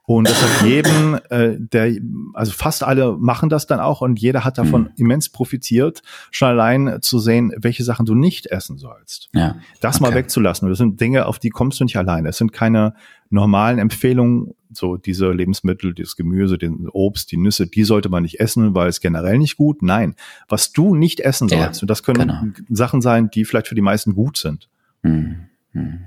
Und 0.06 0.27
das 0.27 0.41
hat 0.41 0.67
jedem, 0.67 1.19
äh, 1.30 1.56
der, 1.58 1.95
also 2.34 2.51
fast 2.51 2.84
alle 2.84 3.13
machen 3.13 3.49
das 3.49 3.67
dann 3.67 3.80
auch 3.80 4.01
und 4.01 4.19
jeder 4.19 4.43
hat 4.43 4.58
davon 4.58 4.84
mhm. 4.84 4.89
immens 4.97 5.30
profitiert, 5.30 6.01
schon 6.32 6.49
allein 6.49 6.81
zu 7.02 7.20
sehen, 7.20 7.54
welche 7.58 7.84
Sachen 7.84 8.06
du 8.06 8.15
nicht 8.15 8.48
essen 8.48 8.78
sollst. 8.78 9.30
Ja. 9.34 9.58
Das 9.80 9.98
okay. 9.98 10.10
mal 10.10 10.15
wegzulassen. 10.15 10.70
Das 10.70 10.78
sind 10.78 11.00
Dinge, 11.00 11.26
auf 11.26 11.39
die 11.39 11.50
kommst 11.50 11.80
du 11.80 11.84
nicht 11.84 11.98
alleine. 11.98 12.30
Es 12.30 12.38
sind 12.38 12.54
keine 12.54 12.94
normalen 13.30 13.80
Empfehlungen, 13.80 14.54
so 14.72 14.98
diese 14.98 15.32
Lebensmittel, 15.32 15.94
das 15.94 16.15
Gemüse, 16.15 16.58
den 16.58 16.88
Obst, 16.89 17.32
die 17.32 17.38
Nüsse, 17.38 17.67
die 17.67 17.84
sollte 17.84 18.10
man 18.10 18.24
nicht 18.24 18.39
essen, 18.39 18.76
weil 18.76 18.89
es 18.89 19.02
generell 19.02 19.38
nicht 19.38 19.58
gut. 19.58 19.82
Nein, 19.82 20.15
was 20.48 20.72
du 20.72 20.96
nicht 20.96 21.20
essen 21.20 21.50
sollst, 21.50 21.82
ja, 21.82 21.84
und 21.84 21.89
das 21.89 22.04
können 22.04 22.28
genau. 22.28 22.44
Sachen 22.70 23.02
sein, 23.02 23.30
die 23.30 23.46
vielleicht 23.46 23.67
für 23.67 23.76
die 23.76 23.82
meisten 23.82 24.13
gut 24.13 24.38
sind. 24.38 24.70
Mhm. 25.04 25.48
Mhm. 25.74 26.00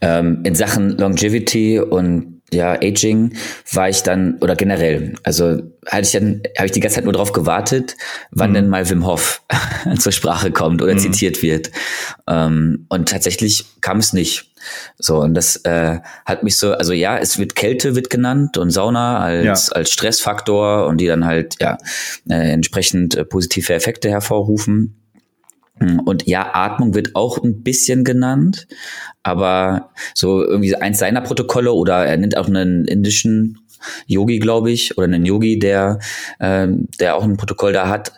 Ähm, 0.00 0.40
in 0.44 0.54
Sachen 0.54 0.96
Longevity 0.96 1.78
und 1.78 2.33
ja, 2.54 2.72
Aging 2.72 3.36
war 3.72 3.88
ich 3.88 4.02
dann, 4.02 4.38
oder 4.40 4.56
generell, 4.56 5.14
also 5.22 5.60
hatte 5.86 6.02
ich 6.02 6.12
dann, 6.12 6.42
habe 6.56 6.66
ich 6.66 6.72
die 6.72 6.80
ganze 6.80 6.96
Zeit 6.96 7.04
nur 7.04 7.12
darauf 7.12 7.32
gewartet, 7.32 7.96
wann 8.30 8.50
mhm. 8.50 8.54
denn 8.54 8.68
mal 8.68 8.88
Wim 8.88 9.06
Hof 9.06 9.42
zur 9.98 10.12
Sprache 10.12 10.50
kommt 10.50 10.82
oder 10.82 10.94
mhm. 10.94 10.98
zitiert 10.98 11.42
wird. 11.42 11.70
Ähm, 12.28 12.86
und 12.88 13.08
tatsächlich 13.08 13.66
kam 13.80 13.98
es 13.98 14.12
nicht. 14.12 14.50
So, 14.98 15.20
und 15.20 15.34
das 15.34 15.56
äh, 15.64 15.98
hat 16.24 16.42
mich 16.42 16.56
so, 16.56 16.72
also 16.72 16.92
ja, 16.92 17.18
es 17.18 17.38
wird 17.38 17.54
Kälte 17.54 17.94
wird 17.94 18.08
genannt 18.10 18.56
und 18.56 18.70
Sauna 18.70 19.18
als, 19.18 19.66
ja. 19.66 19.72
als 19.74 19.90
Stressfaktor 19.90 20.86
und 20.86 20.98
die 20.98 21.06
dann 21.06 21.26
halt 21.26 21.56
ja 21.60 21.76
äh, 22.28 22.50
entsprechend 22.52 23.14
äh, 23.14 23.24
positive 23.24 23.74
Effekte 23.74 24.08
hervorrufen. 24.10 25.03
Und 25.80 26.26
ja, 26.26 26.54
Atmung 26.54 26.94
wird 26.94 27.16
auch 27.16 27.42
ein 27.42 27.62
bisschen 27.62 28.04
genannt, 28.04 28.68
aber 29.22 29.90
so 30.14 30.44
irgendwie 30.44 30.76
eins 30.76 31.00
seiner 31.00 31.20
Protokolle 31.20 31.72
oder 31.72 32.06
er 32.06 32.16
nennt 32.16 32.36
auch 32.36 32.46
einen 32.46 32.84
indischen 32.84 33.58
Yogi, 34.06 34.38
glaube 34.38 34.70
ich, 34.70 34.96
oder 34.96 35.06
einen 35.06 35.26
Yogi, 35.26 35.58
der, 35.58 35.98
äh, 36.38 36.68
der 37.00 37.16
auch 37.16 37.24
ein 37.24 37.36
Protokoll 37.36 37.72
da 37.72 37.88
hat. 37.88 38.12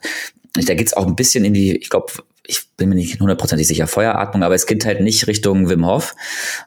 Da 0.54 0.74
geht's 0.74 0.94
auch 0.94 1.06
ein 1.06 1.16
bisschen 1.16 1.44
in 1.44 1.54
die, 1.54 1.76
ich 1.76 1.90
glaube, 1.90 2.12
ich 2.48 2.68
bin 2.76 2.88
mir 2.88 2.94
nicht 2.94 3.20
hundertprozentig 3.20 3.66
sicher, 3.66 3.87
Feueratmung, 3.87 4.42
aber 4.42 4.54
es 4.54 4.66
geht 4.66 4.85
halt 4.85 5.00
nicht 5.00 5.26
Richtung 5.26 5.68
Wim 5.68 5.87
Hof, 5.87 6.14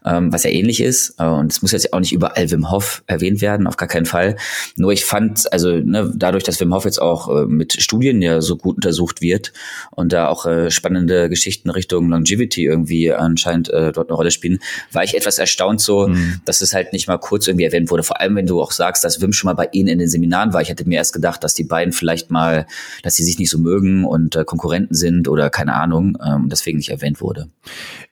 ähm, 0.05 0.33
was 0.33 0.43
ja 0.43 0.49
ähnlich 0.49 0.81
ist. 0.81 1.15
Äh, 1.19 1.25
und 1.25 1.51
es 1.51 1.61
muss 1.61 1.71
jetzt 1.71 1.93
auch 1.93 1.99
nicht 1.99 2.11
überall 2.11 2.49
Wim 2.51 2.71
Hof 2.71 3.03
erwähnt 3.07 3.41
werden, 3.41 3.67
auf 3.67 3.77
gar 3.77 3.87
keinen 3.87 4.05
Fall. 4.05 4.35
Nur 4.75 4.91
ich 4.91 5.05
fand, 5.05 5.51
also 5.53 5.71
ne, 5.71 6.11
dadurch, 6.15 6.43
dass 6.43 6.59
Wim 6.59 6.73
Hof 6.73 6.85
jetzt 6.85 7.01
auch 7.01 7.29
äh, 7.29 7.45
mit 7.45 7.81
Studien 7.81 8.21
ja 8.21 8.41
so 8.41 8.57
gut 8.57 8.77
untersucht 8.77 9.21
wird 9.21 9.53
und 9.91 10.11
da 10.13 10.27
auch 10.27 10.45
äh, 10.45 10.71
spannende 10.71 11.29
Geschichten 11.29 11.69
Richtung 11.69 12.09
Longevity 12.09 12.65
irgendwie 12.65 13.11
anscheinend 13.11 13.69
äh, 13.69 13.91
dort 13.91 14.09
eine 14.09 14.15
Rolle 14.15 14.31
spielen, 14.31 14.59
war 14.91 15.03
ich 15.03 15.15
etwas 15.15 15.37
erstaunt 15.37 15.81
so, 15.81 16.07
mhm. 16.07 16.41
dass 16.45 16.61
es 16.61 16.73
halt 16.73 16.93
nicht 16.93 17.07
mal 17.07 17.17
kurz 17.17 17.47
irgendwie 17.47 17.65
erwähnt 17.65 17.91
wurde. 17.91 18.03
Vor 18.03 18.19
allem, 18.19 18.35
wenn 18.35 18.47
du 18.47 18.61
auch 18.61 18.71
sagst, 18.71 19.03
dass 19.03 19.21
Wim 19.21 19.33
schon 19.33 19.47
mal 19.47 19.53
bei 19.53 19.69
Ihnen 19.71 19.89
in 19.89 19.99
den 19.99 20.09
Seminaren 20.09 20.53
war. 20.53 20.61
Ich 20.61 20.69
hätte 20.69 20.87
mir 20.87 20.95
erst 20.95 21.13
gedacht, 21.13 21.43
dass 21.43 21.53
die 21.53 21.63
beiden 21.63 21.93
vielleicht 21.93 22.31
mal, 22.31 22.65
dass 23.03 23.15
sie 23.15 23.23
sich 23.23 23.37
nicht 23.37 23.49
so 23.49 23.59
mögen 23.59 24.05
und 24.05 24.35
äh, 24.35 24.43
Konkurrenten 24.43 24.95
sind 24.95 25.27
oder 25.27 25.49
keine 25.49 25.68
Ahnung 25.73 25.89
Ahnung, 25.89 26.17
ähm, 26.25 26.49
deswegen 26.49 26.77
nicht 26.77 26.89
erwähnt 26.89 27.21
wurde. 27.21 27.49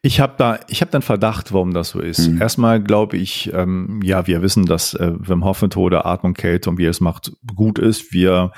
Ich 0.01 0.19
habe 0.19 0.33
da, 0.37 0.59
ich 0.67 0.81
habe 0.81 0.91
dann 0.91 1.01
Verdacht, 1.01 1.53
warum 1.53 1.73
das 1.73 1.89
so 1.89 1.99
ist. 1.99 2.27
Mhm. 2.27 2.41
Erstmal 2.41 2.81
glaube 2.81 3.17
ich, 3.17 3.51
ähm, 3.53 4.01
ja, 4.03 4.27
wir 4.27 4.41
wissen, 4.41 4.65
dass 4.65 4.93
äh, 4.93 5.13
Wim 5.17 5.43
Hof 5.43 5.61
Methode, 5.61 6.05
Atmung, 6.05 6.33
Kälte 6.33 6.69
und 6.69 6.77
wie 6.77 6.85
er 6.85 6.91
es 6.91 7.01
macht, 7.01 7.31
gut 7.55 7.79
ist. 7.79 8.11
Wir 8.13 8.51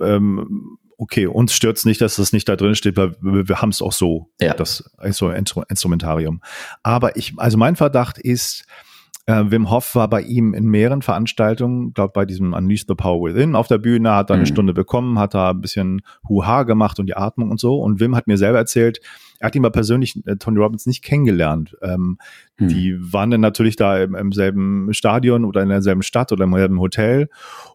ähm, 0.00 0.78
okay, 0.98 1.26
uns 1.26 1.52
stört 1.52 1.76
es 1.76 1.84
nicht, 1.84 2.00
dass 2.00 2.16
das 2.16 2.32
nicht 2.32 2.48
da 2.48 2.56
drin 2.56 2.74
steht, 2.74 2.96
weil 2.96 3.16
wir, 3.20 3.48
wir 3.48 3.60
haben 3.60 3.68
es 3.68 3.82
auch 3.82 3.92
so, 3.92 4.30
ja. 4.40 4.54
das 4.54 4.90
so 5.10 5.28
ein 5.28 5.44
Instrumentarium. 5.68 6.40
Aber 6.82 7.16
ich, 7.16 7.34
also 7.36 7.58
mein 7.58 7.76
Verdacht 7.76 8.18
ist, 8.18 8.64
äh, 9.26 9.44
Wim 9.50 9.70
Hof 9.70 9.94
war 9.96 10.08
bei 10.08 10.22
ihm 10.22 10.54
in 10.54 10.66
mehreren 10.66 11.02
Veranstaltungen, 11.02 11.92
glaube 11.92 12.12
bei 12.14 12.24
diesem 12.24 12.52
Unleash 12.52 12.84
the 12.86 12.94
Power 12.94 13.28
Within 13.28 13.56
auf 13.56 13.66
der 13.66 13.78
Bühne, 13.78 14.12
hat 14.12 14.30
da 14.30 14.34
eine 14.34 14.44
mhm. 14.44 14.46
Stunde 14.46 14.72
bekommen, 14.72 15.18
hat 15.18 15.34
da 15.34 15.50
ein 15.50 15.60
bisschen 15.60 16.02
Huha 16.28 16.62
gemacht 16.62 17.00
und 17.00 17.06
die 17.06 17.16
Atmung 17.16 17.50
und 17.50 17.58
so. 17.58 17.80
Und 17.80 17.98
Wim 17.98 18.14
hat 18.14 18.28
mir 18.28 18.38
selber 18.38 18.58
erzählt, 18.58 19.00
er 19.38 19.46
hat 19.46 19.54
ihn 19.56 19.62
mal 19.62 19.70
persönlich, 19.70 20.16
äh, 20.26 20.36
Tony 20.36 20.58
Robbins, 20.58 20.86
nicht 20.86 21.02
kennengelernt. 21.02 21.76
Ähm, 21.82 22.18
mhm. 22.58 22.68
Die 22.68 22.96
waren 23.12 23.30
dann 23.30 23.40
natürlich 23.40 23.74
da 23.74 23.98
im, 23.98 24.14
im 24.14 24.30
selben 24.32 24.94
Stadion 24.94 25.44
oder 25.44 25.62
in 25.62 25.68
derselben 25.68 26.02
Stadt 26.02 26.30
oder 26.30 26.44
im 26.44 26.54
selben 26.54 26.80
Hotel. 26.80 27.28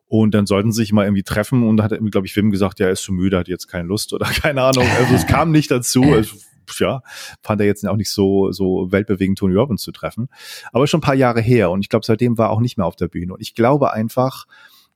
Und 0.07 0.33
dann 0.33 0.45
sollten 0.45 0.71
sie 0.71 0.81
sich 0.81 0.93
mal 0.93 1.03
irgendwie 1.05 1.23
treffen 1.23 1.63
und 1.63 1.77
da 1.77 1.83
hat, 1.83 1.97
glaube 2.11 2.27
ich, 2.27 2.35
Wim 2.35 2.51
gesagt, 2.51 2.79
ja, 2.79 2.87
er 2.87 2.93
ist 2.93 3.03
zu 3.03 3.13
müde, 3.13 3.37
hat 3.37 3.47
jetzt 3.47 3.67
keine 3.67 3.87
Lust 3.87 4.13
oder 4.13 4.25
keine 4.41 4.61
Ahnung. 4.61 4.85
Also 4.99 5.15
es 5.15 5.27
kam 5.27 5.51
nicht 5.51 5.69
dazu. 5.69 6.03
Es 6.21 6.50
ja, 6.79 7.01
fand 7.41 7.61
er 7.61 7.67
jetzt 7.67 7.87
auch 7.87 7.95
nicht 7.95 8.11
so, 8.11 8.51
so 8.51 8.91
weltbewegend, 8.91 9.37
Tony 9.37 9.55
Robbins 9.55 9.81
zu 9.81 9.91
treffen. 9.91 10.29
Aber 10.71 10.87
schon 10.87 10.99
ein 10.99 11.03
paar 11.03 11.15
Jahre 11.15 11.41
her 11.41 11.71
und 11.71 11.81
ich 11.81 11.89
glaube, 11.89 12.05
seitdem 12.05 12.37
war 12.37 12.47
er 12.47 12.51
auch 12.51 12.59
nicht 12.59 12.77
mehr 12.77 12.85
auf 12.85 12.95
der 12.95 13.07
Bühne. 13.07 13.33
Und 13.33 13.41
ich 13.41 13.55
glaube 13.55 13.93
einfach, 13.93 14.45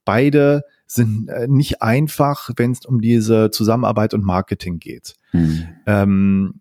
beide 0.05 0.63
sind 0.87 1.29
äh, 1.29 1.47
nicht 1.47 1.81
einfach, 1.81 2.51
wenn 2.55 2.71
es 2.71 2.85
um 2.85 3.01
diese 3.01 3.49
Zusammenarbeit 3.51 4.13
und 4.13 4.23
Marketing 4.23 4.79
geht. 4.79 5.15
Mhm. 5.33 5.67
Ähm, 5.85 6.53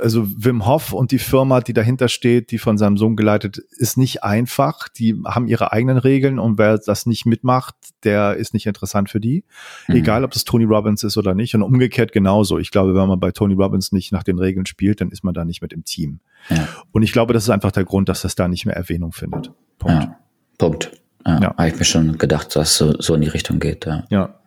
also 0.00 0.26
Wim 0.26 0.66
Hof 0.66 0.92
und 0.92 1.10
die 1.10 1.18
Firma, 1.18 1.60
die 1.60 1.72
dahinter 1.72 2.08
steht, 2.08 2.50
die 2.50 2.58
von 2.58 2.78
seinem 2.78 2.96
Sohn 2.96 3.16
geleitet, 3.16 3.58
ist 3.58 3.96
nicht 3.96 4.24
einfach. 4.24 4.88
Die 4.88 5.20
haben 5.24 5.46
ihre 5.46 5.72
eigenen 5.72 5.98
Regeln 5.98 6.38
und 6.38 6.58
wer 6.58 6.78
das 6.78 7.06
nicht 7.06 7.26
mitmacht, 7.26 7.74
der 8.04 8.36
ist 8.36 8.54
nicht 8.54 8.66
interessant 8.66 9.10
für 9.10 9.20
die. 9.20 9.44
Mhm. 9.88 9.96
Egal, 9.96 10.24
ob 10.24 10.30
das 10.32 10.44
Tony 10.44 10.64
Robbins 10.64 11.02
ist 11.02 11.16
oder 11.16 11.34
nicht. 11.34 11.54
Und 11.54 11.62
umgekehrt 11.62 12.12
genauso. 12.12 12.58
Ich 12.58 12.70
glaube, 12.70 12.94
wenn 12.94 13.08
man 13.08 13.20
bei 13.20 13.30
Tony 13.30 13.54
Robbins 13.54 13.92
nicht 13.92 14.12
nach 14.12 14.22
den 14.22 14.38
Regeln 14.38 14.66
spielt, 14.66 15.00
dann 15.00 15.10
ist 15.10 15.24
man 15.24 15.34
da 15.34 15.44
nicht 15.44 15.62
mit 15.62 15.72
im 15.72 15.84
Team. 15.84 16.20
Ja. 16.48 16.68
Und 16.92 17.02
ich 17.02 17.12
glaube, 17.12 17.32
das 17.32 17.44
ist 17.44 17.50
einfach 17.50 17.72
der 17.72 17.84
Grund, 17.84 18.08
dass 18.08 18.22
das 18.22 18.34
da 18.34 18.48
nicht 18.48 18.66
mehr 18.66 18.76
Erwähnung 18.76 19.12
findet. 19.12 19.52
Punkt. 19.78 20.02
Ja. 20.02 20.18
Punkt. 20.58 20.92
ja. 21.26 21.40
ja. 21.40 21.56
Habe 21.56 21.68
ich 21.68 21.78
mir 21.78 21.84
schon 21.84 22.18
gedacht, 22.18 22.54
dass 22.56 22.70
es 22.70 22.76
so, 22.76 23.00
so 23.00 23.14
in 23.14 23.20
die 23.22 23.28
Richtung 23.28 23.58
geht. 23.58 23.86
Ja. 23.86 24.04
ja. 24.10 24.40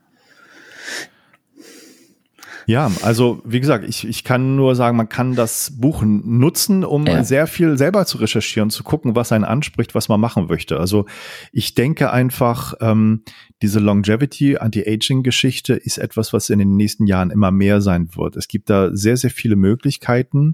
Ja, 2.69 2.91
also 3.01 3.41
wie 3.45 3.59
gesagt, 3.59 3.83
ich, 3.89 4.07
ich 4.07 4.23
kann 4.23 4.55
nur 4.55 4.75
sagen, 4.75 4.95
man 4.95 5.09
kann 5.09 5.33
das 5.33 5.73
Buch 5.75 6.03
nutzen, 6.05 6.85
um 6.85 7.07
ja. 7.07 7.23
sehr 7.23 7.47
viel 7.47 7.79
selber 7.79 8.05
zu 8.05 8.19
recherchieren, 8.19 8.69
zu 8.69 8.83
gucken, 8.83 9.15
was 9.15 9.31
einen 9.31 9.43
anspricht, 9.43 9.95
was 9.95 10.07
man 10.07 10.19
machen 10.19 10.45
möchte. 10.45 10.79
Also 10.79 11.07
ich 11.51 11.73
denke 11.73 12.11
einfach, 12.11 12.75
ähm, 12.79 13.23
diese 13.63 13.79
Longevity, 13.79 14.57
Anti-Aging-Geschichte 14.57 15.73
ist 15.73 15.97
etwas, 15.97 16.31
was 16.31 16.51
in 16.51 16.59
den 16.59 16.75
nächsten 16.75 17.07
Jahren 17.07 17.31
immer 17.31 17.49
mehr 17.49 17.81
sein 17.81 18.15
wird. 18.15 18.35
Es 18.35 18.47
gibt 18.47 18.69
da 18.69 18.95
sehr, 18.95 19.17
sehr 19.17 19.31
viele 19.31 19.55
Möglichkeiten, 19.55 20.53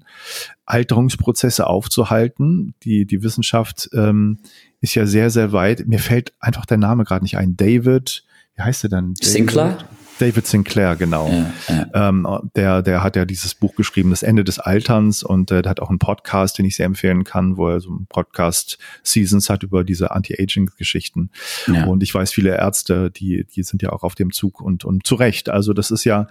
Alterungsprozesse 0.65 1.67
aufzuhalten. 1.67 2.75
Die, 2.83 3.05
die 3.05 3.23
Wissenschaft 3.23 3.89
ähm, 3.91 4.39
ist 4.79 4.95
ja 4.95 5.05
sehr, 5.05 5.29
sehr 5.31 5.51
weit. 5.51 5.85
Mir 5.85 5.99
fällt 5.99 6.31
einfach 6.39 6.65
der 6.65 6.77
Name 6.77 7.03
gerade 7.03 7.25
nicht 7.25 7.37
ein. 7.37 7.57
David, 7.57 8.23
wie 8.55 8.61
heißt 8.61 8.85
er 8.85 8.89
denn? 8.89 9.15
David? 9.15 9.25
Sinclair? 9.25 9.77
David 10.19 10.47
Sinclair, 10.47 10.95
genau. 10.95 11.29
Ja, 11.29 11.53
ja. 11.67 12.09
Ähm, 12.09 12.27
der, 12.55 12.81
der 12.81 13.03
hat 13.03 13.15
ja 13.15 13.25
dieses 13.25 13.55
Buch 13.55 13.75
geschrieben, 13.75 14.09
Das 14.09 14.23
Ende 14.23 14.43
des 14.43 14.59
Alterns, 14.59 15.23
und 15.23 15.51
äh, 15.51 15.61
der 15.61 15.69
hat 15.69 15.79
auch 15.79 15.89
einen 15.89 15.99
Podcast, 15.99 16.57
den 16.57 16.65
ich 16.65 16.75
sehr 16.75 16.85
empfehlen 16.85 17.23
kann, 17.23 17.57
wo 17.57 17.69
er 17.69 17.79
so 17.79 17.89
einen 17.89 18.07
Podcast-Seasons 18.07 19.49
hat 19.49 19.63
über 19.63 19.83
diese 19.83 20.11
Anti-Aging-Geschichten. 20.11 21.31
Ja. 21.67 21.85
Und 21.85 22.03
ich 22.03 22.13
weiß, 22.13 22.31
viele 22.31 22.57
Ärzte, 22.57 23.11
die, 23.11 23.45
die 23.45 23.63
sind 23.63 23.81
ja 23.81 23.91
auch 23.91 24.03
auf 24.03 24.15
dem 24.15 24.31
Zug 24.31 24.61
und, 24.61 24.85
und 24.85 25.05
zu 25.05 25.15
Recht. 25.15 25.49
Also 25.49 25.73
das 25.73 25.91
ist 25.91 26.03
ja, 26.05 26.27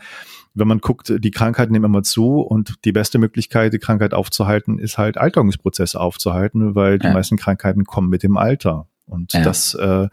wenn 0.55 0.69
man 0.69 0.79
guckt, 0.79 1.13
die 1.19 1.31
Krankheiten 1.31 1.73
nehmen 1.73 1.87
immer 1.87 2.03
zu 2.03 2.41
und 2.41 2.75
die 2.85 2.93
beste 2.93 3.19
Möglichkeit, 3.19 3.73
die 3.73 3.79
Krankheit 3.79 4.15
aufzuhalten, 4.15 4.79
ist 4.79 4.99
halt 4.99 5.19
Alterungsprozesse 5.19 6.01
aufzuhalten, 6.01 6.75
weil 6.75 6.99
die 6.99 7.09
meisten 7.09 7.37
Krankheiten 7.37 7.85
kommen 7.85 8.09
mit 8.09 8.23
dem 8.23 8.37
Alter. 8.37 8.87
Und 9.07 9.35
das 9.35 9.75
äh, 9.75 10.09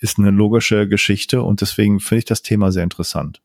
ist 0.00 0.18
eine 0.18 0.30
logische 0.30 0.88
Geschichte 0.88 1.42
und 1.42 1.60
deswegen 1.60 2.00
finde 2.00 2.18
ich 2.20 2.24
das 2.24 2.42
Thema 2.42 2.72
sehr 2.72 2.84
interessant. 2.84 3.40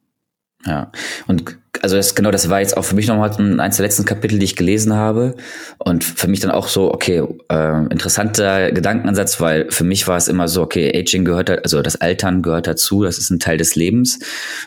Ja, 0.65 0.91
und 1.27 1.57
also 1.81 1.95
das 1.95 2.15
genau, 2.15 2.31
das 2.31 2.49
war 2.49 2.59
jetzt 2.59 2.75
auch 2.75 2.83
für 2.83 2.95
mich 2.95 3.07
nochmal 3.07 3.31
eins 3.59 3.77
der 3.77 3.85
letzten 3.85 4.05
Kapitel, 4.05 4.39
die 4.39 4.45
ich 4.45 4.55
gelesen 4.55 4.93
habe. 4.93 5.35
Und 5.77 6.03
für 6.03 6.27
mich 6.27 6.39
dann 6.39 6.51
auch 6.51 6.67
so, 6.67 6.93
okay, 6.93 7.23
äh, 7.49 7.85
interessanter 7.85 8.71
Gedankenansatz, 8.71 9.39
weil 9.39 9.69
für 9.69 9.83
mich 9.83 10.07
war 10.07 10.17
es 10.17 10.27
immer 10.27 10.47
so, 10.47 10.61
okay, 10.61 10.91
Aging 10.97 11.25
gehört 11.25 11.49
also 11.49 11.81
das 11.81 12.01
Altern 12.01 12.41
gehört 12.41 12.67
dazu, 12.67 13.03
das 13.03 13.17
ist 13.17 13.29
ein 13.29 13.39
Teil 13.39 13.57
des 13.57 13.75
Lebens. 13.75 14.19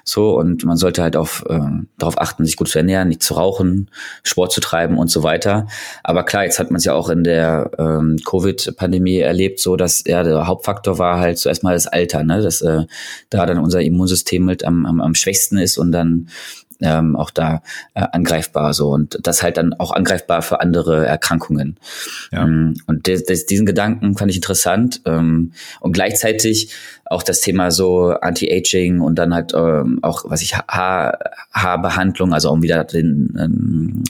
So, 0.04 0.38
und 0.38 0.64
man 0.64 0.76
sollte 0.76 1.02
halt 1.02 1.16
auf, 1.16 1.44
äh, 1.48 1.60
darauf 1.98 2.20
achten, 2.20 2.44
sich 2.44 2.56
gut 2.56 2.68
zu 2.68 2.78
ernähren, 2.78 3.08
nicht 3.08 3.22
zu 3.22 3.34
rauchen, 3.34 3.90
Sport 4.22 4.52
zu 4.52 4.60
treiben 4.60 4.98
und 4.98 5.10
so 5.10 5.22
weiter. 5.22 5.66
Aber 6.02 6.24
klar, 6.24 6.44
jetzt 6.44 6.58
hat 6.58 6.70
man 6.70 6.78
es 6.78 6.84
ja 6.84 6.94
auch 6.94 7.08
in 7.08 7.24
der 7.24 7.70
ähm, 7.78 8.16
Covid-Pandemie 8.24 9.18
erlebt, 9.18 9.60
so 9.60 9.76
dass 9.76 10.04
ja 10.06 10.22
der 10.22 10.46
Hauptfaktor 10.46 10.98
war 10.98 11.20
halt 11.20 11.38
zuerst 11.38 11.62
mal 11.62 11.74
das 11.74 11.86
Alter, 11.86 12.22
ne? 12.24 12.42
Dass 12.42 12.62
äh, 12.62 12.84
da 13.30 13.46
dann 13.46 13.58
unser 13.58 13.82
Immunsystem 13.82 14.48
halt 14.48 14.64
am, 14.64 14.86
am, 14.86 15.00
am 15.00 15.14
schwächsten 15.14 15.58
ist 15.58 15.78
und 15.78 15.92
dann 15.92 16.28
ähm, 16.82 17.16
auch 17.16 17.30
da 17.30 17.62
äh, 17.94 18.06
angreifbar 18.12 18.74
so 18.74 18.90
und 18.90 19.18
das 19.22 19.42
halt 19.42 19.56
dann 19.56 19.74
auch 19.74 19.92
angreifbar 19.92 20.42
für 20.42 20.60
andere 20.60 21.06
Erkrankungen. 21.06 21.76
Ja. 22.30 22.44
Ähm, 22.44 22.74
und 22.86 23.06
des, 23.06 23.24
des, 23.24 23.46
diesen 23.46 23.66
Gedanken 23.66 24.16
fand 24.16 24.30
ich 24.30 24.36
interessant 24.36 25.00
ähm, 25.06 25.52
und 25.80 25.92
gleichzeitig 25.92 26.72
auch 27.04 27.22
das 27.22 27.40
Thema 27.40 27.70
so 27.70 28.10
Anti-Aging 28.10 29.00
und 29.00 29.16
dann 29.16 29.34
halt 29.34 29.52
ähm, 29.54 29.98
auch, 30.02 30.24
was 30.26 30.42
ich 30.42 30.56
Haar, 30.56 31.18
Haarbehandlung, 31.52 32.32
also 32.32 32.50
um 32.50 32.62
wieder 32.62 32.84
den 32.84 33.34
ähm, 33.38 34.04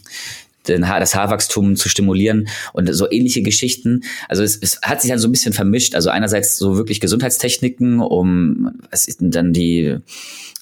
den 0.69 0.89
Haar, 0.89 1.01
das 1.01 1.15
Haarwachstum 1.15 1.77
zu 1.77 1.89
stimulieren 1.89 2.49
und 2.73 2.93
so 2.93 3.11
ähnliche 3.11 3.43
Geschichten. 3.43 4.03
Also 4.29 4.43
es, 4.43 4.57
es 4.57 4.81
hat 4.83 5.01
sich 5.01 5.11
dann 5.11 5.19
so 5.19 5.29
ein 5.29 5.33
bisschen 5.33 5.53
vermischt. 5.53 5.95
Also 5.95 6.11
einerseits 6.11 6.57
so 6.57 6.77
wirklich 6.77 7.01
Gesundheitstechniken, 7.01 8.01
um 8.01 8.73
was 8.91 9.07
ist 9.07 9.21
denn 9.21 9.31
dann 9.31 9.53
die 9.53 9.99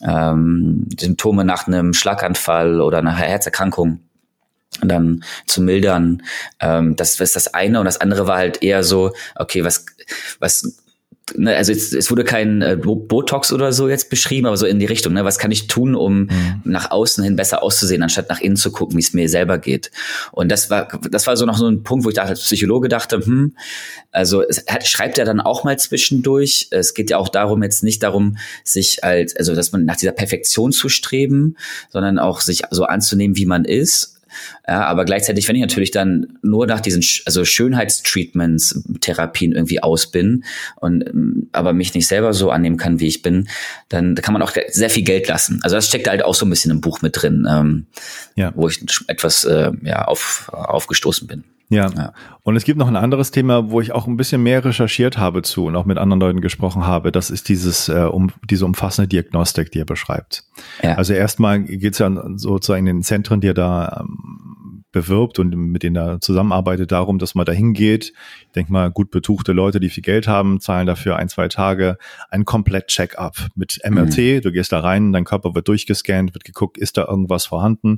ähm, 0.02 0.86
Symptome 0.98 1.44
nach 1.44 1.66
einem 1.66 1.92
Schlaganfall 1.92 2.80
oder 2.80 2.98
einer 2.98 3.16
Herzerkrankung 3.16 4.00
dann 4.82 5.24
zu 5.46 5.60
mildern. 5.60 6.22
Ähm, 6.60 6.96
das 6.96 7.20
ist 7.20 7.36
das 7.36 7.54
eine 7.54 7.80
und 7.80 7.84
das 7.84 8.00
andere 8.00 8.26
war 8.26 8.38
halt 8.38 8.62
eher 8.62 8.82
so, 8.82 9.12
okay, 9.34 9.64
was 9.64 9.86
was 10.38 10.79
ne, 11.36 11.56
also 11.56 11.72
jetzt, 11.72 11.92
es 11.92 12.10
wurde 12.10 12.24
kein 12.24 12.62
äh, 12.62 12.76
Botox 12.76 13.52
oder 13.52 13.72
so 13.72 13.88
jetzt 13.88 14.10
beschrieben, 14.10 14.46
aber 14.46 14.56
so 14.56 14.66
in 14.66 14.78
die 14.78 14.86
Richtung, 14.86 15.12
ne, 15.12 15.24
was 15.24 15.38
kann 15.38 15.50
ich 15.50 15.66
tun, 15.66 15.94
um 15.94 16.22
mhm. 16.22 16.28
nach 16.64 16.90
außen 16.90 17.22
hin 17.24 17.36
besser 17.36 17.62
auszusehen, 17.62 18.02
anstatt 18.02 18.28
nach 18.28 18.40
innen 18.40 18.56
zu 18.56 18.72
gucken, 18.72 18.96
wie 18.96 19.02
es 19.02 19.12
mir 19.12 19.28
selber 19.28 19.58
geht. 19.58 19.90
Und 20.32 20.50
das 20.50 20.70
war, 20.70 20.88
das 21.10 21.26
war 21.26 21.36
so 21.36 21.46
noch 21.46 21.58
so 21.58 21.66
ein 21.66 21.82
Punkt, 21.82 22.04
wo 22.04 22.08
ich 22.08 22.14
da 22.14 22.22
als 22.22 22.40
Psychologe 22.42 22.88
dachte, 22.88 23.24
hm, 23.24 23.54
also 24.10 24.42
es 24.42 24.64
hat, 24.68 24.86
schreibt 24.86 25.18
er 25.18 25.24
dann 25.24 25.40
auch 25.40 25.64
mal 25.64 25.78
zwischendurch. 25.78 26.68
Es 26.70 26.94
geht 26.94 27.10
ja 27.10 27.18
auch 27.18 27.28
darum, 27.28 27.62
jetzt 27.62 27.82
nicht 27.82 28.02
darum, 28.02 28.36
sich 28.64 29.04
als, 29.04 29.36
also 29.36 29.54
dass 29.54 29.72
man 29.72 29.84
nach 29.84 29.96
dieser 29.96 30.12
Perfektion 30.12 30.72
zu 30.72 30.88
streben, 30.88 31.56
sondern 31.90 32.18
auch 32.18 32.40
sich 32.40 32.62
so 32.70 32.84
anzunehmen, 32.84 33.36
wie 33.36 33.46
man 33.46 33.64
ist 33.64 34.19
ja, 34.66 34.84
aber 34.84 35.04
gleichzeitig, 35.04 35.48
wenn 35.48 35.56
ich 35.56 35.62
natürlich 35.62 35.90
dann 35.90 36.38
nur 36.42 36.66
nach 36.66 36.80
diesen 36.80 37.04
also 37.26 37.44
Schönheitstreatments, 37.44 38.84
Therapien 39.00 39.52
irgendwie 39.52 39.82
aus 39.82 40.10
bin 40.10 40.44
und 40.76 41.06
ähm, 41.08 41.48
aber 41.52 41.72
mich 41.72 41.94
nicht 41.94 42.06
selber 42.06 42.32
so 42.32 42.50
annehmen 42.50 42.76
kann, 42.76 43.00
wie 43.00 43.08
ich 43.08 43.22
bin, 43.22 43.48
dann 43.88 44.14
kann 44.14 44.32
man 44.32 44.42
auch 44.42 44.52
sehr 44.68 44.90
viel 44.90 45.04
Geld 45.04 45.28
lassen. 45.28 45.60
Also 45.62 45.76
das 45.76 45.86
steckt 45.86 46.08
halt 46.08 46.24
auch 46.24 46.34
so 46.34 46.46
ein 46.46 46.50
bisschen 46.50 46.70
im 46.70 46.80
Buch 46.80 47.02
mit 47.02 47.20
drin, 47.20 47.46
ähm, 47.48 47.86
ja. 48.36 48.52
wo 48.54 48.68
ich 48.68 48.80
etwas 49.08 49.44
äh, 49.44 49.72
ja, 49.82 50.04
auf, 50.04 50.50
aufgestoßen 50.52 51.26
bin. 51.26 51.44
Ja. 51.70 51.88
ja. 51.96 52.12
Und 52.42 52.56
es 52.56 52.64
gibt 52.64 52.78
noch 52.78 52.88
ein 52.88 52.96
anderes 52.96 53.30
Thema, 53.30 53.70
wo 53.70 53.80
ich 53.80 53.92
auch 53.92 54.06
ein 54.06 54.16
bisschen 54.16 54.42
mehr 54.42 54.64
recherchiert 54.64 55.18
habe 55.18 55.42
zu 55.42 55.66
und 55.66 55.76
auch 55.76 55.86
mit 55.86 55.98
anderen 55.98 56.20
Leuten 56.20 56.40
gesprochen 56.40 56.86
habe. 56.86 57.12
Das 57.12 57.30
ist 57.30 57.48
dieses 57.48 57.88
äh, 57.88 58.02
um 58.02 58.32
diese 58.44 58.66
umfassende 58.66 59.08
Diagnostik, 59.08 59.70
die 59.70 59.78
er 59.78 59.84
beschreibt. 59.84 60.44
Ja. 60.82 60.96
Also 60.96 61.14
erstmal 61.14 61.62
geht 61.62 61.92
es 61.92 62.00
ja 62.00 62.10
sozusagen 62.36 62.86
in 62.86 62.96
den 62.96 63.02
Zentren, 63.02 63.40
die 63.40 63.48
er 63.48 63.54
da 63.54 64.00
ähm, 64.00 64.50
bewirbt 64.92 65.38
und 65.38 65.54
mit 65.54 65.82
denen 65.82 65.96
er 65.96 66.20
zusammenarbeitet, 66.20 66.92
darum, 66.92 67.18
dass 67.18 67.34
man 67.34 67.46
da 67.46 67.52
hingeht. 67.52 68.12
Ich 68.42 68.52
denke 68.52 68.72
mal, 68.72 68.90
gut 68.90 69.10
betuchte 69.10 69.52
Leute, 69.52 69.80
die 69.80 69.88
viel 69.88 70.02
Geld 70.02 70.26
haben, 70.26 70.60
zahlen 70.60 70.86
dafür 70.86 71.16
ein, 71.16 71.28
zwei 71.28 71.48
Tage 71.48 71.96
ein 72.30 72.44
komplett 72.44 72.88
Check-up 72.88 73.48
mit 73.54 73.80
MRT. 73.88 74.18
Mhm. 74.18 74.40
Du 74.42 74.52
gehst 74.52 74.72
da 74.72 74.80
rein, 74.80 75.12
dein 75.12 75.24
Körper 75.24 75.54
wird 75.54 75.68
durchgescannt, 75.68 76.34
wird 76.34 76.44
geguckt, 76.44 76.78
ist 76.78 76.96
da 76.96 77.06
irgendwas 77.06 77.46
vorhanden. 77.46 77.96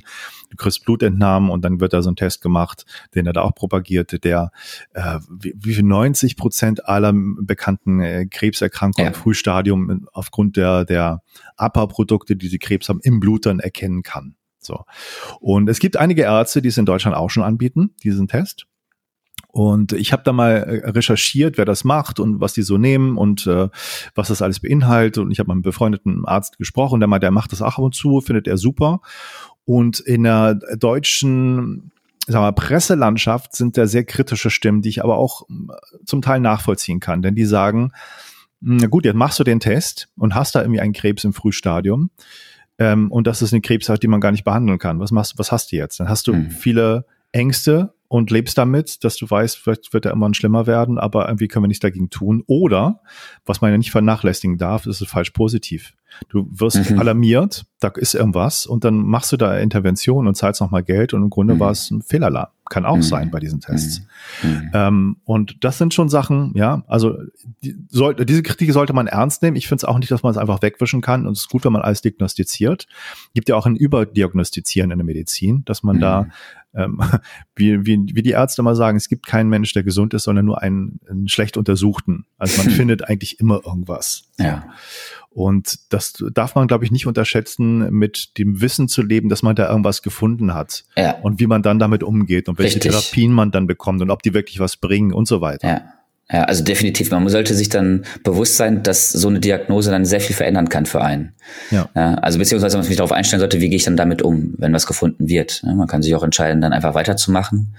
Du 0.49 0.57
kriegst 0.57 0.85
Blutentnahmen 0.85 1.49
und 1.49 1.63
dann 1.65 1.79
wird 1.79 1.93
da 1.93 2.01
so 2.01 2.11
ein 2.11 2.15
Test 2.15 2.41
gemacht, 2.41 2.85
den 3.15 3.25
er 3.25 3.33
da 3.33 3.41
auch 3.41 3.55
propagiert, 3.55 4.23
der 4.23 4.51
äh, 4.93 5.19
wie, 5.29 5.53
wie 5.57 5.73
viel 5.73 5.83
90 5.83 6.37
Prozent 6.37 6.87
aller 6.87 7.13
bekannten 7.13 7.99
äh, 7.99 8.25
Krebserkrankungen 8.27 9.11
ja. 9.11 9.15
im 9.15 9.19
Frühstadium 9.19 10.07
aufgrund 10.13 10.57
der, 10.57 10.85
der 10.85 11.21
APA-Produkte, 11.57 12.35
die 12.35 12.47
sie 12.47 12.59
Krebs 12.59 12.89
haben, 12.89 12.99
im 13.03 13.19
Blut 13.19 13.45
dann 13.45 13.59
erkennen 13.59 14.03
kann. 14.03 14.35
So. 14.65 14.83
Und 15.39 15.69
es 15.69 15.79
gibt 15.79 15.97
einige 15.97 16.23
Ärzte, 16.23 16.61
die 16.61 16.69
es 16.69 16.77
in 16.77 16.85
Deutschland 16.85 17.15
auch 17.15 17.29
schon 17.29 17.43
anbieten, 17.43 17.95
diesen 18.03 18.27
Test. 18.27 18.65
Und 19.53 19.93
ich 19.93 20.11
habe 20.11 20.23
da 20.23 20.33
mal 20.33 20.51
äh, 20.51 20.89
recherchiert, 20.89 21.59
wer 21.59 21.65
das 21.65 21.83
macht 21.83 22.19
und 22.19 22.41
was 22.41 22.53
die 22.53 22.63
so 22.63 22.79
nehmen 22.79 23.17
und 23.17 23.45
äh, 23.45 23.69
was 24.15 24.29
das 24.29 24.41
alles 24.41 24.59
beinhaltet. 24.59 25.23
Und 25.23 25.31
ich 25.31 25.39
habe 25.39 25.49
mit 25.49 25.53
einem 25.53 25.61
befreundeten 25.61 26.25
Arzt 26.25 26.57
gesprochen, 26.57 26.99
der 26.99 27.07
meint, 27.07 27.21
der 27.21 27.29
macht 27.29 27.51
das 27.51 27.61
auch 27.61 27.77
ab 27.77 27.83
und 27.83 27.93
zu, 27.93 28.19
findet 28.21 28.47
er 28.47 28.57
super. 28.57 29.01
Und 29.63 29.99
in 29.99 30.23
der 30.23 30.55
deutschen 30.55 31.91
sag 32.25 32.41
mal, 32.41 32.51
Presselandschaft 32.51 33.55
sind 33.55 33.77
da 33.77 33.85
sehr 33.85 34.05
kritische 34.05 34.49
Stimmen, 34.49 34.81
die 34.81 34.89
ich 34.89 35.03
aber 35.03 35.17
auch 35.17 35.43
äh, 35.49 36.05
zum 36.05 36.21
Teil 36.21 36.39
nachvollziehen 36.39 36.99
kann. 36.99 37.21
Denn 37.21 37.35
die 37.35 37.45
sagen, 37.45 37.91
na 38.59 38.87
gut, 38.87 39.05
jetzt 39.05 39.15
machst 39.15 39.39
du 39.39 39.43
den 39.43 39.59
Test 39.59 40.07
und 40.15 40.35
hast 40.35 40.55
da 40.55 40.61
irgendwie 40.61 40.79
einen 40.79 40.93
Krebs 40.93 41.25
im 41.25 41.33
Frühstadium. 41.33 42.09
Ähm, 42.79 43.11
und 43.11 43.27
das 43.27 43.41
ist 43.41 43.53
eine 43.53 43.61
Krebsart, 43.61 44.01
die 44.01 44.07
man 44.07 44.21
gar 44.21 44.31
nicht 44.31 44.43
behandeln 44.43 44.79
kann. 44.79 44.99
Was 44.99 45.11
machst 45.11 45.37
was 45.37 45.51
hast 45.51 45.71
du 45.71 45.75
jetzt? 45.75 45.99
Dann 45.99 46.09
hast 46.09 46.27
du 46.27 46.33
mhm. 46.33 46.49
viele 46.49 47.05
Ängste 47.31 47.93
und 48.07 48.29
lebst 48.29 48.57
damit, 48.59 49.03
dass 49.03 49.15
du 49.17 49.29
weißt, 49.29 49.57
vielleicht 49.57 49.91
wird 49.91 50.05
er 50.05 50.11
irgendwann 50.11 50.35
schlimmer 50.35 50.67
werden, 50.67 50.99
aber 50.99 51.27
irgendwie 51.27 51.47
können 51.47 51.63
wir 51.63 51.67
nichts 51.67 51.81
dagegen 51.81 52.11
tun. 52.11 52.43
Oder, 52.45 53.01
was 53.43 53.61
man 53.61 53.71
ja 53.71 53.77
nicht 53.77 53.91
vernachlässigen 53.91 54.59
darf, 54.59 54.85
ist 54.85 55.01
es 55.01 55.07
falsch 55.07 55.31
positiv. 55.31 55.93
Du 56.29 56.47
wirst 56.51 56.91
mhm. 56.91 56.99
alarmiert, 56.99 57.65
da 57.83 57.89
ist 57.89 58.15
irgendwas 58.15 58.65
und 58.65 58.83
dann 58.83 58.95
machst 58.95 59.31
du 59.31 59.37
da 59.37 59.57
Intervention 59.57 60.27
und 60.27 60.35
zahlst 60.35 60.61
nochmal 60.61 60.83
Geld 60.83 61.13
und 61.13 61.23
im 61.23 61.29
Grunde 61.29 61.55
mhm. 61.55 61.59
war 61.59 61.71
es 61.71 61.91
ein 61.91 62.01
Fehlalarm. 62.01 62.47
Kann 62.69 62.85
auch 62.85 62.95
mhm. 62.95 63.03
sein 63.03 63.29
bei 63.29 63.39
diesen 63.39 63.59
Tests. 63.59 64.01
Mhm. 64.41 64.49
Mhm. 64.49 64.71
Ähm, 64.73 65.17
und 65.25 65.63
das 65.63 65.77
sind 65.77 65.93
schon 65.93 66.07
Sachen, 66.07 66.53
ja, 66.55 66.83
also 66.87 67.17
die, 67.61 67.75
soll, 67.89 68.15
diese 68.15 68.41
Kritik 68.41 68.71
sollte 68.71 68.93
man 68.93 69.07
ernst 69.07 69.43
nehmen. 69.43 69.57
Ich 69.57 69.67
finde 69.67 69.81
es 69.81 69.85
auch 69.85 69.99
nicht, 69.99 70.09
dass 70.11 70.23
man 70.23 70.31
es 70.31 70.37
einfach 70.37 70.61
wegwischen 70.61 71.01
kann. 71.01 71.27
Und 71.27 71.33
es 71.33 71.41
ist 71.41 71.49
gut, 71.49 71.65
wenn 71.65 71.73
man 71.73 71.81
alles 71.81 72.01
diagnostiziert. 72.01 72.87
Gibt 73.33 73.49
ja 73.49 73.55
auch 73.55 73.65
ein 73.65 73.75
Überdiagnostizieren 73.75 74.91
in 74.91 74.97
der 74.97 75.05
Medizin, 75.05 75.63
dass 75.65 75.83
man 75.83 75.99
da, 75.99 76.23
mhm. 76.23 76.31
ähm, 76.73 77.01
wie, 77.55 77.85
wie, 77.85 78.05
wie 78.13 78.23
die 78.23 78.31
Ärzte 78.31 78.63
mal 78.63 78.75
sagen, 78.75 78.95
es 78.95 79.09
gibt 79.09 79.25
keinen 79.25 79.49
Mensch, 79.49 79.73
der 79.73 79.83
gesund 79.83 80.13
ist, 80.13 80.23
sondern 80.23 80.45
nur 80.45 80.61
einen, 80.61 81.01
einen 81.09 81.27
schlecht 81.27 81.57
untersuchten. 81.57 82.25
Also 82.37 82.63
man 82.63 82.71
findet 82.75 83.09
eigentlich 83.09 83.41
immer 83.41 83.61
irgendwas. 83.65 84.29
Ja. 84.39 84.63
Und 85.33 85.91
das 85.91 86.13
darf 86.33 86.53
man, 86.55 86.67
glaube 86.67 86.85
ich, 86.85 86.91
nicht 86.91 87.07
unterschätzen, 87.07 87.72
mit 87.79 88.37
dem 88.37 88.61
Wissen 88.61 88.87
zu 88.87 89.01
leben, 89.01 89.29
dass 89.29 89.43
man 89.43 89.55
da 89.55 89.69
irgendwas 89.69 90.01
gefunden 90.01 90.53
hat. 90.53 90.83
Ja. 90.97 91.15
Und 91.21 91.39
wie 91.39 91.47
man 91.47 91.63
dann 91.63 91.79
damit 91.79 92.03
umgeht 92.03 92.49
und 92.49 92.57
welche 92.59 92.75
Richtig. 92.75 92.91
Therapien 92.91 93.31
man 93.31 93.51
dann 93.51 93.67
bekommt 93.67 94.01
und 94.01 94.11
ob 94.11 94.23
die 94.23 94.33
wirklich 94.33 94.59
was 94.59 94.77
bringen 94.77 95.13
und 95.13 95.27
so 95.27 95.41
weiter. 95.41 95.67
Ja. 95.67 95.81
Ja, 96.31 96.45
also 96.45 96.63
definitiv. 96.63 97.11
Man 97.11 97.27
sollte 97.27 97.53
sich 97.53 97.69
dann 97.69 98.05
bewusst 98.23 98.55
sein, 98.55 98.81
dass 98.81 99.11
so 99.11 99.27
eine 99.27 99.39
Diagnose 99.39 99.91
dann 99.91 100.05
sehr 100.05 100.21
viel 100.21 100.35
verändern 100.35 100.69
kann 100.69 100.85
für 100.85 101.01
einen. 101.01 101.33
Ja. 101.69 101.89
ja 101.95 102.15
also 102.15 102.39
beziehungsweise 102.39 102.77
man 102.77 102.85
sich 102.85 102.95
darauf 102.95 103.11
einstellen 103.11 103.41
sollte, 103.41 103.59
wie 103.59 103.67
gehe 103.67 103.75
ich 103.75 103.83
dann 103.83 103.97
damit 103.97 104.21
um, 104.21 104.55
wenn 104.57 104.73
was 104.73 104.87
gefunden 104.87 105.27
wird. 105.27 105.61
Ja, 105.63 105.75
man 105.75 105.87
kann 105.87 106.01
sich 106.01 106.15
auch 106.15 106.23
entscheiden, 106.23 106.61
dann 106.61 106.71
einfach 106.71 106.95
weiterzumachen, 106.95 107.75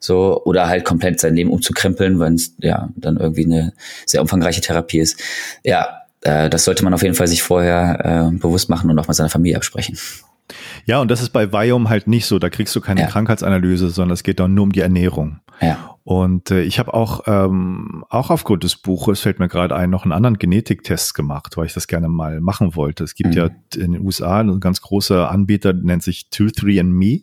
so 0.00 0.42
oder 0.44 0.66
halt 0.66 0.84
komplett 0.84 1.20
sein 1.20 1.34
Leben 1.34 1.50
umzukrempeln, 1.50 2.18
wenn 2.18 2.34
es 2.34 2.54
ja 2.58 2.90
dann 2.96 3.16
irgendwie 3.16 3.44
eine 3.44 3.72
sehr 4.06 4.20
umfangreiche 4.20 4.60
Therapie 4.60 4.98
ist. 4.98 5.18
Ja, 5.62 6.03
äh, 6.24 6.50
das 6.50 6.64
sollte 6.64 6.84
man 6.84 6.92
auf 6.94 7.02
jeden 7.02 7.14
Fall 7.14 7.28
sich 7.28 7.42
vorher 7.42 8.30
äh, 8.32 8.36
bewusst 8.36 8.68
machen 8.68 8.90
und 8.90 8.98
auch 8.98 9.06
mit 9.06 9.16
seiner 9.16 9.30
Familie 9.30 9.56
absprechen. 9.56 9.96
Ja, 10.84 11.00
und 11.00 11.10
das 11.10 11.22
ist 11.22 11.30
bei 11.30 11.52
Viome 11.52 11.88
halt 11.88 12.06
nicht 12.06 12.26
so. 12.26 12.38
Da 12.38 12.50
kriegst 12.50 12.74
du 12.76 12.80
keine 12.80 13.02
ja. 13.02 13.06
Krankheitsanalyse, 13.06 13.88
sondern 13.90 14.12
es 14.12 14.22
geht 14.22 14.40
dann 14.40 14.54
nur 14.54 14.64
um 14.64 14.72
die 14.72 14.80
Ernährung. 14.80 15.40
Ja. 15.60 15.96
Und 16.02 16.50
äh, 16.50 16.62
ich 16.62 16.78
habe 16.78 16.92
auch, 16.92 17.22
ähm, 17.26 18.04
auch 18.10 18.28
aufgrund 18.30 18.64
des 18.64 18.76
Buches, 18.76 19.20
fällt 19.20 19.38
mir 19.38 19.48
gerade 19.48 19.74
ein, 19.74 19.88
noch 19.88 20.02
einen 20.02 20.12
anderen 20.12 20.36
Genetiktest 20.36 21.14
gemacht, 21.14 21.56
weil 21.56 21.66
ich 21.66 21.72
das 21.72 21.86
gerne 21.86 22.08
mal 22.08 22.40
machen 22.40 22.76
wollte. 22.76 23.04
Es 23.04 23.14
gibt 23.14 23.30
mhm. 23.30 23.36
ja 23.36 23.50
in 23.74 23.92
den 23.92 24.04
USA 24.04 24.40
einen 24.40 24.60
ganz 24.60 24.82
großer 24.82 25.30
Anbieter, 25.30 25.72
nennt 25.72 26.02
sich 26.02 26.26
23andMe. 26.32 27.22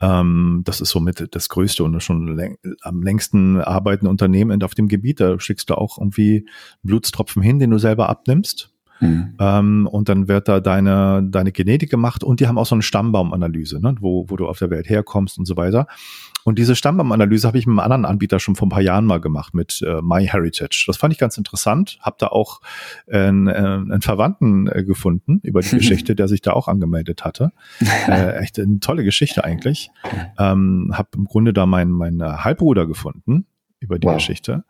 Ähm, 0.00 0.62
das 0.64 0.80
ist 0.80 0.90
somit 0.90 1.34
das 1.34 1.48
größte 1.48 1.82
und 1.82 2.00
schon 2.02 2.56
am 2.82 3.02
längsten 3.02 3.60
arbeitende 3.60 4.10
Unternehmen 4.10 4.62
auf 4.62 4.74
dem 4.74 4.88
Gebiet. 4.88 5.20
Da 5.20 5.40
schickst 5.40 5.70
du 5.70 5.74
auch 5.74 5.98
irgendwie 5.98 6.46
Blutstropfen 6.82 7.42
hin, 7.42 7.58
den 7.58 7.70
du 7.70 7.78
selber 7.78 8.08
abnimmst. 8.08 8.75
Mhm. 9.00 9.34
Ähm, 9.38 9.88
und 9.90 10.08
dann 10.08 10.28
wird 10.28 10.48
da 10.48 10.60
deine, 10.60 11.22
deine 11.28 11.52
Genetik 11.52 11.90
gemacht 11.90 12.24
und 12.24 12.40
die 12.40 12.46
haben 12.46 12.58
auch 12.58 12.66
so 12.66 12.74
eine 12.74 12.82
Stammbaumanalyse, 12.82 13.80
ne, 13.80 13.94
wo, 14.00 14.26
wo 14.28 14.36
du 14.36 14.46
auf 14.46 14.58
der 14.58 14.70
Welt 14.70 14.88
herkommst 14.88 15.38
und 15.38 15.46
so 15.46 15.56
weiter. 15.56 15.86
Und 16.44 16.60
diese 16.60 16.76
Stammbaumanalyse 16.76 17.48
habe 17.48 17.58
ich 17.58 17.66
mit 17.66 17.72
einem 17.72 17.80
anderen 17.80 18.04
Anbieter 18.04 18.38
schon 18.38 18.54
vor 18.54 18.66
ein 18.66 18.70
paar 18.70 18.80
Jahren 18.80 19.04
mal 19.04 19.20
gemacht, 19.20 19.52
mit 19.52 19.82
äh, 19.84 20.00
MyHeritage. 20.00 20.84
Das 20.86 20.96
fand 20.96 21.12
ich 21.12 21.18
ganz 21.18 21.36
interessant. 21.36 21.98
Habe 22.00 22.16
da 22.20 22.28
auch 22.28 22.60
äh, 23.06 23.18
einen, 23.18 23.48
einen 23.48 24.00
Verwandten 24.00 24.68
äh, 24.68 24.84
gefunden 24.84 25.40
über 25.42 25.60
die 25.60 25.70
Geschichte, 25.76 26.14
der 26.14 26.28
sich 26.28 26.42
da 26.42 26.52
auch 26.52 26.68
angemeldet 26.68 27.24
hatte. 27.24 27.52
Äh, 28.06 28.36
echt 28.38 28.58
eine 28.60 28.78
tolle 28.78 29.02
Geschichte 29.02 29.42
eigentlich. 29.42 29.90
Ähm, 30.38 30.92
habe 30.94 31.08
im 31.16 31.24
Grunde 31.24 31.52
da 31.52 31.66
meinen 31.66 31.90
mein 31.90 32.22
Halbbruder 32.22 32.86
gefunden, 32.86 33.46
über 33.78 33.98
die 33.98 34.06
wow. 34.06 34.14
Geschichte. 34.14 34.64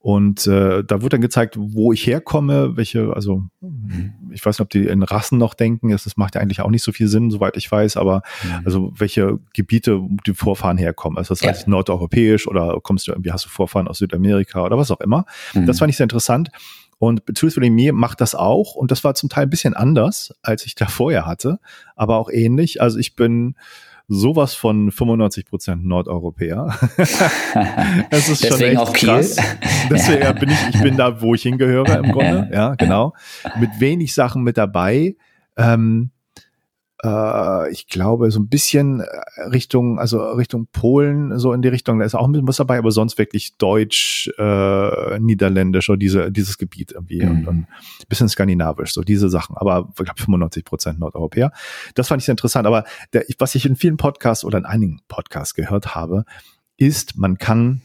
Und 0.00 0.46
äh, 0.46 0.82
da 0.82 1.02
wird 1.02 1.12
dann 1.12 1.20
gezeigt, 1.20 1.56
wo 1.58 1.92
ich 1.92 2.06
herkomme, 2.06 2.76
welche, 2.76 3.12
also 3.14 3.44
mhm. 3.60 4.14
ich 4.32 4.44
weiß 4.44 4.58
nicht, 4.58 4.64
ob 4.64 4.70
die 4.70 4.86
in 4.86 5.02
Rassen 5.02 5.38
noch 5.38 5.54
denken, 5.54 5.90
das, 5.90 6.16
macht 6.16 6.34
ja 6.34 6.40
eigentlich 6.40 6.60
auch 6.60 6.70
nicht 6.70 6.82
so 6.82 6.90
viel 6.90 7.06
Sinn, 7.06 7.30
soweit 7.30 7.56
ich 7.56 7.70
weiß, 7.70 7.96
aber 7.96 8.22
mhm. 8.42 8.62
also 8.64 8.92
welche 8.96 9.38
Gebiete 9.54 10.00
die 10.26 10.34
Vorfahren 10.34 10.76
herkommen. 10.76 11.18
Also 11.18 11.34
das 11.34 11.42
heißt 11.42 11.62
ja. 11.62 11.70
nordeuropäisch 11.70 12.48
oder 12.48 12.78
kommst 12.82 13.06
du 13.06 13.12
irgendwie, 13.12 13.30
hast 13.30 13.44
du 13.44 13.48
Vorfahren 13.48 13.86
aus 13.86 13.98
Südamerika 13.98 14.64
oder 14.64 14.76
was 14.76 14.90
auch 14.90 15.00
immer. 15.00 15.24
Mhm. 15.54 15.66
Das 15.66 15.78
fand 15.78 15.90
ich 15.90 15.96
sehr 15.96 16.04
interessant. 16.04 16.50
Und 16.98 17.24
Truthfully 17.26 17.70
Me 17.70 17.92
macht 17.92 18.20
das 18.20 18.34
auch 18.34 18.74
und 18.74 18.90
das 18.90 19.04
war 19.04 19.14
zum 19.14 19.28
Teil 19.28 19.44
ein 19.44 19.50
bisschen 19.50 19.74
anders, 19.74 20.34
als 20.42 20.66
ich 20.66 20.74
da 20.74 20.86
vorher 20.86 21.26
hatte, 21.26 21.60
aber 21.94 22.16
auch 22.16 22.28
ähnlich. 22.28 22.82
Also 22.82 22.98
ich 22.98 23.14
bin 23.14 23.54
sowas 24.08 24.54
von 24.54 24.90
95 24.90 25.44
Prozent 25.44 25.84
Nordeuropäer. 25.84 26.74
das 28.10 28.28
ist 28.28 28.42
Deswegen 28.42 28.50
schon 28.50 28.62
echt 28.62 28.78
auch 28.78 28.92
krass. 28.92 29.36
Deswegen 29.90 30.22
ja. 30.22 30.32
bin 30.32 30.48
ich, 30.48 30.74
ich 30.74 30.82
bin 30.82 30.96
da, 30.96 31.20
wo 31.20 31.34
ich 31.34 31.42
hingehöre 31.42 31.98
im 31.98 32.12
Grunde. 32.12 32.48
Ja, 32.58 32.74
genau. 32.76 33.14
Mit 33.60 33.70
wenig 33.78 34.14
Sachen 34.14 34.42
mit 34.42 34.56
dabei. 34.56 35.16
Ähm, 35.56 36.10
äh, 37.04 37.70
ich 37.70 37.86
glaube, 37.86 38.30
so 38.30 38.40
ein 38.40 38.48
bisschen 38.48 39.00
äh, 39.00 39.42
Richtung, 39.50 39.98
also 39.98 40.30
Richtung 40.32 40.66
Polen, 40.72 41.38
so 41.38 41.52
in 41.52 41.62
die 41.62 41.68
Richtung, 41.68 41.98
da 41.98 42.04
ist 42.04 42.14
auch 42.14 42.26
ein 42.26 42.32
bisschen 42.32 42.48
was 42.48 42.56
dabei, 42.56 42.78
aber 42.78 42.90
sonst 42.90 43.18
wirklich 43.18 43.56
Deutsch, 43.56 44.30
äh, 44.38 45.18
Niederländisch 45.18 45.88
oder 45.88 45.98
diese, 45.98 46.32
dieses 46.32 46.58
Gebiet 46.58 46.92
irgendwie 46.92 47.22
mhm. 47.22 47.30
und, 47.30 47.48
und 47.48 47.56
ein 47.58 47.68
bisschen 48.08 48.28
skandinavisch, 48.28 48.92
so 48.92 49.02
diese 49.02 49.28
Sachen. 49.28 49.56
Aber 49.56 49.88
ich 49.90 50.04
glaube 50.04 50.20
95 50.20 50.64
Prozent 50.64 50.98
Nordeuropäer. 50.98 51.52
Das 51.94 52.08
fand 52.08 52.22
ich 52.22 52.26
sehr 52.26 52.32
interessant. 52.32 52.66
Aber 52.66 52.84
der, 53.12 53.24
was 53.38 53.54
ich 53.54 53.66
in 53.66 53.76
vielen 53.76 53.96
Podcasts 53.96 54.44
oder 54.44 54.58
in 54.58 54.64
einigen 54.64 55.00
Podcasts 55.08 55.54
gehört 55.54 55.94
habe, 55.94 56.24
ist, 56.76 57.16
man 57.16 57.38
kann, 57.38 57.82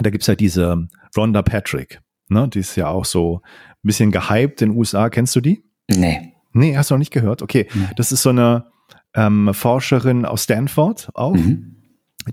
da 0.00 0.10
gibt's 0.10 0.26
ja 0.26 0.34
diese 0.34 0.88
Rhonda 1.16 1.42
Patrick, 1.42 2.00
ne, 2.28 2.48
die 2.48 2.60
ist 2.60 2.76
ja 2.76 2.88
auch 2.88 3.04
so 3.04 3.40
ein 3.42 3.80
bisschen 3.82 4.12
gehypt 4.12 4.62
in 4.62 4.70
den 4.70 4.78
USA. 4.78 5.10
Kennst 5.10 5.36
du 5.36 5.40
die? 5.40 5.64
Nee. 5.88 6.35
Nee, 6.56 6.76
hast 6.76 6.90
du 6.90 6.94
noch 6.94 6.98
nicht 6.98 7.12
gehört? 7.12 7.42
Okay. 7.42 7.68
Mhm. 7.72 7.88
Das 7.96 8.12
ist 8.12 8.22
so 8.22 8.30
eine 8.30 8.66
ähm, 9.14 9.52
Forscherin 9.52 10.24
aus 10.24 10.44
Stanford 10.44 11.10
auch. 11.14 11.34
Mhm 11.34 11.75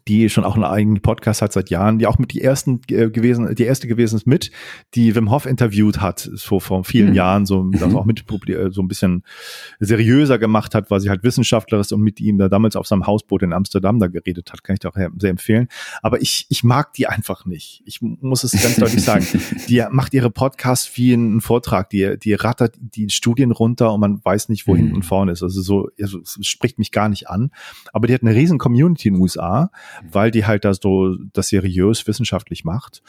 die 0.07 0.29
schon 0.29 0.43
auch 0.43 0.55
einen 0.55 0.63
eigenen 0.63 1.01
Podcast 1.01 1.41
hat 1.41 1.53
seit 1.53 1.69
Jahren, 1.69 1.99
die 1.99 2.07
auch 2.07 2.17
mit 2.17 2.33
die 2.33 2.41
ersten 2.41 2.81
äh, 2.89 3.09
gewesen, 3.09 3.53
die 3.55 3.63
erste 3.63 3.87
gewesen 3.87 4.15
ist 4.15 4.27
mit, 4.27 4.51
die 4.95 5.15
Wim 5.15 5.29
Hof 5.31 5.45
interviewt 5.45 6.01
hat, 6.01 6.29
so 6.33 6.59
vor 6.59 6.83
vielen 6.83 7.09
mhm. 7.09 7.15
Jahren, 7.15 7.45
so 7.45 7.63
mhm. 7.63 7.95
auch 7.95 8.05
mit 8.05 8.23
äh, 8.49 8.71
so 8.71 8.81
ein 8.81 8.87
bisschen 8.87 9.23
seriöser 9.79 10.39
gemacht 10.39 10.75
hat, 10.75 10.89
weil 10.89 10.99
sie 10.99 11.09
halt 11.09 11.23
Wissenschaftler 11.23 11.79
ist 11.79 11.93
und 11.93 12.01
mit 12.01 12.19
ihm 12.19 12.37
da 12.37 12.49
damals 12.49 12.75
auf 12.75 12.87
seinem 12.87 13.05
Hausboot 13.05 13.43
in 13.43 13.53
Amsterdam 13.53 13.99
da 13.99 14.07
geredet 14.07 14.51
hat, 14.51 14.63
kann 14.63 14.75
ich 14.79 14.87
auch 14.87 14.95
sehr 15.17 15.29
empfehlen. 15.29 15.67
Aber 16.01 16.21
ich, 16.21 16.45
ich 16.49 16.63
mag 16.63 16.93
die 16.93 17.07
einfach 17.07 17.45
nicht. 17.45 17.83
Ich 17.85 18.01
muss 18.01 18.43
es 18.43 18.51
ganz 18.51 18.75
deutlich 18.77 19.03
sagen. 19.03 19.25
Die 19.67 19.83
macht 19.91 20.13
ihre 20.13 20.31
Podcasts 20.31 20.97
wie 20.97 21.13
einen 21.13 21.41
Vortrag, 21.41 21.89
die, 21.89 22.17
die 22.17 22.33
rattert 22.33 22.75
die 22.79 23.09
Studien 23.09 23.51
runter 23.51 23.93
und 23.93 23.99
man 23.99 24.23
weiß 24.23 24.49
nicht, 24.49 24.67
wo 24.67 24.73
mhm. 24.73 24.77
hinten 24.77 24.95
und 24.95 25.03
vorne 25.03 25.31
ist. 25.31 25.43
Also 25.43 25.61
so, 25.61 25.89
also 26.01 26.19
es 26.19 26.37
spricht 26.41 26.79
mich 26.79 26.91
gar 26.91 27.09
nicht 27.09 27.29
an. 27.29 27.51
Aber 27.91 28.07
die 28.07 28.13
hat 28.13 28.21
eine 28.21 28.35
riesen 28.35 28.57
Community 28.57 29.09
in 29.09 29.15
den 29.15 29.21
USA 29.21 29.71
weil 30.09 30.31
die 30.31 30.45
halt 30.45 30.65
da 30.65 30.73
so 30.73 31.15
das 31.33 31.49
seriös 31.49 32.07
wissenschaftlich 32.07 32.63
macht. 32.63 33.01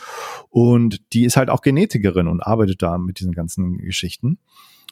Und 0.51 1.01
die 1.13 1.25
ist 1.25 1.37
halt 1.37 1.51
auch 1.51 1.63
Genetikerin 1.63 2.29
und 2.29 2.41
arbeitet 2.41 2.83
da 2.83 2.99
mit 2.99 3.21
diesen 3.21 3.33
ganzen 3.33 3.79
Geschichten. 3.79 4.39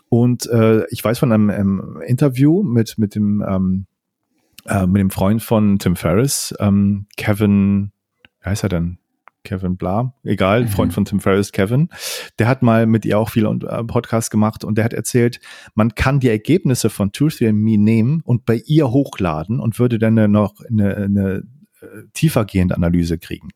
Und 0.09 0.47
äh, 0.47 0.85
ich 0.91 1.03
weiß 1.03 1.18
von 1.18 1.33
einem, 1.33 1.51
einem 1.51 2.03
Interview 2.07 2.62
mit, 2.62 2.99
mit 2.99 3.14
dem 3.14 3.43
ähm, 3.47 3.87
äh, 4.66 4.87
mit 4.87 5.01
dem 5.01 5.11
Freund 5.11 5.43
von 5.43 5.78
Tim 5.78 5.97
Ferriss, 5.97 6.55
ähm, 6.61 7.07
Kevin, 7.16 7.91
wie 8.43 8.51
heißt 8.51 8.62
er 8.62 8.68
denn? 8.68 8.99
Kevin 9.45 9.76
Bla, 9.76 10.14
egal, 10.22 10.62
mhm. 10.62 10.68
Freund 10.68 10.93
von 10.95 11.05
Tim 11.05 11.18
Ferriss, 11.18 11.51
Kevin, 11.51 11.89
der 12.39 12.47
hat 12.47 12.62
mal 12.62 12.87
mit 12.87 13.05
ihr 13.05 13.18
auch 13.18 13.28
viel 13.30 13.45
äh, 13.45 13.85
Podcast 13.85 14.30
gemacht 14.30 14.62
und 14.62 14.78
der 14.78 14.85
hat 14.85 14.93
erzählt, 14.93 15.41
man 15.74 15.97
kann 15.97 16.20
die 16.20 16.28
Ergebnisse 16.28 16.91
von 16.91 17.11
Truth 17.11 17.41
Me 17.41 17.76
nehmen 17.76 18.20
und 18.24 18.45
bei 18.45 18.62
ihr 18.66 18.91
hochladen 18.91 19.59
und 19.59 19.80
würde 19.80 19.99
dann 19.99 20.30
noch 20.30 20.61
eine, 20.61 20.97
eine 20.97 21.43
tiefergehende 22.12 22.76
Analyse 22.76 23.18
kriegen. 23.18 23.49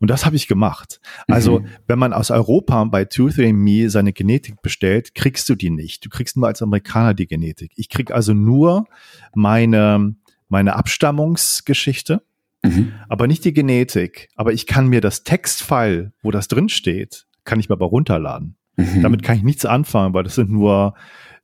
Und 0.00 0.10
das 0.10 0.26
habe 0.26 0.36
ich 0.36 0.48
gemacht. 0.48 1.00
Also, 1.28 1.60
mhm. 1.60 1.66
wenn 1.86 1.98
man 1.98 2.12
aus 2.12 2.30
Europa 2.30 2.82
bei 2.84 3.02
23andMe 3.02 3.88
seine 3.88 4.12
Genetik 4.12 4.62
bestellt, 4.62 5.14
kriegst 5.14 5.48
du 5.48 5.54
die 5.54 5.70
nicht. 5.70 6.04
Du 6.04 6.08
kriegst 6.08 6.36
nur 6.36 6.46
als 6.46 6.62
Amerikaner 6.62 7.14
die 7.14 7.26
Genetik. 7.26 7.72
Ich 7.76 7.88
krieg 7.88 8.10
also 8.10 8.34
nur 8.34 8.86
meine, 9.34 10.14
meine 10.48 10.76
Abstammungsgeschichte, 10.76 12.22
mhm. 12.62 12.92
aber 13.08 13.26
nicht 13.26 13.44
die 13.44 13.52
Genetik. 13.52 14.28
Aber 14.36 14.52
ich 14.52 14.66
kann 14.66 14.88
mir 14.88 15.00
das 15.00 15.24
Textfile, 15.24 16.12
wo 16.22 16.30
das 16.30 16.48
drin 16.48 16.68
steht, 16.68 17.26
kann 17.44 17.60
ich 17.60 17.68
mir 17.68 17.74
aber 17.74 17.86
runterladen. 17.86 18.56
Mhm. 18.76 19.02
Damit 19.02 19.22
kann 19.22 19.36
ich 19.36 19.42
nichts 19.42 19.64
anfangen, 19.64 20.14
weil 20.14 20.24
das 20.24 20.34
sind 20.34 20.50
nur 20.50 20.94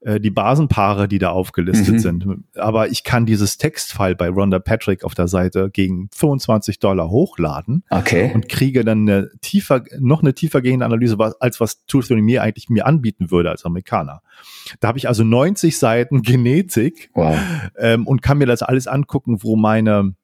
äh, 0.01 0.19
die 0.19 0.31
Basenpaare, 0.31 1.09
die 1.09 1.19
da 1.19 1.31
aufgelistet 1.31 1.95
mhm. 1.95 1.99
sind. 1.99 2.27
Aber 2.55 2.89
ich 2.89 3.05
kann 3.05 3.27
dieses 3.27 3.59
Textfile 3.59 4.17
bei 4.17 4.29
Rhonda 4.29 4.59
Patrick 4.59 5.05
auf 5.05 5.15
der 5.15 5.29
Seite 5.29 5.71
gegen 5.71 6.09
25 6.15 6.79
Dollar 6.79 7.11
hochladen 7.11 7.85
okay. 7.91 8.31
und 8.35 8.49
kriege 8.49 8.83
dann 8.83 9.09
eine 9.09 9.31
tiefer, 9.43 9.85
noch 9.99 10.23
eine 10.23 10.35
tiefergehende 10.35 10.87
Analyse, 10.87 11.19
als 11.41 11.61
was 11.61 11.85
Truth 11.85 12.09
mir 12.11 12.43
eigentlich 12.43 12.71
mir 12.71 12.87
anbieten 12.87 13.31
würde 13.31 13.51
als 13.51 13.67
Amerikaner. 13.67 14.23
Da 14.81 14.89
habe 14.89 14.99
ich 14.99 15.07
also 15.07 15.23
90 15.23 15.79
Seiten 15.79 16.23
Genetik 16.23 17.11
wow. 17.15 17.39
ähm, 17.77 18.07
und 18.07 18.23
kann 18.23 18.39
mir 18.39 18.47
das 18.47 18.63
alles 18.63 18.87
angucken, 18.87 19.43
wo 19.43 19.57
meine 19.57 20.15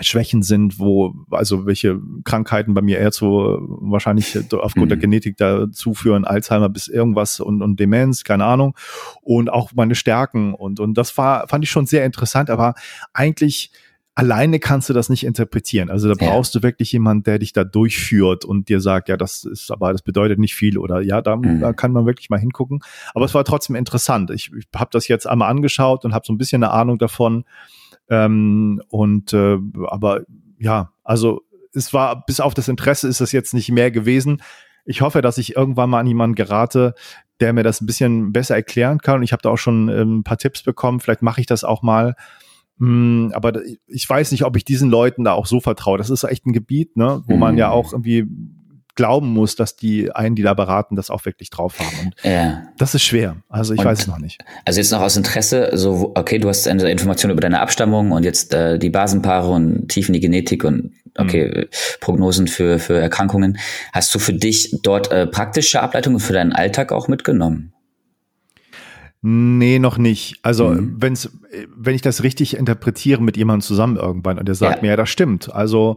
Schwächen 0.00 0.42
sind, 0.42 0.78
wo, 0.78 1.14
also 1.30 1.66
welche 1.66 2.00
Krankheiten 2.24 2.74
bei 2.74 2.82
mir 2.82 2.98
eher 2.98 3.12
zu 3.12 3.28
wahrscheinlich 3.80 4.36
aufgrund 4.52 4.86
mhm. 4.86 4.90
der 4.90 4.98
Genetik 4.98 5.36
dazu 5.36 5.94
führen, 5.94 6.24
Alzheimer 6.24 6.68
bis 6.68 6.88
irgendwas 6.88 7.40
und, 7.40 7.62
und 7.62 7.80
Demenz, 7.80 8.24
keine 8.24 8.44
Ahnung. 8.44 8.76
Und 9.22 9.50
auch 9.50 9.72
meine 9.74 9.94
Stärken. 9.94 10.54
Und, 10.54 10.80
und 10.80 10.94
das 10.94 11.16
war, 11.16 11.48
fand 11.48 11.64
ich 11.64 11.70
schon 11.70 11.86
sehr 11.86 12.04
interessant, 12.04 12.50
aber 12.50 12.74
eigentlich 13.12 13.70
alleine 14.16 14.58
kannst 14.58 14.88
du 14.88 14.94
das 14.94 15.10
nicht 15.10 15.24
interpretieren. 15.24 15.90
Also 15.90 16.08
da 16.08 16.14
brauchst 16.14 16.54
ja. 16.54 16.60
du 16.60 16.64
wirklich 16.64 16.90
jemanden, 16.90 17.24
der 17.24 17.38
dich 17.38 17.52
da 17.52 17.64
durchführt 17.64 18.46
und 18.46 18.70
dir 18.70 18.80
sagt, 18.80 19.10
ja, 19.10 19.16
das 19.18 19.44
ist, 19.44 19.70
aber 19.70 19.92
das 19.92 20.00
bedeutet 20.00 20.38
nicht 20.38 20.54
viel 20.54 20.78
oder 20.78 21.02
ja, 21.02 21.20
da, 21.20 21.36
mhm. 21.36 21.60
da 21.60 21.74
kann 21.74 21.92
man 21.92 22.06
wirklich 22.06 22.30
mal 22.30 22.40
hingucken. 22.40 22.80
Aber 23.14 23.26
es 23.26 23.34
war 23.34 23.44
trotzdem 23.44 23.76
interessant. 23.76 24.30
Ich, 24.30 24.50
ich 24.58 24.64
habe 24.74 24.88
das 24.90 25.06
jetzt 25.06 25.26
einmal 25.26 25.50
angeschaut 25.50 26.06
und 26.06 26.14
habe 26.14 26.24
so 26.26 26.32
ein 26.32 26.38
bisschen 26.38 26.64
eine 26.64 26.72
Ahnung 26.72 26.96
davon, 26.96 27.44
ähm, 28.08 28.82
und 28.88 29.32
äh, 29.32 29.58
aber 29.86 30.22
ja, 30.58 30.92
also 31.04 31.42
es 31.72 31.92
war 31.92 32.24
bis 32.24 32.40
auf 32.40 32.54
das 32.54 32.68
Interesse 32.68 33.08
ist 33.08 33.20
es 33.20 33.32
jetzt 33.32 33.54
nicht 33.54 33.70
mehr 33.70 33.90
gewesen. 33.90 34.42
Ich 34.84 35.00
hoffe, 35.00 35.20
dass 35.20 35.38
ich 35.38 35.56
irgendwann 35.56 35.90
mal 35.90 36.00
an 36.00 36.06
jemanden 36.06 36.34
gerate, 36.34 36.94
der 37.40 37.52
mir 37.52 37.62
das 37.62 37.80
ein 37.80 37.86
bisschen 37.86 38.32
besser 38.32 38.54
erklären 38.54 38.98
kann. 38.98 39.16
Und 39.16 39.22
ich 39.24 39.32
habe 39.32 39.42
da 39.42 39.50
auch 39.50 39.58
schon 39.58 39.88
ähm, 39.88 40.18
ein 40.18 40.24
paar 40.24 40.38
Tipps 40.38 40.62
bekommen. 40.62 41.00
Vielleicht 41.00 41.22
mache 41.22 41.40
ich 41.40 41.46
das 41.46 41.64
auch 41.64 41.82
mal. 41.82 42.14
Mm, 42.78 43.28
aber 43.32 43.60
ich 43.86 44.08
weiß 44.08 44.32
nicht, 44.32 44.44
ob 44.44 44.56
ich 44.56 44.64
diesen 44.64 44.90
Leuten 44.90 45.24
da 45.24 45.32
auch 45.32 45.46
so 45.46 45.60
vertraue. 45.60 45.98
Das 45.98 46.10
ist 46.10 46.24
echt 46.24 46.46
ein 46.46 46.52
Gebiet, 46.52 46.96
ne, 46.96 47.22
wo 47.26 47.36
man 47.36 47.58
ja 47.58 47.68
mhm. 47.68 47.72
auch 47.72 47.92
irgendwie 47.92 48.26
glauben 48.96 49.32
muss, 49.32 49.54
dass 49.54 49.76
die 49.76 50.10
einen, 50.10 50.34
die 50.34 50.42
da 50.42 50.54
beraten, 50.54 50.96
das 50.96 51.10
auch 51.10 51.24
wirklich 51.24 51.50
drauf 51.50 51.78
haben. 51.78 52.06
Und 52.06 52.14
ja. 52.24 52.64
das 52.78 52.94
ist 52.94 53.02
schwer. 53.02 53.36
Also 53.48 53.74
ich 53.74 53.80
und, 53.80 53.86
weiß 53.86 54.00
es 54.00 54.06
noch 54.06 54.18
nicht. 54.18 54.42
Also 54.64 54.80
jetzt 54.80 54.90
noch 54.90 55.00
aus 55.00 55.16
Interesse, 55.16 55.70
so 55.74 56.12
okay, 56.14 56.38
du 56.38 56.48
hast 56.48 56.66
eine 56.66 56.90
Information 56.90 57.30
über 57.30 57.40
deine 57.40 57.60
Abstammung 57.60 58.12
und 58.12 58.24
jetzt 58.24 58.52
äh, 58.54 58.78
die 58.78 58.90
Basenpaare 58.90 59.48
und 59.48 59.88
tief 59.88 60.08
in 60.08 60.14
die 60.14 60.20
Genetik 60.20 60.64
und 60.64 60.92
okay, 61.16 61.66
mhm. 61.66 61.68
Prognosen 62.00 62.48
für, 62.48 62.78
für 62.78 62.98
Erkrankungen. 62.98 63.58
Hast 63.92 64.14
du 64.14 64.18
für 64.18 64.32
dich 64.32 64.78
dort 64.82 65.12
äh, 65.12 65.26
praktische 65.26 65.80
Ableitungen 65.80 66.18
für 66.18 66.32
deinen 66.32 66.52
Alltag 66.52 66.90
auch 66.90 67.08
mitgenommen? 67.08 67.72
Nee, 69.22 69.78
noch 69.78 69.98
nicht. 69.98 70.38
Also, 70.42 70.68
mhm. 70.68 70.96
wenn's, 70.98 71.30
wenn 71.74 71.94
ich 71.94 72.02
das 72.02 72.22
richtig 72.22 72.56
interpretiere 72.56 73.22
mit 73.22 73.36
jemandem 73.36 73.62
zusammen 73.62 73.96
irgendwann 73.96 74.38
und 74.38 74.46
der 74.46 74.54
sagt 74.54 74.76
ja. 74.76 74.82
mir, 74.82 74.88
ja, 74.90 74.96
das 74.96 75.08
stimmt. 75.08 75.52
Also, 75.52 75.96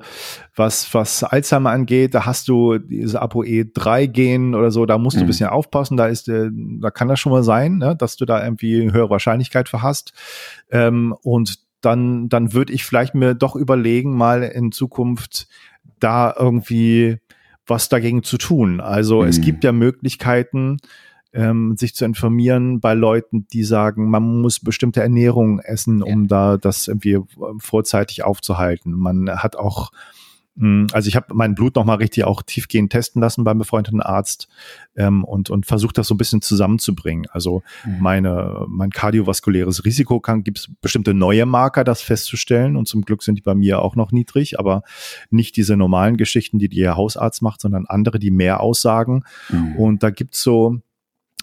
was, 0.55 0.93
was 0.93 1.23
Alzheimer 1.23 1.69
angeht, 1.71 2.15
da 2.15 2.25
hast 2.25 2.47
du 2.47 2.77
diese 2.77 3.21
ApoE3-Gen 3.21 4.55
oder 4.55 4.71
so, 4.71 4.85
da 4.85 4.97
musst 4.97 5.17
mhm. 5.17 5.19
du 5.19 5.23
ein 5.23 5.27
mhm. 5.27 5.31
bisschen 5.31 5.49
aufpassen, 5.49 5.97
da 5.97 6.07
ist, 6.07 6.29
äh, 6.29 6.49
da 6.79 6.91
kann 6.91 7.07
das 7.07 7.19
schon 7.19 7.31
mal 7.31 7.43
sein, 7.43 7.77
ne, 7.77 7.95
dass 7.95 8.15
du 8.15 8.25
da 8.25 8.43
irgendwie 8.43 8.81
eine 8.81 8.93
höhere 8.93 9.09
Wahrscheinlichkeit 9.09 9.69
für 9.69 9.83
hast. 9.83 10.13
Ähm, 10.71 11.13
und 11.21 11.59
dann, 11.81 12.29
dann 12.29 12.53
würde 12.53 12.73
ich 12.73 12.83
vielleicht 12.83 13.15
mir 13.15 13.35
doch 13.35 13.55
überlegen, 13.55 14.15
mal 14.15 14.43
in 14.43 14.71
Zukunft 14.71 15.47
da 15.99 16.33
irgendwie 16.37 17.17
was 17.67 17.89
dagegen 17.89 18.23
zu 18.23 18.37
tun. 18.37 18.79
Also, 18.79 19.21
mhm. 19.21 19.27
es 19.27 19.41
gibt 19.41 19.63
ja 19.63 19.71
Möglichkeiten, 19.71 20.77
ähm, 21.33 21.75
sich 21.77 21.95
zu 21.95 22.05
informieren 22.05 22.79
bei 22.79 22.93
Leuten, 22.93 23.47
die 23.47 23.63
sagen, 23.63 24.09
man 24.09 24.41
muss 24.41 24.59
bestimmte 24.59 25.01
Ernährung 25.01 25.59
essen, 25.59 26.01
um 26.01 26.21
ja. 26.23 26.27
da 26.27 26.57
das 26.57 26.87
irgendwie 26.87 27.13
äh, 27.13 27.23
vorzeitig 27.59 28.23
aufzuhalten. 28.23 28.93
Man 28.93 29.29
hat 29.29 29.55
auch 29.55 29.91
hm, 30.59 30.87
also 30.91 31.07
ich 31.07 31.15
habe 31.15 31.27
mein 31.33 31.55
Blut 31.55 31.75
nochmal 31.75 31.97
richtig 31.97 32.25
auch 32.25 32.41
tiefgehend 32.41 32.91
testen 32.91 33.21
lassen 33.21 33.43
beim 33.45 33.57
befreundeten 33.57 34.01
Arzt 34.01 34.49
ähm, 34.95 35.23
und, 35.23 35.49
und 35.49 35.65
versucht 35.65 35.97
das 35.97 36.07
so 36.07 36.15
ein 36.15 36.17
bisschen 36.17 36.41
zusammenzubringen. 36.41 37.27
Also 37.31 37.63
mhm. 37.85 37.99
meine, 38.01 38.65
mein 38.67 38.89
kardiovaskuläres 38.89 39.85
Risiko 39.85 40.19
kann, 40.19 40.43
gibt 40.43 40.59
es 40.59 40.69
bestimmte 40.81 41.13
neue 41.13 41.45
Marker, 41.45 41.83
das 41.83 42.01
festzustellen 42.01 42.75
und 42.75 42.87
zum 42.87 43.03
Glück 43.03 43.23
sind 43.23 43.35
die 43.35 43.41
bei 43.41 43.55
mir 43.55 43.81
auch 43.81 43.95
noch 43.95 44.11
niedrig, 44.11 44.59
aber 44.59 44.83
nicht 45.29 45.55
diese 45.55 45.77
normalen 45.77 46.17
Geschichten, 46.17 46.59
die 46.59 46.69
der 46.69 46.97
Hausarzt 46.97 47.41
macht, 47.41 47.61
sondern 47.61 47.85
andere, 47.85 48.19
die 48.19 48.31
mehr 48.31 48.59
aussagen. 48.59 49.23
Mhm. 49.49 49.75
Und 49.77 50.03
da 50.03 50.09
gibt's 50.09 50.43
so 50.43 50.81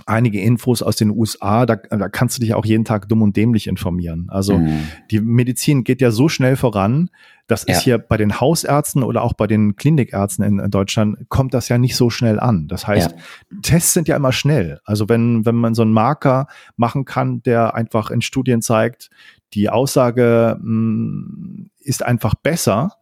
einige 0.04 0.40
Infos 0.40 0.82
aus 0.82 0.96
den 0.96 1.10
USA, 1.10 1.64
da, 1.64 1.76
da 1.76 2.08
kannst 2.08 2.36
du 2.36 2.40
dich 2.40 2.54
auch 2.54 2.66
jeden 2.66 2.84
Tag 2.84 3.08
dumm 3.08 3.22
und 3.22 3.36
dämlich 3.36 3.66
informieren. 3.66 4.26
Also 4.28 4.58
mhm. 4.58 4.88
die 5.10 5.20
Medizin 5.20 5.84
geht 5.84 6.02
ja 6.02 6.10
so 6.10 6.28
schnell 6.28 6.56
voran, 6.56 7.10
das 7.46 7.64
ja. 7.66 7.74
ist 7.74 7.82
hier 7.82 7.98
bei 7.98 8.16
den 8.16 8.40
Hausärzten 8.40 9.02
oder 9.02 9.22
auch 9.22 9.32
bei 9.32 9.46
den 9.46 9.76
Klinikärzten 9.76 10.44
in, 10.44 10.58
in 10.58 10.70
Deutschland 10.70 11.28
kommt 11.28 11.54
das 11.54 11.68
ja 11.68 11.78
nicht 11.78 11.96
so 11.96 12.10
schnell 12.10 12.40
an. 12.40 12.66
Das 12.66 12.86
heißt, 12.86 13.12
ja. 13.12 13.58
Tests 13.62 13.92
sind 13.92 14.08
ja 14.08 14.16
immer 14.16 14.32
schnell. 14.32 14.80
Also 14.84 15.08
wenn, 15.08 15.46
wenn 15.46 15.54
man 15.54 15.74
so 15.74 15.82
einen 15.82 15.92
Marker 15.92 16.48
machen 16.76 17.04
kann, 17.04 17.42
der 17.42 17.74
einfach 17.74 18.10
in 18.10 18.20
Studien 18.20 18.62
zeigt, 18.62 19.10
die 19.54 19.70
Aussage 19.70 20.58
mh, 20.60 20.70
mm, 20.70 21.70
ist 21.78 22.04
einfach 22.04 22.34
besser, 22.34 22.96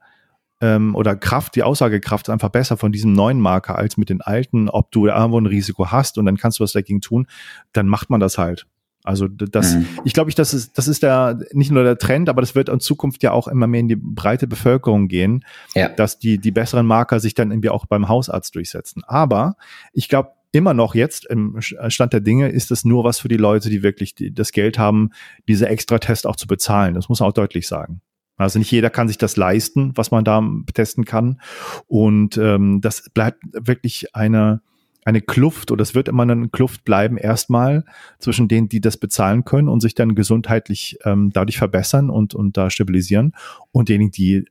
ähm, 0.64 0.94
oder 0.94 1.14
Kraft, 1.14 1.56
die 1.56 1.62
Aussagekraft 1.62 2.28
ist 2.28 2.32
einfach 2.32 2.48
besser 2.48 2.78
von 2.78 2.90
diesem 2.90 3.12
neuen 3.12 3.38
Marker 3.38 3.76
als 3.76 3.98
mit 3.98 4.08
den 4.08 4.22
alten, 4.22 4.70
ob 4.70 4.90
du 4.92 5.06
irgendwo 5.06 5.38
ein 5.38 5.44
Risiko 5.44 5.90
hast 5.90 6.16
und 6.16 6.24
dann 6.24 6.38
kannst 6.38 6.58
du 6.58 6.64
was 6.64 6.72
dagegen 6.72 7.02
tun, 7.02 7.26
dann 7.72 7.86
macht 7.86 8.08
man 8.08 8.18
das 8.18 8.38
halt. 8.38 8.66
Also 9.02 9.28
das, 9.28 9.74
mhm. 9.74 9.86
ich 10.04 10.14
glaube, 10.14 10.30
ich, 10.30 10.34
das 10.34 10.54
ist, 10.54 10.78
das 10.78 10.88
ist 10.88 11.02
der 11.02 11.38
nicht 11.52 11.70
nur 11.70 11.84
der 11.84 11.98
Trend, 11.98 12.30
aber 12.30 12.40
das 12.40 12.54
wird 12.54 12.70
in 12.70 12.80
Zukunft 12.80 13.22
ja 13.22 13.32
auch 13.32 13.46
immer 13.48 13.66
mehr 13.66 13.80
in 13.80 13.88
die 13.88 13.96
breite 13.96 14.46
Bevölkerung 14.46 15.08
gehen, 15.08 15.44
ja. 15.74 15.90
dass 15.90 16.18
die 16.18 16.38
die 16.38 16.50
besseren 16.50 16.86
Marker 16.86 17.20
sich 17.20 17.34
dann 17.34 17.50
irgendwie 17.50 17.68
auch 17.68 17.84
beim 17.84 18.08
Hausarzt 18.08 18.54
durchsetzen. 18.54 19.02
Aber 19.06 19.56
ich 19.92 20.08
glaube 20.08 20.30
immer 20.52 20.72
noch 20.72 20.94
jetzt 20.94 21.26
im 21.26 21.60
Stand 21.60 22.14
der 22.14 22.20
Dinge 22.20 22.48
ist 22.48 22.70
es 22.70 22.86
nur 22.86 23.04
was 23.04 23.18
für 23.18 23.28
die 23.28 23.36
Leute, 23.36 23.68
die 23.68 23.82
wirklich 23.82 24.14
die, 24.14 24.32
das 24.32 24.52
Geld 24.52 24.78
haben, 24.78 25.10
diese 25.48 25.68
extra 25.68 25.98
Test 25.98 26.26
auch 26.26 26.36
zu 26.36 26.46
bezahlen. 26.46 26.94
Das 26.94 27.10
muss 27.10 27.20
man 27.20 27.28
auch 27.28 27.34
deutlich 27.34 27.68
sagen. 27.68 28.00
Also 28.37 28.59
nicht 28.59 28.70
jeder 28.70 28.91
kann 28.91 29.09
sich 29.09 29.18
das 29.18 29.37
leisten, 29.37 29.93
was 29.95 30.11
man 30.11 30.24
da 30.24 30.43
testen 30.72 31.05
kann. 31.05 31.41
Und 31.87 32.37
ähm, 32.37 32.80
das 32.80 33.09
bleibt 33.11 33.43
wirklich 33.53 34.14
eine, 34.14 34.61
eine 35.05 35.20
Kluft 35.20 35.70
oder 35.70 35.82
es 35.82 35.95
wird 35.95 36.09
immer 36.09 36.24
eine 36.24 36.49
Kluft 36.49 36.85
bleiben 36.85 37.16
erstmal 37.16 37.85
zwischen 38.18 38.49
denen, 38.49 38.68
die 38.68 38.80
das 38.80 38.97
bezahlen 38.97 39.45
können 39.45 39.68
und 39.68 39.80
sich 39.80 39.95
dann 39.95 40.14
gesundheitlich 40.14 40.99
ähm, 41.05 41.30
dadurch 41.32 41.59
verbessern 41.59 42.11
und, 42.11 42.35
und 42.35 42.57
da 42.57 42.70
stabilisieren 42.70 43.35
und 43.70 43.89
denen, 43.89 44.11
die 44.11 44.47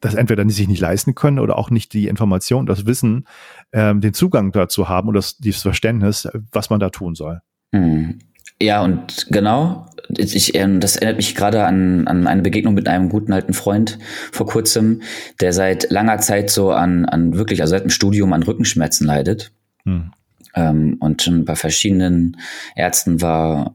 das 0.00 0.14
entweder 0.14 0.48
sich 0.48 0.68
nicht 0.68 0.80
leisten 0.80 1.14
können 1.14 1.38
oder 1.38 1.58
auch 1.58 1.70
nicht 1.70 1.92
die 1.92 2.08
Information, 2.08 2.66
das 2.66 2.86
Wissen, 2.86 3.26
ähm, 3.72 4.00
den 4.00 4.14
Zugang 4.14 4.52
dazu 4.52 4.88
haben 4.88 5.08
oder 5.08 5.18
das, 5.18 5.38
dieses 5.38 5.62
Verständnis, 5.62 6.28
was 6.52 6.70
man 6.70 6.80
da 6.80 6.90
tun 6.90 7.14
soll. 7.14 7.40
Mhm. 7.72 8.18
Ja, 8.62 8.80
und 8.84 9.26
genau, 9.28 9.86
ich, 10.16 10.54
ähm, 10.54 10.78
das 10.78 10.94
erinnert 10.94 11.16
mich 11.16 11.34
gerade 11.34 11.64
an, 11.64 12.06
an 12.06 12.28
eine 12.28 12.42
Begegnung 12.42 12.74
mit 12.74 12.86
einem 12.86 13.08
guten 13.08 13.32
alten 13.32 13.54
Freund 13.54 13.98
vor 14.30 14.46
kurzem, 14.46 15.02
der 15.40 15.52
seit 15.52 15.90
langer 15.90 16.18
Zeit 16.18 16.48
so 16.48 16.70
an, 16.70 17.04
an 17.04 17.36
wirklich, 17.36 17.60
also 17.60 17.72
seit 17.72 17.82
dem 17.82 17.90
Studium 17.90 18.32
an 18.32 18.44
Rückenschmerzen 18.44 19.04
leidet. 19.04 19.50
Hm. 19.84 20.12
Ähm, 20.54 20.96
und 21.00 21.22
schon 21.22 21.44
bei 21.44 21.56
verschiedenen 21.56 22.36
Ärzten 22.76 23.20
war. 23.20 23.74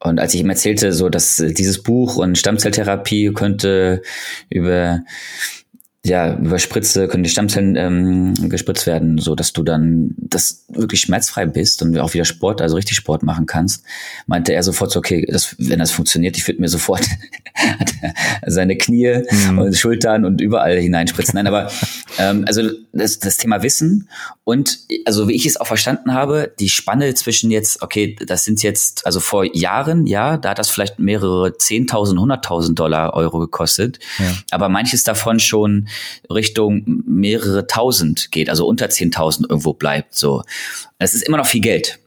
Und 0.00 0.20
als 0.20 0.34
ich 0.34 0.40
ihm 0.40 0.50
erzählte, 0.50 0.92
so 0.92 1.08
dass 1.08 1.36
dieses 1.36 1.82
Buch 1.82 2.16
und 2.16 2.36
Stammzelltherapie 2.36 3.32
könnte 3.32 4.02
über 4.50 5.00
ja, 6.06 6.36
über 6.36 6.58
Spritze 6.60 7.08
können 7.08 7.24
die 7.24 7.30
Stammzellen 7.30 7.74
ähm, 7.74 8.48
gespritzt 8.48 8.86
werden, 8.86 9.18
so 9.18 9.34
dass 9.34 9.52
du 9.52 9.64
dann 9.64 10.14
das 10.16 10.64
wirklich 10.68 11.00
schmerzfrei 11.00 11.46
bist 11.46 11.82
und 11.82 11.98
auch 11.98 12.14
wieder 12.14 12.24
Sport, 12.24 12.62
also 12.62 12.76
richtig 12.76 12.96
Sport 12.96 13.24
machen 13.24 13.46
kannst, 13.46 13.82
meinte 14.26 14.52
er 14.52 14.62
sofort 14.62 14.92
so, 14.92 15.00
okay, 15.00 15.26
das, 15.28 15.56
wenn 15.58 15.80
das 15.80 15.90
funktioniert, 15.90 16.36
ich 16.36 16.46
würde 16.46 16.60
mir 16.60 16.68
sofort 16.68 17.02
seine 18.46 18.76
Knie 18.76 19.22
mhm. 19.30 19.58
und 19.58 19.76
Schultern 19.76 20.24
und 20.24 20.40
überall 20.40 20.78
hineinspritzen. 20.78 21.34
Nein, 21.34 21.48
aber 21.48 21.70
ähm, 22.18 22.44
also 22.46 22.70
das, 22.92 23.18
das 23.18 23.36
Thema 23.36 23.62
Wissen 23.64 24.08
und 24.44 24.78
also 25.06 25.26
wie 25.26 25.34
ich 25.34 25.44
es 25.44 25.56
auch 25.56 25.66
verstanden 25.66 26.14
habe, 26.14 26.52
die 26.60 26.68
Spanne 26.68 27.14
zwischen 27.14 27.50
jetzt, 27.50 27.82
okay, 27.82 28.16
das 28.24 28.44
sind 28.44 28.62
jetzt, 28.62 29.04
also 29.06 29.18
vor 29.18 29.44
Jahren, 29.56 30.06
ja, 30.06 30.36
da 30.36 30.50
hat 30.50 30.60
das 30.60 30.70
vielleicht 30.70 31.00
mehrere 31.00 31.48
10.000, 31.48 32.14
100.000 32.14 32.74
Dollar 32.74 33.14
Euro 33.14 33.40
gekostet, 33.40 33.98
ja. 34.18 34.32
aber 34.52 34.68
manches 34.68 35.02
davon 35.02 35.40
schon 35.40 35.88
Richtung 36.30 37.02
mehrere 37.06 37.66
tausend 37.66 38.30
geht, 38.30 38.50
also 38.50 38.66
unter 38.66 38.86
10.000 38.86 39.48
irgendwo 39.48 39.72
bleibt. 39.72 40.14
So, 40.14 40.42
es 40.98 41.14
ist 41.14 41.22
immer 41.22 41.36
noch 41.36 41.46
viel 41.46 41.60
Geld. 41.60 41.98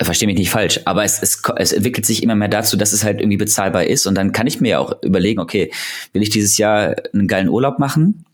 Verstehe 0.00 0.26
mich 0.26 0.38
nicht 0.38 0.50
falsch, 0.50 0.80
aber 0.84 1.04
es, 1.04 1.22
es, 1.22 1.42
es 1.56 1.72
entwickelt 1.72 2.06
sich 2.06 2.22
immer 2.22 2.34
mehr 2.34 2.48
dazu, 2.48 2.76
dass 2.76 2.92
es 2.92 3.04
halt 3.04 3.20
irgendwie 3.20 3.36
bezahlbar 3.36 3.84
ist. 3.84 4.06
Und 4.06 4.14
dann 4.14 4.32
kann 4.32 4.46
ich 4.46 4.60
mir 4.60 4.80
auch 4.80 5.00
überlegen, 5.02 5.40
okay, 5.40 5.70
will 6.12 6.22
ich 6.22 6.30
dieses 6.30 6.58
Jahr 6.58 6.96
einen 7.12 7.28
geilen 7.28 7.48
Urlaub 7.48 7.78
machen? 7.78 8.24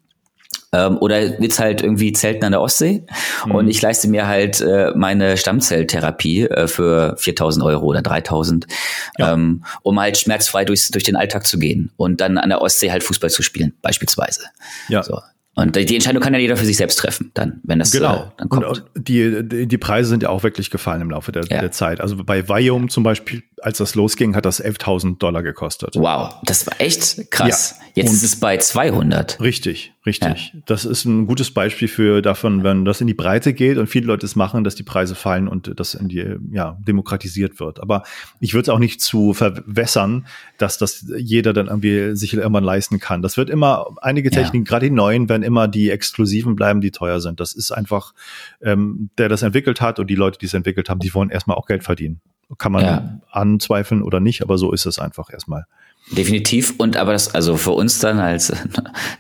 Ähm, 0.73 0.99
oder 0.99 1.39
wird's 1.41 1.59
halt 1.59 1.83
irgendwie 1.83 2.13
Zelten 2.13 2.45
an 2.45 2.53
der 2.53 2.61
Ostsee 2.61 3.07
mhm. 3.47 3.55
und 3.55 3.69
ich 3.69 3.81
leiste 3.81 4.07
mir 4.07 4.27
halt 4.27 4.61
äh, 4.61 4.93
meine 4.95 5.39
Stammzelltherapie 5.39 6.43
äh, 6.43 6.69
für 6.69 7.17
4000 7.17 7.65
Euro 7.65 7.87
oder 7.87 8.03
3000, 8.03 8.67
ja. 9.17 9.33
ähm, 9.33 9.65
um 9.83 9.99
halt 9.99 10.19
schmerzfrei 10.19 10.67
durch, 10.67 10.91
durch 10.91 11.05
den 11.05 11.17
Alltag 11.17 11.47
zu 11.47 11.59
gehen 11.59 11.91
und 11.97 12.21
dann 12.21 12.37
an 12.37 12.51
der 12.51 12.61
Ostsee 12.61 12.91
halt 12.91 13.03
Fußball 13.03 13.31
zu 13.31 13.43
spielen, 13.43 13.73
beispielsweise. 13.81 14.43
Ja. 14.89 15.03
So. 15.03 15.21
Und 15.59 15.75
die 15.75 15.95
Entscheidung 15.95 16.23
kann 16.23 16.33
ja 16.35 16.39
jeder 16.39 16.57
für 16.57 16.65
sich 16.65 16.77
selbst 16.77 17.01
treffen, 17.01 17.33
dann, 17.35 17.61
wenn 17.65 17.81
das 17.81 17.91
genau. 17.91 18.15
Äh, 18.15 18.31
dann 18.37 18.49
kommt. 18.49 18.65
Und 18.65 18.85
die, 18.95 19.67
die 19.67 19.79
Preise 19.79 20.09
sind 20.09 20.23
ja 20.23 20.29
auch 20.29 20.45
wirklich 20.45 20.71
gefallen 20.71 21.01
im 21.01 21.11
Laufe 21.11 21.33
der, 21.33 21.43
ja. 21.51 21.61
der 21.61 21.73
Zeit. 21.73 22.01
Also 22.01 22.23
bei 22.23 22.49
Viome 22.49 22.87
zum 22.87 23.03
Beispiel, 23.03 23.43
als 23.63 23.79
das 23.79 23.95
losging, 23.95 24.35
hat 24.35 24.45
das 24.45 24.63
11.000 24.63 25.19
Dollar 25.19 25.43
gekostet. 25.43 25.95
Wow, 25.95 26.35
das 26.45 26.67
war 26.67 26.81
echt 26.81 27.31
krass. 27.31 27.77
Ja. 27.79 27.89
Jetzt 27.95 28.11
Und 28.11 28.15
ist 28.15 28.23
es 28.23 28.37
bei 28.39 28.57
200. 28.57 29.41
Richtig, 29.41 29.93
richtig. 30.07 30.53
Ja. 30.55 30.61
Das 30.67 30.85
ist 30.85 31.05
ein 31.05 31.27
gutes 31.27 31.51
Beispiel 31.51 31.89
für 31.89 32.23
davon, 32.23 32.63
wenn 32.63 32.85
das 32.85 33.01
in 33.01 33.09
die 33.09 33.15
Breite 33.15 33.53
geht 33.53 33.77
und 33.77 33.89
viele 33.89 34.07
Leute 34.07 34.25
es 34.25 34.37
machen, 34.37 34.63
dass 34.63 34.77
die 34.77 34.85
Preise 34.85 35.17
fallen 35.17 35.49
und 35.49 35.73
das 35.81 35.95
in 35.95 36.09
die, 36.09 36.37
ja, 36.53 36.79
demokratisiert 36.81 37.59
wird. 37.59 37.81
Aber 37.81 38.05
ich 38.39 38.55
würde 38.55 38.63
es 38.63 38.69
auch 38.69 38.79
nicht 38.79 39.01
zu 39.01 39.35
verwässern, 39.35 40.27
dass 40.59 40.79
das 40.79 41.07
jeder 41.17 41.53
dann 41.53 41.67
irgendwie 41.67 42.15
sich 42.15 42.35
irgendwann 42.35 42.63
leisten 42.63 43.01
kann. 43.01 43.21
Das 43.21 43.37
wird 43.37 43.51
immer, 43.51 43.87
einige 44.01 44.31
Techniken, 44.31 44.65
ja. 44.65 44.69
gerade 44.69 44.87
die 44.87 44.95
neuen, 44.95 45.29
werden 45.29 45.43
immer 45.43 45.67
die 45.67 45.91
exklusiven 45.91 46.55
bleiben, 46.55 46.81
die 46.81 46.93
teuer 46.93 47.21
sind. 47.21 47.41
Das 47.41 47.53
ist 47.53 47.73
einfach, 47.73 48.15
ähm, 48.63 49.11
der 49.19 49.29
das 49.29 49.43
entwickelt 49.43 49.81
hat 49.81 49.99
und 49.99 50.09
die 50.09 50.15
Leute, 50.15 50.39
die 50.39 50.47
es 50.47 50.55
entwickelt 50.55 50.89
haben, 50.89 51.01
die 51.01 51.13
wollen 51.15 51.31
erstmal 51.31 51.57
auch 51.57 51.67
Geld 51.67 51.83
verdienen. 51.83 52.21
Kann 52.57 52.73
man 52.73 52.85
ja. 52.85 53.21
Anzweifeln 53.55 54.03
oder 54.03 54.21
nicht, 54.21 54.43
aber 54.43 54.59
so 54.59 54.73
ist 54.73 54.87
es 54.87 54.99
einfach 54.99 55.31
erstmal. 55.31 55.67
Definitiv. 56.11 56.75
Und 56.79 56.97
aber 56.97 57.13
das, 57.13 57.35
also 57.35 57.57
für 57.57 57.73
uns 57.73 57.99
dann 57.99 58.19
als 58.19 58.53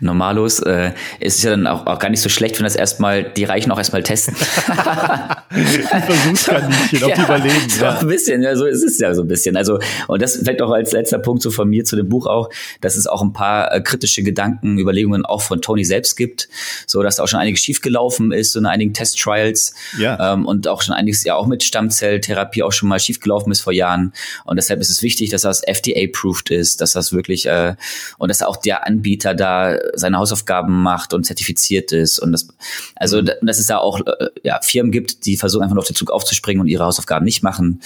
Normalos, 0.00 0.60
äh, 0.60 0.92
ist 1.20 1.38
es 1.38 1.42
ja 1.42 1.50
dann 1.50 1.66
auch, 1.66 1.86
auch 1.86 1.98
gar 1.98 2.08
nicht 2.08 2.22
so 2.22 2.28
schlecht, 2.28 2.58
wenn 2.58 2.64
das 2.64 2.76
erstmal, 2.76 3.24
die 3.24 3.44
Reichen 3.44 3.70
auch 3.72 3.78
erstmal 3.78 4.02
testen. 4.02 4.34
Versuchskaninchen 5.50 7.04
auf 7.04 7.10
ja, 7.10 7.24
Überleben. 7.24 7.56
Ja. 7.80 7.98
Ein 7.98 8.08
bisschen, 8.08 8.42
ja, 8.42 8.56
so 8.56 8.64
ist 8.64 8.82
es 8.82 8.98
ja 8.98 9.14
so 9.14 9.22
ein 9.22 9.28
bisschen. 9.28 9.56
Also, 9.56 9.78
und 10.06 10.22
das 10.22 10.36
vielleicht 10.36 10.62
auch 10.62 10.70
als 10.70 10.92
letzter 10.92 11.18
Punkt 11.18 11.42
so 11.42 11.50
von 11.50 11.68
mir 11.68 11.84
zu 11.84 11.96
dem 11.96 12.08
Buch 12.08 12.26
auch, 12.26 12.48
dass 12.80 12.96
es 12.96 13.06
auch 13.06 13.20
ein 13.22 13.32
paar 13.34 13.72
äh, 13.72 13.80
kritische 13.82 14.22
Gedanken, 14.22 14.78
Überlegungen 14.78 15.26
auch 15.26 15.42
von 15.42 15.60
Tony 15.60 15.84
selbst 15.84 16.16
gibt, 16.16 16.48
so 16.86 17.02
dass 17.02 17.20
auch 17.20 17.28
schon 17.28 17.40
einiges 17.40 17.60
schiefgelaufen 17.60 18.32
ist, 18.32 18.52
so 18.52 18.60
in 18.60 18.66
einigen 18.66 18.94
Test-Trials. 18.94 19.74
Ja. 19.98 20.32
Ähm, 20.32 20.46
und 20.46 20.66
auch 20.68 20.80
schon 20.80 20.94
einiges 20.94 21.22
ja 21.24 21.34
auch 21.34 21.46
mit 21.46 21.62
Stammzelltherapie 21.62 22.62
auch 22.62 22.72
schon 22.72 22.88
mal 22.88 22.98
schiefgelaufen 22.98 23.52
ist 23.52 23.60
vor 23.60 23.74
Jahren. 23.74 24.14
Und 24.44 24.56
deshalb 24.56 24.80
ist 24.80 24.90
es 24.90 25.02
wichtig, 25.02 25.30
dass 25.30 25.42
das 25.42 25.62
FDA-approved 25.62 26.50
ist 26.50 26.77
dass 26.80 26.92
das 26.92 27.12
wirklich 27.12 27.46
äh, 27.46 27.74
und 28.18 28.28
dass 28.28 28.42
auch 28.42 28.56
der 28.56 28.86
Anbieter 28.86 29.34
da 29.34 29.76
seine 29.94 30.18
Hausaufgaben 30.18 30.82
macht 30.82 31.14
und 31.14 31.24
zertifiziert 31.24 31.92
ist 31.92 32.18
und 32.18 32.32
das 32.32 32.48
also 32.96 33.22
mhm. 33.22 33.30
dass 33.42 33.58
es 33.58 33.66
da 33.66 33.78
auch 33.78 34.00
äh, 34.00 34.28
ja 34.42 34.60
Firmen 34.62 34.92
gibt, 34.92 35.26
die 35.26 35.36
versuchen 35.36 35.62
einfach 35.62 35.74
nur 35.74 35.82
auf 35.82 35.88
den 35.88 35.96
Zug 35.96 36.10
aufzuspringen 36.10 36.60
und 36.60 36.68
ihre 36.68 36.84
Hausaufgaben 36.84 37.24
nicht 37.24 37.42
machen. 37.42 37.80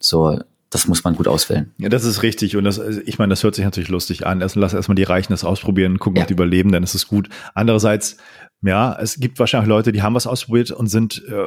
So 0.00 0.40
das 0.70 0.88
muss 0.88 1.04
man 1.04 1.14
gut 1.14 1.28
auswählen. 1.28 1.72
Ja, 1.78 1.88
das 1.88 2.04
ist 2.04 2.22
richtig. 2.22 2.56
Und 2.56 2.64
das, 2.64 2.78
ich 2.78 3.18
meine, 3.18 3.30
das 3.30 3.42
hört 3.44 3.54
sich 3.54 3.64
natürlich 3.64 3.88
lustig 3.88 4.26
an. 4.26 4.40
Lass 4.40 4.74
erstmal 4.74 4.96
die 4.96 5.04
Reichen 5.04 5.32
das 5.32 5.44
ausprobieren, 5.44 5.98
gucken, 5.98 6.16
ja. 6.16 6.22
ob 6.22 6.28
die 6.28 6.34
überleben, 6.34 6.72
dann 6.72 6.82
ist 6.82 6.94
es 6.94 7.06
gut. 7.06 7.28
Andererseits, 7.54 8.16
ja, 8.62 8.96
es 9.00 9.20
gibt 9.20 9.38
wahrscheinlich 9.38 9.68
Leute, 9.68 9.92
die 9.92 10.02
haben 10.02 10.14
was 10.14 10.26
ausprobiert 10.26 10.72
und 10.72 10.88
sind, 10.88 11.22
äh, 11.28 11.46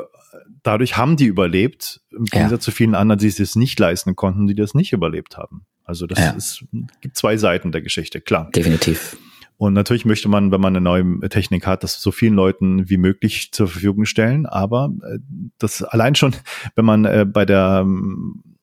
dadurch 0.64 0.98
haben 0.98 1.18
die 1.18 1.26
überlebt, 1.26 2.02
im 2.12 2.26
Gegensatz 2.26 2.62
ja. 2.62 2.66
zu 2.66 2.72
vielen 2.72 2.96
anderen, 2.96 3.20
die 3.20 3.28
es 3.28 3.56
nicht 3.56 3.80
leisten 3.80 4.16
konnten, 4.16 4.48
die 4.48 4.56
das 4.56 4.74
nicht 4.74 4.94
überlebt 4.94 5.38
haben. 5.38 5.66
Also 5.84 6.06
das 6.06 6.20
ja. 6.20 6.32
ist, 6.32 6.66
gibt 7.02 7.18
zwei 7.18 7.38
Seiten 7.38 7.72
der 7.72 7.82
Geschichte, 7.82 8.22
klar. 8.22 8.50
Definitiv. 8.54 9.18
Und 9.58 9.74
natürlich 9.74 10.06
möchte 10.06 10.30
man, 10.30 10.52
wenn 10.52 10.62
man 10.62 10.74
eine 10.74 10.82
neue 10.82 11.28
Technik 11.28 11.68
hat, 11.68 11.84
das 11.84 12.02
so 12.02 12.12
vielen 12.12 12.34
Leuten 12.34 12.90
wie 12.90 12.98
möglich 12.98 13.52
zur 13.52 13.68
Verfügung 13.68 14.06
stellen. 14.06 14.46
Aber 14.46 14.94
äh, 15.04 15.20
das 15.58 15.84
allein 15.84 16.16
schon, 16.16 16.34
wenn 16.76 16.86
man 16.86 17.06
äh, 17.06 17.26
bei 17.26 17.46
der 17.46 17.86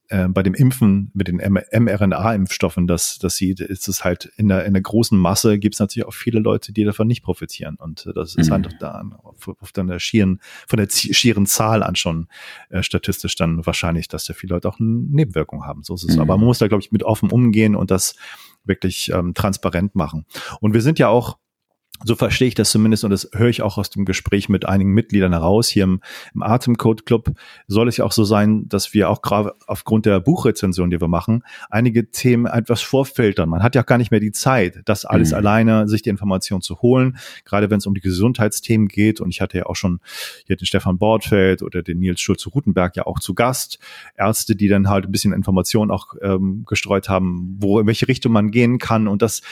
äh, 0.08 0.28
bei 0.28 0.42
dem 0.42 0.54
Impfen 0.54 1.10
mit 1.14 1.28
den 1.28 1.36
mRNA-Impfstoffen 1.38 2.86
das, 2.86 3.18
das 3.18 3.36
sieht, 3.36 3.60
ist 3.60 3.88
es 3.88 4.04
halt 4.04 4.26
in 4.36 4.48
der, 4.48 4.64
in 4.64 4.72
der 4.72 4.82
großen 4.82 5.18
Masse 5.18 5.58
gibt 5.58 5.74
es 5.74 5.80
natürlich 5.80 6.06
auch 6.06 6.14
viele 6.14 6.40
Leute, 6.40 6.72
die 6.72 6.84
davon 6.84 7.06
nicht 7.06 7.22
profitieren. 7.22 7.76
Und 7.76 8.06
äh, 8.06 8.12
das 8.12 8.34
ist 8.34 8.50
halt 8.50 8.66
mhm. 8.66 8.70
halt 8.70 8.82
da 8.82 9.02
auf, 9.22 9.48
auf 9.60 9.72
der 9.72 9.98
schieren, 9.98 10.40
von 10.66 10.78
der 10.78 10.88
schieren 10.90 11.46
Zahl 11.46 11.82
an 11.82 11.96
schon 11.96 12.28
äh, 12.70 12.82
statistisch 12.82 13.36
dann 13.36 13.66
wahrscheinlich, 13.66 14.08
dass 14.08 14.28
ja 14.28 14.34
viele 14.34 14.54
Leute 14.54 14.68
auch 14.68 14.78
eine 14.78 14.88
Nebenwirkung 14.88 15.64
haben. 15.64 15.82
So 15.82 15.94
ist 15.94 16.04
es. 16.04 16.16
Mhm. 16.16 16.22
Aber 16.22 16.36
man 16.36 16.46
muss 16.46 16.58
da, 16.58 16.68
glaube 16.68 16.82
ich, 16.82 16.92
mit 16.92 17.02
offen 17.02 17.30
umgehen 17.30 17.74
und 17.74 17.90
das 17.90 18.14
wirklich 18.64 19.10
ähm, 19.12 19.34
transparent 19.34 19.94
machen. 19.94 20.26
Und 20.60 20.74
wir 20.74 20.82
sind 20.82 20.98
ja 20.98 21.08
auch 21.08 21.38
so 22.04 22.14
verstehe 22.14 22.48
ich 22.48 22.54
das 22.54 22.70
zumindest 22.70 23.04
und 23.04 23.10
das 23.10 23.28
höre 23.32 23.48
ich 23.48 23.62
auch 23.62 23.78
aus 23.78 23.90
dem 23.90 24.04
Gespräch 24.04 24.48
mit 24.48 24.66
einigen 24.66 24.92
Mitgliedern 24.92 25.32
heraus. 25.32 25.68
Hier 25.68 25.84
im, 25.84 26.00
im 26.34 26.42
Atemcode 26.42 27.06
Club 27.06 27.32
soll 27.66 27.88
es 27.88 27.96
ja 27.96 28.04
auch 28.04 28.12
so 28.12 28.24
sein, 28.24 28.68
dass 28.68 28.94
wir 28.94 29.10
auch 29.10 29.22
gerade 29.22 29.54
aufgrund 29.66 30.06
der 30.06 30.20
Buchrezension, 30.20 30.90
die 30.90 31.00
wir 31.00 31.08
machen, 31.08 31.42
einige 31.70 32.10
Themen 32.10 32.46
etwas 32.46 32.82
vorfiltern. 32.82 33.48
Man 33.48 33.62
hat 33.62 33.74
ja 33.74 33.82
auch 33.82 33.86
gar 33.86 33.98
nicht 33.98 34.10
mehr 34.10 34.20
die 34.20 34.32
Zeit, 34.32 34.82
das 34.84 35.04
alles 35.04 35.30
mhm. 35.30 35.36
alleine 35.36 35.88
sich 35.88 36.02
die 36.02 36.10
Information 36.10 36.60
zu 36.60 36.82
holen, 36.82 37.16
gerade 37.44 37.70
wenn 37.70 37.78
es 37.78 37.86
um 37.86 37.94
die 37.94 38.00
Gesundheitsthemen 38.00 38.88
geht. 38.88 39.20
Und 39.20 39.30
ich 39.30 39.40
hatte 39.40 39.58
ja 39.58 39.66
auch 39.66 39.76
schon 39.76 40.00
hier 40.46 40.56
den 40.56 40.66
Stefan 40.66 40.98
Bordfeld 40.98 41.62
oder 41.62 41.82
den 41.82 41.98
Nils 41.98 42.20
Schulze-Rutenberg 42.20 42.96
ja 42.96 43.06
auch 43.06 43.20
zu 43.20 43.34
Gast. 43.34 43.78
Ärzte, 44.16 44.56
die 44.56 44.68
dann 44.68 44.88
halt 44.88 45.06
ein 45.06 45.12
bisschen 45.12 45.32
Informationen 45.32 45.90
auch 45.90 46.14
ähm, 46.20 46.64
gestreut 46.66 47.08
haben, 47.08 47.56
wo 47.58 47.80
in 47.80 47.86
welche 47.86 48.08
Richtung 48.08 48.32
man 48.32 48.50
gehen 48.50 48.78
kann. 48.78 49.08
Und 49.08 49.22
das 49.22 49.42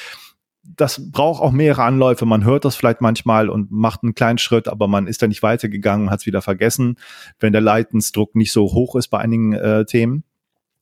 das 0.76 1.10
braucht 1.10 1.42
auch 1.42 1.52
mehrere 1.52 1.82
Anläufe. 1.82 2.26
Man 2.26 2.44
hört 2.44 2.64
das 2.64 2.76
vielleicht 2.76 3.00
manchmal 3.00 3.48
und 3.48 3.70
macht 3.70 4.02
einen 4.02 4.14
kleinen 4.14 4.38
Schritt, 4.38 4.68
aber 4.68 4.88
man 4.88 5.06
ist 5.06 5.22
da 5.22 5.26
nicht 5.26 5.42
weitergegangen, 5.42 6.10
hat 6.10 6.20
es 6.20 6.26
wieder 6.26 6.42
vergessen, 6.42 6.96
wenn 7.38 7.52
der 7.52 7.60
Leidensdruck 7.60 8.34
nicht 8.34 8.52
so 8.52 8.72
hoch 8.72 8.96
ist 8.96 9.08
bei 9.08 9.18
einigen 9.18 9.52
äh, 9.52 9.84
Themen. 9.84 10.24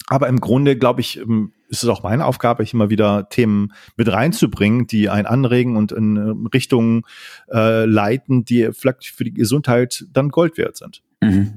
Aber 0.09 0.29
im 0.29 0.41
Grunde, 0.41 0.77
glaube 0.77 1.01
ich, 1.01 1.19
ähm, 1.19 1.53
ist 1.69 1.83
es 1.83 1.89
auch 1.89 2.03
meine 2.03 2.27
Aufgabe, 2.27 2.63
ich 2.63 2.75
immer 2.75 2.91
wieder 2.91 3.29
Themen 3.29 3.73
mit 3.97 4.11
reinzubringen, 4.11 4.87
die 4.87 5.09
einen 5.09 5.27
anregen 5.27 5.77
und 5.77 5.93
in 5.93 6.17
äh, 6.17 6.49
Richtungen 6.53 7.03
äh, 7.51 7.85
leiten, 7.85 8.45
die 8.45 8.71
vielleicht 8.73 9.07
für 9.07 9.25
die 9.25 9.33
Gesundheit 9.33 10.07
dann 10.13 10.29
Gold 10.29 10.59
wert 10.59 10.77
sind. 10.77 11.03
Mhm. 11.21 11.55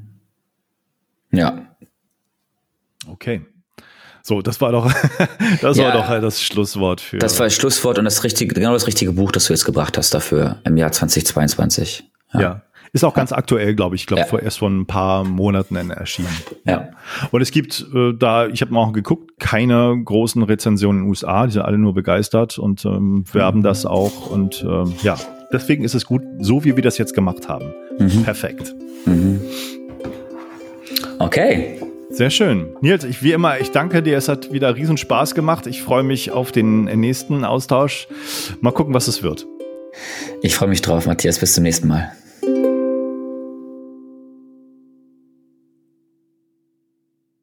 Ja. 1.31 1.75
Okay. 3.07 3.41
So, 4.27 4.41
das 4.41 4.59
war 4.59 4.71
doch, 4.71 4.91
das 5.61 5.77
ja, 5.77 5.85
war 5.85 5.91
doch 5.91 6.19
das 6.19 6.41
Schlusswort 6.41 6.99
für. 6.99 7.19
Das 7.19 7.37
war 7.37 7.45
das 7.45 7.53
Schlusswort 7.53 7.99
und 7.99 8.05
das 8.05 8.23
richtige, 8.23 8.55
genau 8.55 8.73
das 8.73 8.87
richtige 8.87 9.11
Buch, 9.11 9.31
das 9.31 9.45
du 9.45 9.53
jetzt 9.53 9.65
gebracht 9.65 9.99
hast 9.99 10.15
dafür 10.15 10.57
im 10.63 10.77
Jahr 10.77 10.91
2022. 10.91 12.09
Ja. 12.33 12.41
ja. 12.41 12.61
Ist 12.91 13.03
auch 13.03 13.13
ganz 13.13 13.31
aktuell, 13.31 13.75
glaube 13.75 13.95
ich. 13.95 14.01
Ich 14.01 14.07
glaube, 14.07 14.21
ja. 14.21 14.25
vor 14.25 14.41
erst 14.41 14.57
vor 14.57 14.69
ein 14.71 14.87
paar 14.87 15.23
Monaten 15.25 15.75
erschienen. 15.75 16.35
Ja. 16.63 16.89
Und 17.29 17.41
es 17.41 17.51
gibt 17.51 17.85
äh, 17.93 18.13
da, 18.17 18.47
ich 18.47 18.61
habe 18.61 18.73
mal 18.73 18.79
auch 18.79 18.93
geguckt, 18.93 19.39
keine 19.39 19.95
großen 20.03 20.41
Rezensionen 20.41 21.01
in 21.01 21.05
den 21.05 21.09
USA. 21.09 21.45
Die 21.45 21.51
sind 21.51 21.61
alle 21.61 21.77
nur 21.77 21.93
begeistert 21.93 22.57
und 22.57 22.83
ähm, 22.83 23.25
werben 23.31 23.59
mhm. 23.59 23.63
das 23.63 23.85
auch. 23.85 24.31
Und 24.31 24.65
ähm, 24.67 24.95
ja, 25.03 25.17
deswegen 25.53 25.83
ist 25.83 25.93
es 25.93 26.03
gut, 26.03 26.23
so 26.39 26.63
wie 26.63 26.75
wir 26.75 26.81
das 26.81 26.97
jetzt 26.97 27.13
gemacht 27.13 27.47
haben. 27.47 27.75
Mhm. 27.99 28.23
Perfekt. 28.23 28.73
Mhm. 29.05 29.39
Okay. 31.19 31.79
Sehr 32.15 32.29
schön. 32.29 32.69
Nils, 32.79 33.03
ich, 33.03 33.23
wie 33.23 33.33
immer, 33.33 33.59
ich 33.59 33.71
danke 33.71 34.01
dir. 34.01 34.17
Es 34.17 34.29
hat 34.29 34.53
wieder 34.53 34.73
riesen 34.77 34.95
Spaß 34.95 35.35
gemacht. 35.35 35.67
Ich 35.67 35.81
freue 35.81 36.03
mich 36.03 36.31
auf 36.31 36.53
den 36.53 36.85
nächsten 36.85 37.43
Austausch. 37.43 38.07
Mal 38.61 38.71
gucken, 38.71 38.93
was 38.93 39.09
es 39.09 39.21
wird. 39.21 39.45
Ich 40.41 40.55
freue 40.55 40.69
mich 40.69 40.81
drauf, 40.81 41.07
Matthias. 41.07 41.39
Bis 41.39 41.55
zum 41.55 41.63
nächsten 41.63 41.89
Mal. 41.89 42.13